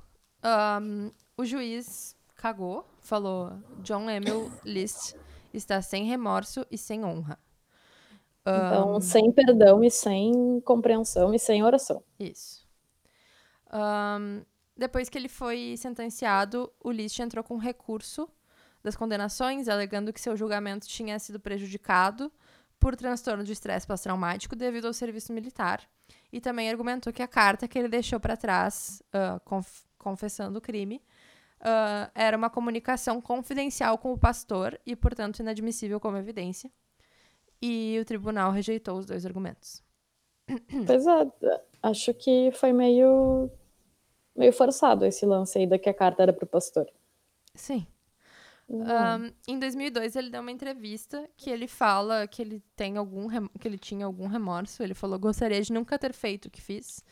Um, 0.43 1.11
o 1.37 1.45
juiz 1.45 2.17
cagou, 2.35 2.87
falou: 3.01 3.53
John 3.83 4.09
Emil 4.09 4.51
List 4.65 5.15
está 5.53 5.83
sem 5.83 6.05
remorso 6.05 6.67
e 6.71 6.79
sem 6.79 7.05
honra. 7.05 7.39
Então, 8.41 8.97
um, 8.97 9.01
sem 9.01 9.31
perdão 9.31 9.85
e 9.85 9.91
sem 9.91 10.61
compreensão 10.65 11.35
e 11.35 11.39
sem 11.39 11.63
oração. 11.63 12.03
Isso. 12.19 12.67
Um, 13.73 14.43
depois 14.77 15.09
que 15.09 15.19
ele 15.19 15.29
foi 15.29 15.75
sentenciado, 15.77 16.73
o 16.83 16.91
List 16.91 17.19
entrou 17.19 17.45
com 17.45 17.59
recurso 17.59 18.29
das 18.83 18.97
condenações, 18.97 19.69
alegando 19.69 20.13
que 20.13 20.21
seu 20.21 20.37
julgamento 20.37 20.89
tinha 20.89 21.19
sido 21.19 21.39
prejudicado 21.39 22.33
por 22.79 22.97
transtorno 22.97 23.45
de 23.45 23.53
estresse 23.53 23.87
pós-traumático 23.87 24.57
devido 24.57 24.87
ao 24.87 24.95
serviço 24.95 25.35
militar. 25.35 25.87
E 26.33 26.41
também 26.41 26.71
argumentou 26.71 27.13
que 27.13 27.23
a 27.23 27.29
carta 27.29 27.67
que 27.67 27.79
ele 27.79 27.89
deixou 27.89 28.21
para 28.21 28.37
trás, 28.37 29.03
uh, 29.15 29.41
conf 29.45 29.85
confessando 29.99 30.59
o 30.59 30.63
crime, 30.63 31.03
uh, 31.61 32.11
era 32.15 32.37
uma 32.37 32.49
comunicação 32.49 33.21
confidencial 33.21 33.99
com 33.99 34.13
o 34.13 34.19
pastor 34.19 34.81
e, 34.87 34.97
portanto, 34.97 35.41
inadmissível 35.41 36.01
como 36.01 36.17
evidência. 36.17 36.71
E 37.61 37.99
o 38.01 38.05
tribunal 38.05 38.51
rejeitou 38.51 38.97
os 38.97 39.05
dois 39.05 39.27
argumentos. 39.27 39.83
Pois 40.87 41.07
é, 41.07 41.61
acho 41.83 42.15
que 42.15 42.51
foi 42.53 42.73
meio 42.73 43.51
meio 44.35 44.53
forçado 44.53 45.05
esse 45.05 45.27
lance 45.27 45.59
aí 45.59 45.67
da 45.67 45.79
que 45.79 45.89
a 45.89 45.95
carta 45.95 46.23
era 46.23 46.33
pro 46.33 46.47
pastor. 46.47 46.87
Sim. 47.55 47.87
Um, 48.73 49.33
em 49.49 49.59
2002 49.59 50.15
ele 50.15 50.31
deu 50.31 50.41
uma 50.41 50.53
entrevista 50.53 51.29
que 51.37 51.51
ele 51.51 51.67
fala 51.67 52.29
que 52.29 52.41
ele 52.41 52.63
tem 52.77 52.97
algum 52.97 53.27
que 53.59 53.67
ele 53.67 53.79
tinha 53.79 54.07
algum 54.07 54.29
remorso. 54.29 54.83
Ele 54.83 54.95
falou: 54.95 55.19
"Gostaria 55.19 55.61
de 55.61 55.73
nunca 55.73 55.99
ter 55.99 56.13
feito 56.13 56.47
o 56.47 56.51
que 56.51 56.63
fiz. 56.63 57.05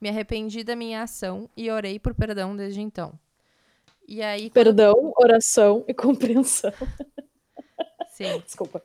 Me 0.00 0.08
arrependi 0.08 0.62
da 0.62 0.76
minha 0.76 1.02
ação 1.02 1.50
e 1.56 1.68
orei 1.70 1.98
por 1.98 2.14
perdão 2.14 2.54
desde 2.56 2.80
então." 2.80 3.18
E 4.06 4.22
aí 4.22 4.50
Perdão, 4.50 4.94
quando... 4.94 5.12
oração 5.18 5.84
e 5.88 5.94
compreensão. 5.94 6.72
Sim. 8.10 8.40
Desculpa. 8.44 8.82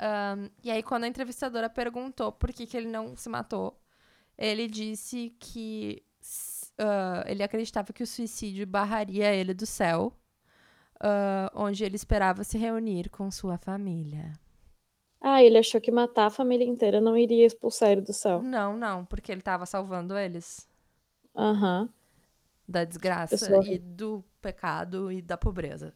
Um, 0.00 0.50
e 0.64 0.70
aí 0.70 0.82
quando 0.82 1.04
a 1.04 1.08
entrevistadora 1.08 1.70
perguntou 1.70 2.32
por 2.32 2.52
que 2.52 2.66
que 2.66 2.76
ele 2.76 2.88
não 2.88 3.16
se 3.16 3.28
matou, 3.28 3.80
ele 4.36 4.66
disse 4.66 5.32
que 5.38 6.02
uh, 6.80 7.22
ele 7.26 7.42
acreditava 7.42 7.92
que 7.92 8.02
o 8.02 8.06
suicídio 8.06 8.66
barraria 8.66 9.32
ele 9.32 9.54
do 9.54 9.66
céu, 9.66 10.12
uh, 11.02 11.50
onde 11.54 11.84
ele 11.84 11.96
esperava 11.96 12.44
se 12.44 12.56
reunir 12.56 13.10
com 13.10 13.30
sua 13.30 13.58
família. 13.58 14.32
Ah, 15.20 15.42
ele 15.42 15.58
achou 15.58 15.80
que 15.80 15.90
matar 15.90 16.26
a 16.26 16.30
família 16.30 16.66
inteira 16.66 17.00
não 17.00 17.16
iria 17.16 17.46
expulsar 17.46 17.90
ele 17.90 18.00
do 18.00 18.12
céu. 18.12 18.42
Não, 18.42 18.76
não, 18.76 19.04
porque 19.04 19.30
ele 19.30 19.40
estava 19.40 19.66
salvando 19.66 20.16
eles. 20.16 20.68
Aham. 21.36 21.82
Uhum. 21.82 21.88
Da 22.66 22.84
desgraça 22.84 23.64
e 23.66 23.78
do 23.78 24.24
pecado 24.40 25.12
e 25.12 25.20
da 25.20 25.36
pobreza. 25.36 25.92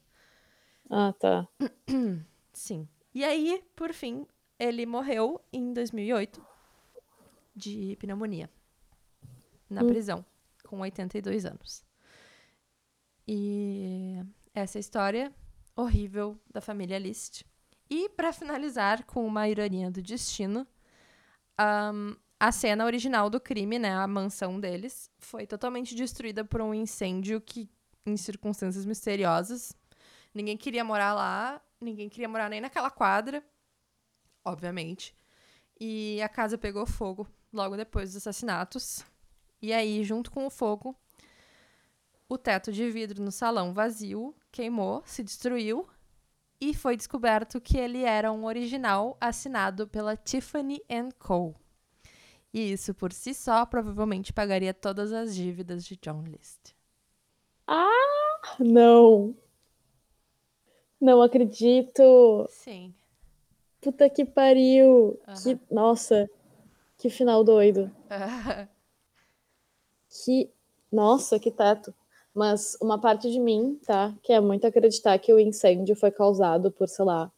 Ah, 0.91 1.13
tá. 1.19 1.49
Sim. 2.53 2.89
E 3.15 3.25
aí, 3.25 3.65
por 3.75 3.93
fim, 3.93 4.27
ele 4.59 4.85
morreu 4.85 5.41
em 5.53 5.73
2008 5.73 6.45
de 7.55 7.97
pneumonia 7.99 8.51
na 9.71 9.83
hum. 9.83 9.87
prisão 9.87 10.25
com 10.65 10.81
82 10.81 11.47
anos. 11.47 11.85
E 13.27 14.21
essa 14.61 14.79
história 14.79 15.33
horrível 15.77 16.41
da 16.51 16.61
família 16.61 16.99
List. 16.99 17.43
E 17.91 18.09
para 18.09 18.33
finalizar 18.33 19.05
com 19.05 19.27
uma 19.27 19.49
ironia 19.49 19.91
do 19.91 20.03
destino, 20.03 20.67
um, 21.61 22.17
a 22.41 22.51
cena 22.51 22.85
original 22.85 23.31
do 23.31 23.41
crime, 23.41 23.79
né, 23.79 23.93
a 23.93 24.07
mansão 24.07 24.59
deles, 24.59 25.11
foi 25.19 25.47
totalmente 25.47 25.95
destruída 25.95 26.45
por 26.45 26.61
um 26.61 26.75
incêndio 26.75 27.41
que, 27.41 27.69
em 28.05 28.17
circunstâncias 28.17 28.85
misteriosas, 28.85 29.75
ninguém 30.35 30.57
queria 30.57 30.85
morar 30.85 31.15
lá, 31.15 31.61
ninguém 31.81 32.09
queria 32.09 32.29
morar 32.29 32.49
nem 32.49 32.61
naquela 32.61 32.91
quadra, 32.91 33.45
obviamente. 34.45 35.15
E 35.79 36.21
a 36.23 36.29
casa 36.29 36.57
pegou 36.57 36.87
fogo 36.87 37.27
logo 37.53 37.77
depois 37.77 38.09
dos 38.09 38.17
assassinatos. 38.17 39.05
E 39.61 39.73
aí, 39.73 40.03
junto 40.03 40.31
com 40.31 40.47
o 40.47 40.51
fogo, 40.51 40.97
o 42.29 42.37
teto 42.37 42.73
de 42.73 42.91
vidro 42.91 43.23
no 43.23 43.31
salão 43.31 43.73
vazio 43.73 44.35
queimou, 44.57 45.03
se 45.05 45.23
destruiu 45.23 45.87
e 46.59 46.73
foi 46.73 46.97
descoberto 46.97 47.61
que 47.61 47.77
ele 47.77 48.05
era 48.05 48.33
um 48.33 48.47
original 48.47 49.15
assinado 49.21 49.87
pela 49.87 50.17
Tiffany 50.17 50.81
Co. 51.19 51.55
E 52.55 52.73
isso 52.73 52.95
por 52.95 53.13
si 53.13 53.35
só 53.35 53.67
provavelmente 53.67 54.33
pagaria 54.33 54.73
todas 54.73 55.13
as 55.13 55.35
dívidas 55.35 55.85
de 55.85 55.99
John 55.99 56.23
List. 56.23 56.75
Ah, 57.67 58.55
não. 58.59 59.37
Não 60.99 61.21
acredito. 61.21 62.47
Sim. 62.49 62.95
Puta 63.83 64.09
que 64.09 64.25
pariu. 64.25 65.21
Que, 65.43 65.61
nossa, 65.71 66.31
que 66.97 67.11
final 67.11 67.45
doido. 67.45 67.95
que. 70.25 70.51
Nossa, 70.91 71.39
que 71.39 71.51
teto. 71.51 71.93
Mas 72.37 72.77
uma 72.83 73.01
parte 73.01 73.31
de 73.31 73.41
mim, 73.41 73.81
tá? 73.87 74.15
Que 74.23 74.35
é 74.35 74.41
muito 74.43 74.67
acreditar 74.67 75.19
que 75.19 75.33
o 75.33 75.41
incêndio 75.41 75.97
foi 75.97 76.11
causado 76.11 76.71
por, 76.71 76.87
sei 76.87 77.03
lá, 77.03 77.33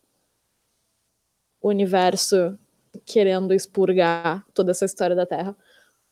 o 1.62 1.68
universo 1.68 2.58
querendo 3.06 3.54
expurgar 3.54 4.44
toda 4.52 4.72
essa 4.72 4.84
história 4.84 5.14
da 5.14 5.24
Terra. 5.24 5.56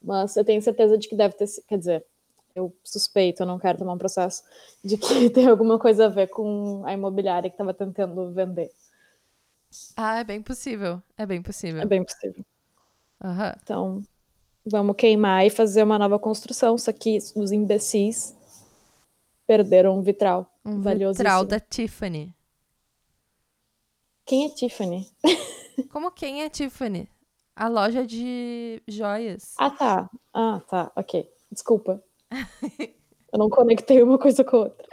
Mas 0.01 0.37
eu 0.37 0.45
tenho 0.45 0.63
certeza 0.63 0.97
de 0.97 1.09
que 1.09 1.17
deve 1.17 1.35
ter 1.35 1.49
sido. 1.49 1.65
Quer 1.67 1.79
dizer, 1.79 2.07
eu 2.55 2.73
suspeito, 2.85 3.43
eu 3.43 3.47
não 3.47 3.59
quero 3.59 3.77
tomar 3.77 3.93
um 3.95 3.99
processo, 3.99 4.45
de 4.85 4.97
que 4.97 5.31
tem 5.35 5.49
alguma 5.49 5.81
coisa 5.81 6.07
a 6.07 6.09
ver 6.09 6.29
com 6.29 6.85
a 6.87 6.93
imobiliária 6.93 7.51
que 7.51 7.55
estava 7.55 7.75
tentando 7.75 8.31
vender. 8.31 8.71
Ah, 9.97 10.21
é 10.21 10.23
bem 10.23 10.41
possível. 10.41 11.03
É 11.19 11.27
bem 11.27 11.43
possível. 11.43 11.83
É 11.83 11.87
bem 11.87 12.05
possível. 12.05 12.45
Uhum. 13.21 13.53
Então, 13.65 14.03
vamos 14.65 14.95
queimar 14.95 15.45
e 15.45 15.51
fazer 15.51 15.83
uma 15.83 15.99
nova 15.99 16.21
construção. 16.21 16.79
Só 16.79 16.93
que 16.93 17.19
os 17.35 17.51
imbecis 17.51 18.36
perderam 19.47 19.99
um 19.99 20.03
vitral. 20.03 20.53
Um 20.65 20.81
vitral 20.81 21.45
da 21.45 21.61
Tiffany. 21.61 22.35
Quem 24.25 24.47
é 24.47 24.49
Tiffany? 24.49 25.09
Como 25.91 26.11
quem 26.11 26.43
é 26.43 26.51
Tiffany? 26.51 27.09
A 27.55 27.69
loja 27.69 28.07
de 28.07 28.83
joias. 28.87 29.55
Ah, 29.57 29.71
tá. 29.71 30.11
Ah, 30.35 30.61
tá. 30.69 30.93
Ok. 30.97 31.31
Desculpa. 31.51 32.03
Eu 33.33 33.39
não 33.39 33.49
conectei 33.49 34.03
uma 34.03 34.19
coisa 34.19 34.45
com 34.45 34.57
a 34.57 34.61
outra. 34.61 34.89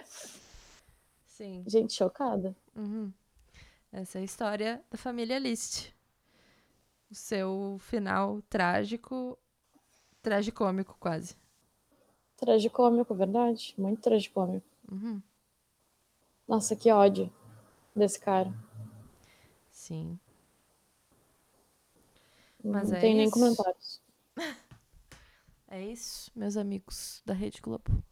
Sim. 1.25 1.63
Gente, 1.67 1.93
chocada. 1.93 2.55
Uhum. 2.75 3.11
Essa 3.91 4.19
é 4.19 4.21
a 4.21 4.25
história 4.25 4.83
da 4.89 4.97
família 4.97 5.39
List. 5.39 5.89
O 7.09 7.15
seu 7.15 7.77
final 7.79 8.41
trágico 8.49 9.37
Tragicômico, 10.23 10.95
quase. 10.99 11.35
Tragicômico, 12.43 13.15
verdade. 13.15 13.73
Muito 13.77 14.01
tragicômico. 14.01 14.67
Uhum. 14.91 15.21
Nossa, 16.45 16.75
que 16.75 16.91
ódio 16.91 17.31
desse 17.95 18.19
cara. 18.19 18.53
Sim. 19.71 20.19
Não 22.61 22.73
Mas 22.73 22.91
é 22.91 22.99
tem 22.99 23.15
nem 23.15 23.23
isso. 23.27 23.33
comentários. 23.33 24.01
É 25.69 25.81
isso, 25.81 26.29
meus 26.35 26.55
amigos 26.55 27.23
da 27.25 27.33
Rede 27.33 27.59
Globo. 27.59 28.03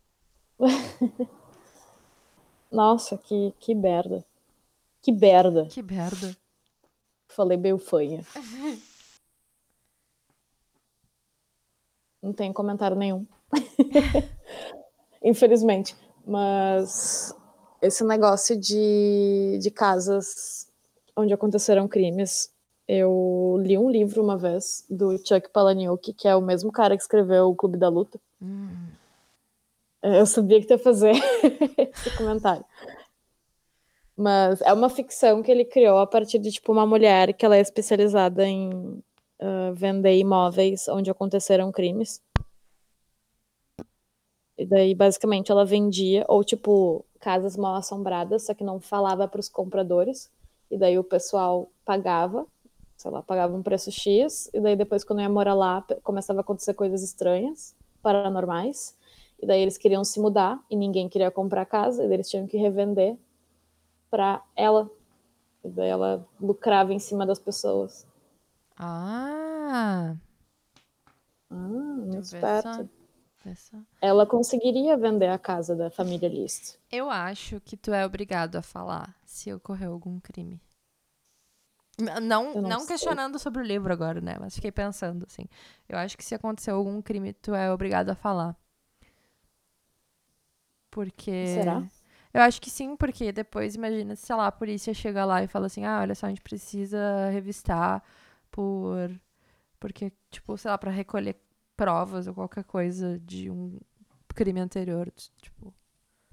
Nossa, 2.71 3.15
que, 3.19 3.53
que 3.59 3.75
merda. 3.75 4.25
Que 4.99 5.11
merda. 5.11 5.67
Que 5.67 5.83
merda. 5.83 6.35
Falei 7.27 7.57
meio 7.59 7.77
fanha. 7.77 8.25
Não 12.19 12.33
tem 12.33 12.51
comentário 12.51 12.97
nenhum. 12.97 13.27
Infelizmente. 15.23 15.95
Mas 16.25 17.35
esse 17.81 18.03
negócio 18.03 18.57
de, 18.57 19.57
de 19.59 19.71
casas 19.71 20.67
onde 21.15 21.33
aconteceram 21.33 21.87
crimes. 21.87 22.49
Eu 22.87 23.57
li 23.61 23.77
um 23.77 23.89
livro 23.89 24.23
uma 24.23 24.37
vez 24.37 24.85
do 24.89 25.17
Chuck 25.17 25.49
Palahniuk, 25.51 26.13
que 26.13 26.27
é 26.27 26.35
o 26.35 26.41
mesmo 26.41 26.71
cara 26.71 26.95
que 26.95 27.01
escreveu 27.01 27.49
o 27.49 27.55
Clube 27.55 27.77
da 27.77 27.89
Luta. 27.89 28.19
Hum. 28.41 28.87
Eu 30.03 30.25
sabia 30.25 30.59
que 30.61 30.73
ia 30.73 30.79
fazer 30.79 31.11
esse 31.77 32.17
comentário. 32.17 32.65
Mas 34.17 34.61
é 34.61 34.73
uma 34.73 34.89
ficção 34.89 35.41
que 35.41 35.51
ele 35.51 35.63
criou 35.63 35.99
a 35.99 36.07
partir 36.07 36.39
de 36.39 36.51
tipo 36.51 36.71
uma 36.71 36.85
mulher 36.85 37.33
que 37.33 37.45
ela 37.45 37.55
é 37.55 37.61
especializada 37.61 38.45
em 38.45 39.01
ah, 39.39 39.71
vender 39.73 40.17
imóveis 40.17 40.87
onde 40.87 41.09
aconteceram 41.09 41.71
crimes. 41.71 42.21
E 44.61 44.65
daí 44.65 44.93
basicamente 44.93 45.51
ela 45.51 45.65
vendia 45.65 46.23
ou 46.27 46.43
tipo 46.43 47.03
casas 47.19 47.57
mal 47.57 47.73
assombradas, 47.73 48.45
só 48.45 48.53
que 48.53 48.63
não 48.63 48.79
falava 48.79 49.27
para 49.27 49.39
os 49.39 49.49
compradores. 49.49 50.29
E 50.69 50.77
daí 50.77 50.99
o 50.99 51.03
pessoal 51.03 51.67
pagava, 51.83 52.45
sei 52.95 53.09
lá, 53.09 53.23
pagava 53.23 53.57
um 53.57 53.63
preço 53.63 53.91
X, 53.91 54.51
e 54.53 54.61
daí 54.61 54.75
depois 54.75 55.03
quando 55.03 55.19
ia 55.19 55.27
morar 55.27 55.55
lá, 55.55 55.83
começava 56.03 56.41
a 56.41 56.41
acontecer 56.41 56.75
coisas 56.75 57.01
estranhas, 57.01 57.75
paranormais. 58.03 58.95
E 59.41 59.47
daí 59.47 59.63
eles 59.63 59.79
queriam 59.79 60.03
se 60.03 60.19
mudar 60.19 60.63
e 60.69 60.75
ninguém 60.75 61.09
queria 61.09 61.31
comprar 61.31 61.63
a 61.63 61.65
casa, 61.65 62.03
e 62.03 62.07
daí 62.07 62.17
eles 62.17 62.29
tinham 62.29 62.45
que 62.45 62.55
revender 62.55 63.17
para 64.11 64.43
ela. 64.55 64.87
E 65.63 65.69
daí 65.69 65.89
ela 65.89 66.23
lucrava 66.39 66.93
em 66.93 66.99
cima 66.99 67.25
das 67.25 67.39
pessoas. 67.39 68.05
Ah, 68.77 70.15
Ah, 71.49 71.55
muito 71.57 72.29
vê 72.29 72.39
vê 73.43 73.55
só. 73.55 73.77
Ela 74.01 74.25
conseguiria 74.25 74.97
vender 74.97 75.29
a 75.29 75.37
casa 75.37 75.75
da 75.75 75.89
família 75.89 76.29
List. 76.29 76.75
Eu 76.91 77.09
acho 77.09 77.59
que 77.61 77.75
tu 77.75 77.93
é 77.93 78.05
obrigado 78.05 78.55
a 78.55 78.61
falar 78.61 79.15
se 79.25 79.53
ocorreu 79.53 79.93
algum 79.93 80.19
crime. 80.19 80.61
Não, 81.97 82.19
não 82.53 82.61
não, 82.61 82.85
questionando 82.85 83.37
sobre 83.37 83.61
o 83.61 83.65
livro 83.65 83.91
agora, 83.93 84.19
né? 84.19 84.35
Mas 84.39 84.55
fiquei 84.55 84.71
pensando, 84.71 85.25
assim. 85.25 85.45
Eu 85.87 85.97
acho 85.97 86.17
que 86.17 86.23
se 86.23 86.33
aconteceu 86.33 86.75
algum 86.75 87.01
crime, 87.01 87.33
tu 87.33 87.53
é 87.53 87.71
obrigado 87.71 88.09
a 88.09 88.15
falar. 88.15 88.55
Porque. 90.89 91.47
Será? 91.47 91.83
Eu 92.33 92.41
acho 92.41 92.61
que 92.61 92.69
sim, 92.69 92.95
porque 92.95 93.31
depois, 93.31 93.75
imagina, 93.75 94.15
sei 94.15 94.35
lá, 94.35 94.47
a 94.47 94.51
polícia 94.51 94.93
chega 94.93 95.25
lá 95.25 95.43
e 95.43 95.47
fala 95.47 95.67
assim: 95.67 95.85
ah, 95.85 95.99
olha 96.01 96.15
só, 96.15 96.25
a 96.25 96.29
gente 96.29 96.41
precisa 96.41 97.29
revistar 97.29 98.03
por. 98.49 99.11
Porque, 99.79 100.11
tipo, 100.29 100.57
sei 100.57 100.71
lá, 100.71 100.77
pra 100.77 100.91
recolher 100.91 101.35
provas 101.81 102.27
ou 102.27 102.35
qualquer 102.35 102.63
coisa 102.63 103.17
de 103.17 103.49
um 103.49 103.79
crime 104.35 104.59
anterior. 104.59 105.11
Tipo. 105.41 105.73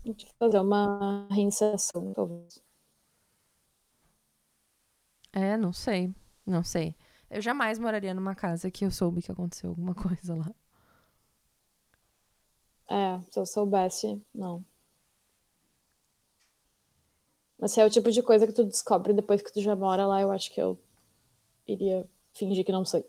A 0.04 0.08
gente 0.08 0.30
fazer 0.38 0.60
uma 0.60 1.26
reinserção, 1.30 2.12
talvez. 2.12 2.62
É, 5.32 5.56
não 5.56 5.72
sei. 5.72 6.14
Não 6.44 6.62
sei. 6.62 6.94
Eu 7.30 7.40
jamais 7.40 7.78
moraria 7.78 8.12
numa 8.12 8.34
casa 8.34 8.70
que 8.70 8.84
eu 8.84 8.90
soube 8.90 9.22
que 9.22 9.32
aconteceu 9.32 9.70
alguma 9.70 9.94
coisa 9.96 10.34
lá. 10.34 10.54
É, 12.90 13.18
se 13.30 13.40
eu 13.40 13.46
soubesse, 13.46 14.22
não. 14.34 14.62
Mas 17.58 17.72
se 17.72 17.80
é 17.80 17.86
o 17.86 17.90
tipo 17.90 18.10
de 18.10 18.22
coisa 18.22 18.46
que 18.46 18.52
tu 18.52 18.64
descobre 18.64 19.14
depois 19.14 19.40
que 19.40 19.52
tu 19.52 19.62
já 19.62 19.74
mora 19.74 20.06
lá, 20.06 20.20
eu 20.20 20.30
acho 20.30 20.52
que 20.52 20.60
eu 20.60 20.78
iria 21.66 22.06
fingir 22.34 22.66
que 22.66 22.72
não 22.72 22.84
sei. 22.84 23.02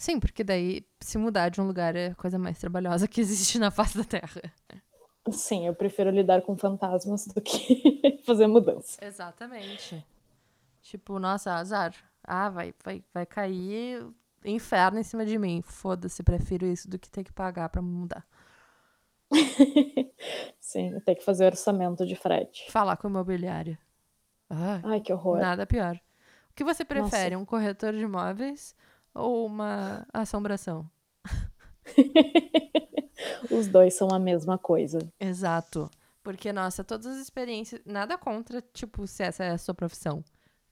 Sim, 0.00 0.18
porque 0.18 0.42
daí 0.42 0.82
se 0.98 1.18
mudar 1.18 1.50
de 1.50 1.60
um 1.60 1.66
lugar 1.66 1.94
é 1.94 2.06
a 2.06 2.14
coisa 2.14 2.38
mais 2.38 2.58
trabalhosa 2.58 3.06
que 3.06 3.20
existe 3.20 3.58
na 3.58 3.70
face 3.70 3.98
da 3.98 4.02
Terra. 4.02 4.40
Sim, 5.30 5.66
eu 5.66 5.74
prefiro 5.74 6.08
lidar 6.08 6.40
com 6.40 6.56
fantasmas 6.56 7.26
do 7.26 7.38
que 7.38 8.10
fazer 8.24 8.46
mudança. 8.46 8.96
Exatamente. 9.04 10.02
Tipo, 10.80 11.18
nossa, 11.18 11.52
azar. 11.52 11.94
Ah, 12.24 12.48
vai, 12.48 12.72
vai, 12.82 13.04
vai 13.12 13.26
cair 13.26 14.02
inferno 14.42 14.98
em 14.98 15.02
cima 15.02 15.26
de 15.26 15.38
mim. 15.38 15.60
Foda-se, 15.60 16.22
prefiro 16.22 16.64
isso 16.64 16.88
do 16.88 16.98
que 16.98 17.10
ter 17.10 17.22
que 17.22 17.32
pagar 17.34 17.68
pra 17.68 17.82
mudar. 17.82 18.26
Sim, 20.58 20.98
ter 21.00 21.16
que 21.16 21.22
fazer 21.22 21.44
orçamento 21.44 22.06
de 22.06 22.16
frete. 22.16 22.72
Falar 22.72 22.96
com 22.96 23.06
a 23.06 23.10
imobiliária. 23.10 23.78
Ah, 24.48 24.80
Ai, 24.82 25.00
que 25.02 25.12
horror. 25.12 25.40
nada 25.40 25.66
pior. 25.66 26.00
O 26.48 26.54
que 26.54 26.64
você 26.64 26.86
prefere, 26.86 27.36
um 27.36 27.44
corretor 27.44 27.92
de 27.92 28.00
imóveis 28.00 28.74
ou 29.14 29.46
uma 29.46 30.06
assombração? 30.12 30.88
Os 33.50 33.68
dois 33.68 33.94
são 33.94 34.08
a 34.10 34.18
mesma 34.18 34.58
coisa. 34.58 34.98
Exato. 35.18 35.90
Porque, 36.22 36.52
nossa, 36.52 36.84
todas 36.84 37.06
as 37.06 37.18
experiências. 37.18 37.80
Nada 37.84 38.16
contra, 38.18 38.60
tipo, 38.60 39.06
se 39.06 39.22
essa 39.22 39.44
é 39.44 39.50
a 39.50 39.58
sua 39.58 39.74
profissão, 39.74 40.22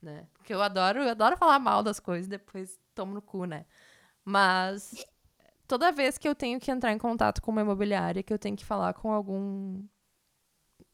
né? 0.00 0.26
Porque 0.34 0.52
eu 0.52 0.62
adoro, 0.62 1.00
eu 1.00 1.10
adoro 1.10 1.36
falar 1.36 1.58
mal 1.58 1.82
das 1.82 1.98
coisas 1.98 2.26
e 2.26 2.30
depois 2.30 2.78
tomo 2.94 3.14
no 3.14 3.22
cu, 3.22 3.44
né? 3.44 3.64
Mas 4.24 5.06
toda 5.66 5.92
vez 5.92 6.18
que 6.18 6.28
eu 6.28 6.34
tenho 6.34 6.60
que 6.60 6.70
entrar 6.70 6.92
em 6.92 6.98
contato 6.98 7.40
com 7.40 7.50
uma 7.50 7.62
imobiliária, 7.62 8.22
que 8.22 8.32
eu 8.32 8.38
tenho 8.38 8.56
que 8.56 8.64
falar 8.64 8.94
com 8.94 9.12
algum 9.12 9.82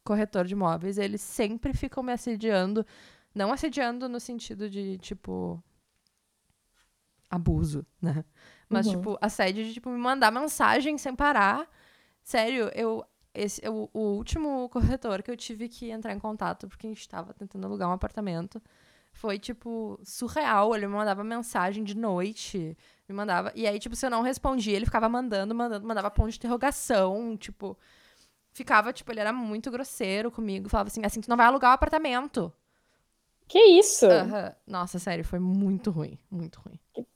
corretor 0.05 0.45
de 0.45 0.53
imóveis, 0.53 0.99
eles 0.99 1.21
sempre 1.21 1.73
ficam 1.73 2.03
me 2.03 2.13
assediando. 2.13 2.87
Não 3.35 3.53
assediando 3.53 4.09
no 4.09 4.21
sentido 4.21 4.71
de, 4.71 4.99
tipo. 4.99 5.63
Abuso, 7.35 7.87
né? 8.01 8.25
Mas, 8.69 8.87
Uhum. 8.87 8.93
tipo, 8.93 9.19
assédio 9.21 9.65
de, 9.65 9.75
tipo, 9.75 9.91
me 9.91 9.99
mandar 9.99 10.31
mensagem 10.33 10.97
sem 10.99 11.15
parar. 11.15 11.69
Sério, 12.23 12.71
eu. 12.75 13.05
Esse, 13.35 13.61
eu- 13.65 13.91
o 13.93 14.01
último 14.17 14.69
corretor 14.71 15.23
que 15.23 15.31
eu 15.31 15.37
tive 15.37 15.69
que 15.69 15.91
entrar 15.91 16.13
em 16.15 16.19
contato, 16.21 16.69
porque 16.69 16.87
a 16.87 16.91
gente 16.91 17.09
tava 17.09 17.35
tentando 17.35 17.67
alugar 17.67 17.89
um 17.89 17.93
apartamento, 17.93 18.63
foi, 19.13 19.39
tipo, 19.39 19.99
surreal. 20.05 20.75
Ele 20.77 20.87
me 20.87 20.95
mandava 20.95 21.25
mensagem 21.25 21.85
de 21.85 21.97
noite, 21.97 22.77
me 23.09 23.15
mandava. 23.15 23.53
E 23.55 23.67
aí, 23.67 23.79
tipo, 23.81 23.97
se 23.97 24.07
eu 24.07 24.11
não 24.11 24.23
respondia, 24.23 24.77
ele 24.77 24.85
ficava 24.87 25.09
mandando, 25.09 25.55
mandando, 25.55 25.87
mandava 25.87 26.11
ponto 26.11 26.31
de 26.31 26.37
interrogação, 26.39 27.37
tipo. 27.37 27.77
Ficava, 28.53 28.93
tipo, 28.93 29.11
ele 29.13 29.21
era 29.21 29.33
muito 29.33 29.71
grosseiro 29.71 30.31
comigo. 30.31 30.69
Falava 30.69 30.89
assim, 30.89 31.05
assim, 31.05 31.21
tu 31.21 31.29
não 31.31 31.37
vai 31.37 31.47
alugar 31.47 31.73
o 31.73 31.75
apartamento. 31.75 32.53
Que 33.49 33.59
isso? 33.79 34.07
Aham. 34.07 34.55
Nossa, 34.67 34.99
sério, 34.99 35.25
foi 35.25 35.39
muito 35.39 35.91
ruim, 35.91 36.19
muito 36.31 36.61
ruim. 36.61 36.79
Que 36.93 37.07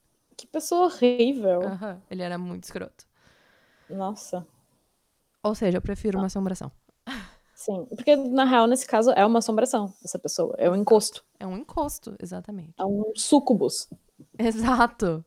pessoa 0.47 0.85
horrível. 0.85 1.61
Aham. 1.61 2.01
Ele 2.09 2.21
era 2.21 2.37
muito 2.37 2.63
escroto. 2.63 3.05
Nossa. 3.89 4.45
Ou 5.43 5.55
seja, 5.55 5.77
eu 5.77 5.81
prefiro 5.81 6.17
uma 6.17 6.27
assombração. 6.27 6.71
Sim. 7.55 7.85
Porque, 7.87 8.15
na 8.15 8.45
real, 8.45 8.67
nesse 8.67 8.87
caso, 8.87 9.11
é 9.11 9.25
uma 9.25 9.39
assombração, 9.39 9.93
essa 10.03 10.17
pessoa. 10.17 10.55
É 10.57 10.69
um 10.69 10.75
encosto. 10.75 11.25
É 11.37 11.45
um 11.45 11.57
encosto, 11.57 12.15
exatamente. 12.21 12.73
É 12.79 12.85
um 12.85 13.11
sucubus. 13.15 13.89
Exato. 14.39 15.25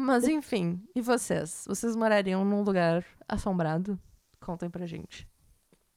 Mas 0.00 0.24
enfim, 0.28 0.82
e 0.94 1.00
vocês? 1.00 1.64
Vocês 1.66 1.96
morariam 1.96 2.44
num 2.44 2.62
lugar 2.62 3.04
assombrado? 3.28 3.98
Contem 4.40 4.70
pra 4.70 4.86
gente. 4.86 5.28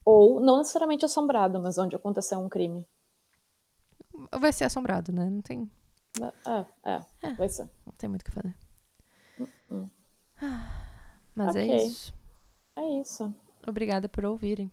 Ou, 0.03 0.39
não 0.39 0.59
necessariamente 0.59 1.05
assombrado, 1.05 1.59
mas 1.61 1.77
onde 1.77 1.95
aconteceu 1.95 2.39
um 2.39 2.47
crime. 2.47 2.86
Vai 4.39 4.53
ser 4.53 4.65
assombrado, 4.65 5.11
né? 5.11 5.29
Não 5.29 5.41
tem, 5.41 5.69
É, 6.86 6.95
é, 7.24 7.34
vai 7.34 7.49
ser. 7.49 7.68
não 7.86 7.93
tem 7.97 8.07
muito 8.09 8.22
o 8.22 8.26
que 8.26 8.32
fazer. 8.32 8.55
Hum. 9.70 9.89
Mas 11.36 11.55
é 11.55 11.63
Ok. 11.63 11.76
isso. 11.86 12.13
É 12.78 13.01
isso. 13.01 13.34
Obrigada 13.68 14.07
por 14.07 14.24
ouvirem. 14.26 14.72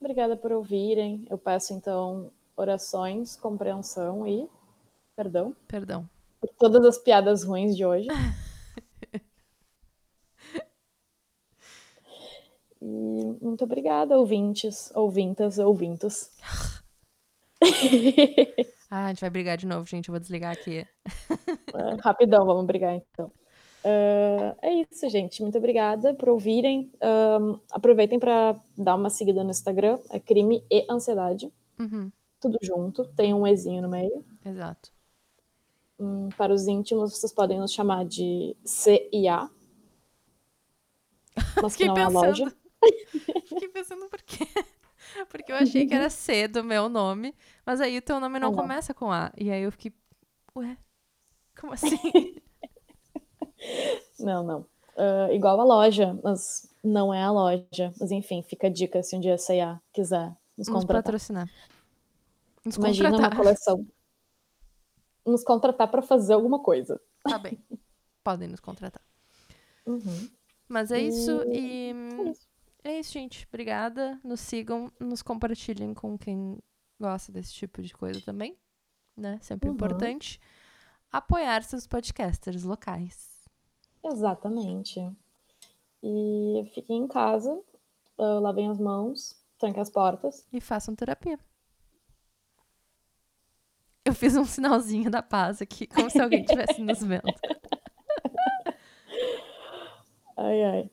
Obrigada 0.00 0.36
por 0.36 0.52
ouvirem. 0.52 1.26
Eu 1.28 1.36
peço, 1.36 1.74
então, 1.74 2.32
orações, 2.56 3.36
compreensão 3.36 4.26
e 4.26 4.48
perdão 5.16 5.54
Perdão. 5.68 6.08
por 6.40 6.48
todas 6.58 6.84
as 6.86 6.96
piadas 6.98 7.42
ruins 7.44 7.76
de 7.76 7.84
hoje. 7.84 8.08
E 12.82 13.36
muito 13.42 13.62
obrigada, 13.64 14.16
ouvintes, 14.18 14.90
ouvintas, 14.94 15.58
ouvintos. 15.58 16.30
Ah, 18.90 19.04
a 19.06 19.08
gente 19.08 19.20
vai 19.20 19.30
brigar 19.30 19.56
de 19.56 19.66
novo, 19.66 19.86
gente. 19.86 20.08
Eu 20.08 20.12
vou 20.12 20.20
desligar 20.20 20.52
aqui. 20.52 20.78
É, 20.78 21.94
rapidão, 22.02 22.44
vamos 22.44 22.66
brigar 22.66 22.94
então. 22.96 23.30
Uh, 23.84 24.54
é 24.60 24.74
isso, 24.90 25.08
gente. 25.08 25.40
Muito 25.42 25.56
obrigada 25.56 26.12
por 26.14 26.28
ouvirem. 26.28 26.92
Um, 27.00 27.58
aproveitem 27.70 28.18
para 28.18 28.60
dar 28.76 28.96
uma 28.96 29.08
seguida 29.08 29.44
no 29.44 29.50
Instagram. 29.50 29.98
É 30.10 30.18
crime 30.18 30.64
e 30.70 30.84
ansiedade. 30.90 31.50
Uhum, 31.78 32.10
Tudo 32.40 32.58
junto. 32.60 33.04
Tem 33.14 33.32
um 33.32 33.46
Ezinho 33.46 33.80
no 33.82 33.88
meio. 33.88 34.24
exato. 34.44 34.90
Hum, 35.98 36.28
para 36.36 36.52
os 36.52 36.66
íntimos, 36.66 37.12
vocês 37.12 37.32
podem 37.32 37.58
nos 37.58 37.72
chamar 37.72 38.04
de 38.04 38.56
CIA. 38.64 39.48
Mas 41.62 41.76
que 41.76 41.86
não 41.86 41.96
é 41.96 42.02
a 42.02 42.06
pensando. 42.06 42.26
loja. 42.26 42.56
Fiquei 43.48 43.68
pensando 43.68 44.08
por 44.08 44.20
quê? 44.22 44.46
Porque 45.26 45.50
eu 45.52 45.56
achei 45.56 45.86
que 45.86 45.94
era 45.94 46.10
C 46.10 46.48
do 46.48 46.62
meu 46.64 46.88
nome, 46.88 47.34
mas 47.64 47.80
aí 47.80 47.98
o 47.98 48.02
teu 48.02 48.20
nome 48.20 48.38
não, 48.38 48.52
Ah, 48.52 48.56
começa 48.56 48.92
com 48.94 49.10
A. 49.10 49.32
E 49.36 49.50
aí 49.50 49.62
eu 49.62 49.72
fiquei, 49.72 49.92
ué, 50.56 50.76
como 51.58 51.72
assim? 51.72 51.96
Não, 54.18 54.42
não. 54.42 54.60
Uh, 54.96 55.32
igual 55.32 55.60
a 55.60 55.64
loja, 55.64 56.18
mas 56.22 56.68
não 56.82 57.12
é 57.12 57.22
a 57.22 57.30
loja. 57.30 57.92
Mas 57.98 58.10
enfim, 58.10 58.42
fica 58.42 58.66
a 58.66 58.70
dica 58.70 59.02
se 59.02 59.16
um 59.16 59.20
dia 59.20 59.34
a 59.34 59.80
quiser 59.92 60.34
nos 60.56 60.68
Nos 60.68 60.84
patrocinar. 60.84 61.48
Nos 62.64 62.76
Imagina 62.76 63.10
contratar. 63.10 63.32
uma 63.32 63.42
coleção. 63.44 63.86
Nos 65.26 65.44
contratar 65.44 65.90
para 65.90 66.02
fazer 66.02 66.34
alguma 66.34 66.58
coisa. 66.62 67.00
Tá 67.22 67.38
bem. 67.38 67.58
Podem 68.22 68.48
nos 68.48 68.60
contratar. 68.60 69.02
Uhum. 69.86 70.28
Mas 70.68 70.90
é 70.90 71.00
isso 71.00 71.42
e 71.50 71.90
É 71.90 72.30
isso. 72.30 72.49
É 72.84 72.98
isso, 73.00 73.12
gente. 73.12 73.46
Obrigada. 73.48 74.18
Nos 74.24 74.40
sigam, 74.40 74.90
nos 75.00 75.22
compartilhem 75.22 75.92
com 75.94 76.16
quem 76.18 76.58
gosta 77.00 77.30
desse 77.32 77.52
tipo 77.52 77.82
de 77.82 77.92
coisa 77.94 78.20
também, 78.22 78.56
né? 79.16 79.38
Sempre 79.42 79.68
Uhum. 79.68 79.74
importante. 79.74 80.40
Apoiar 81.12 81.62
seus 81.62 81.86
podcasters 81.86 82.62
locais. 82.62 83.28
Exatamente. 84.04 85.00
E 86.02 86.70
fiquem 86.74 87.02
em 87.02 87.08
casa, 87.08 87.52
uh, 88.18 88.40
lavem 88.40 88.68
as 88.70 88.78
mãos, 88.78 89.36
tranquem 89.58 89.82
as 89.82 89.90
portas. 89.90 90.46
E 90.52 90.60
façam 90.60 90.94
terapia. 90.94 91.38
Eu 94.04 94.14
fiz 94.14 94.34
um 94.36 94.44
sinalzinho 94.44 95.10
da 95.10 95.22
paz 95.22 95.60
aqui, 95.60 95.86
como 95.86 96.08
se 96.10 96.20
alguém 96.20 96.40
estivesse 96.44 96.80
nos 96.80 97.02
vendo. 97.02 97.22
Ai, 100.36 100.62
ai. 100.64 100.90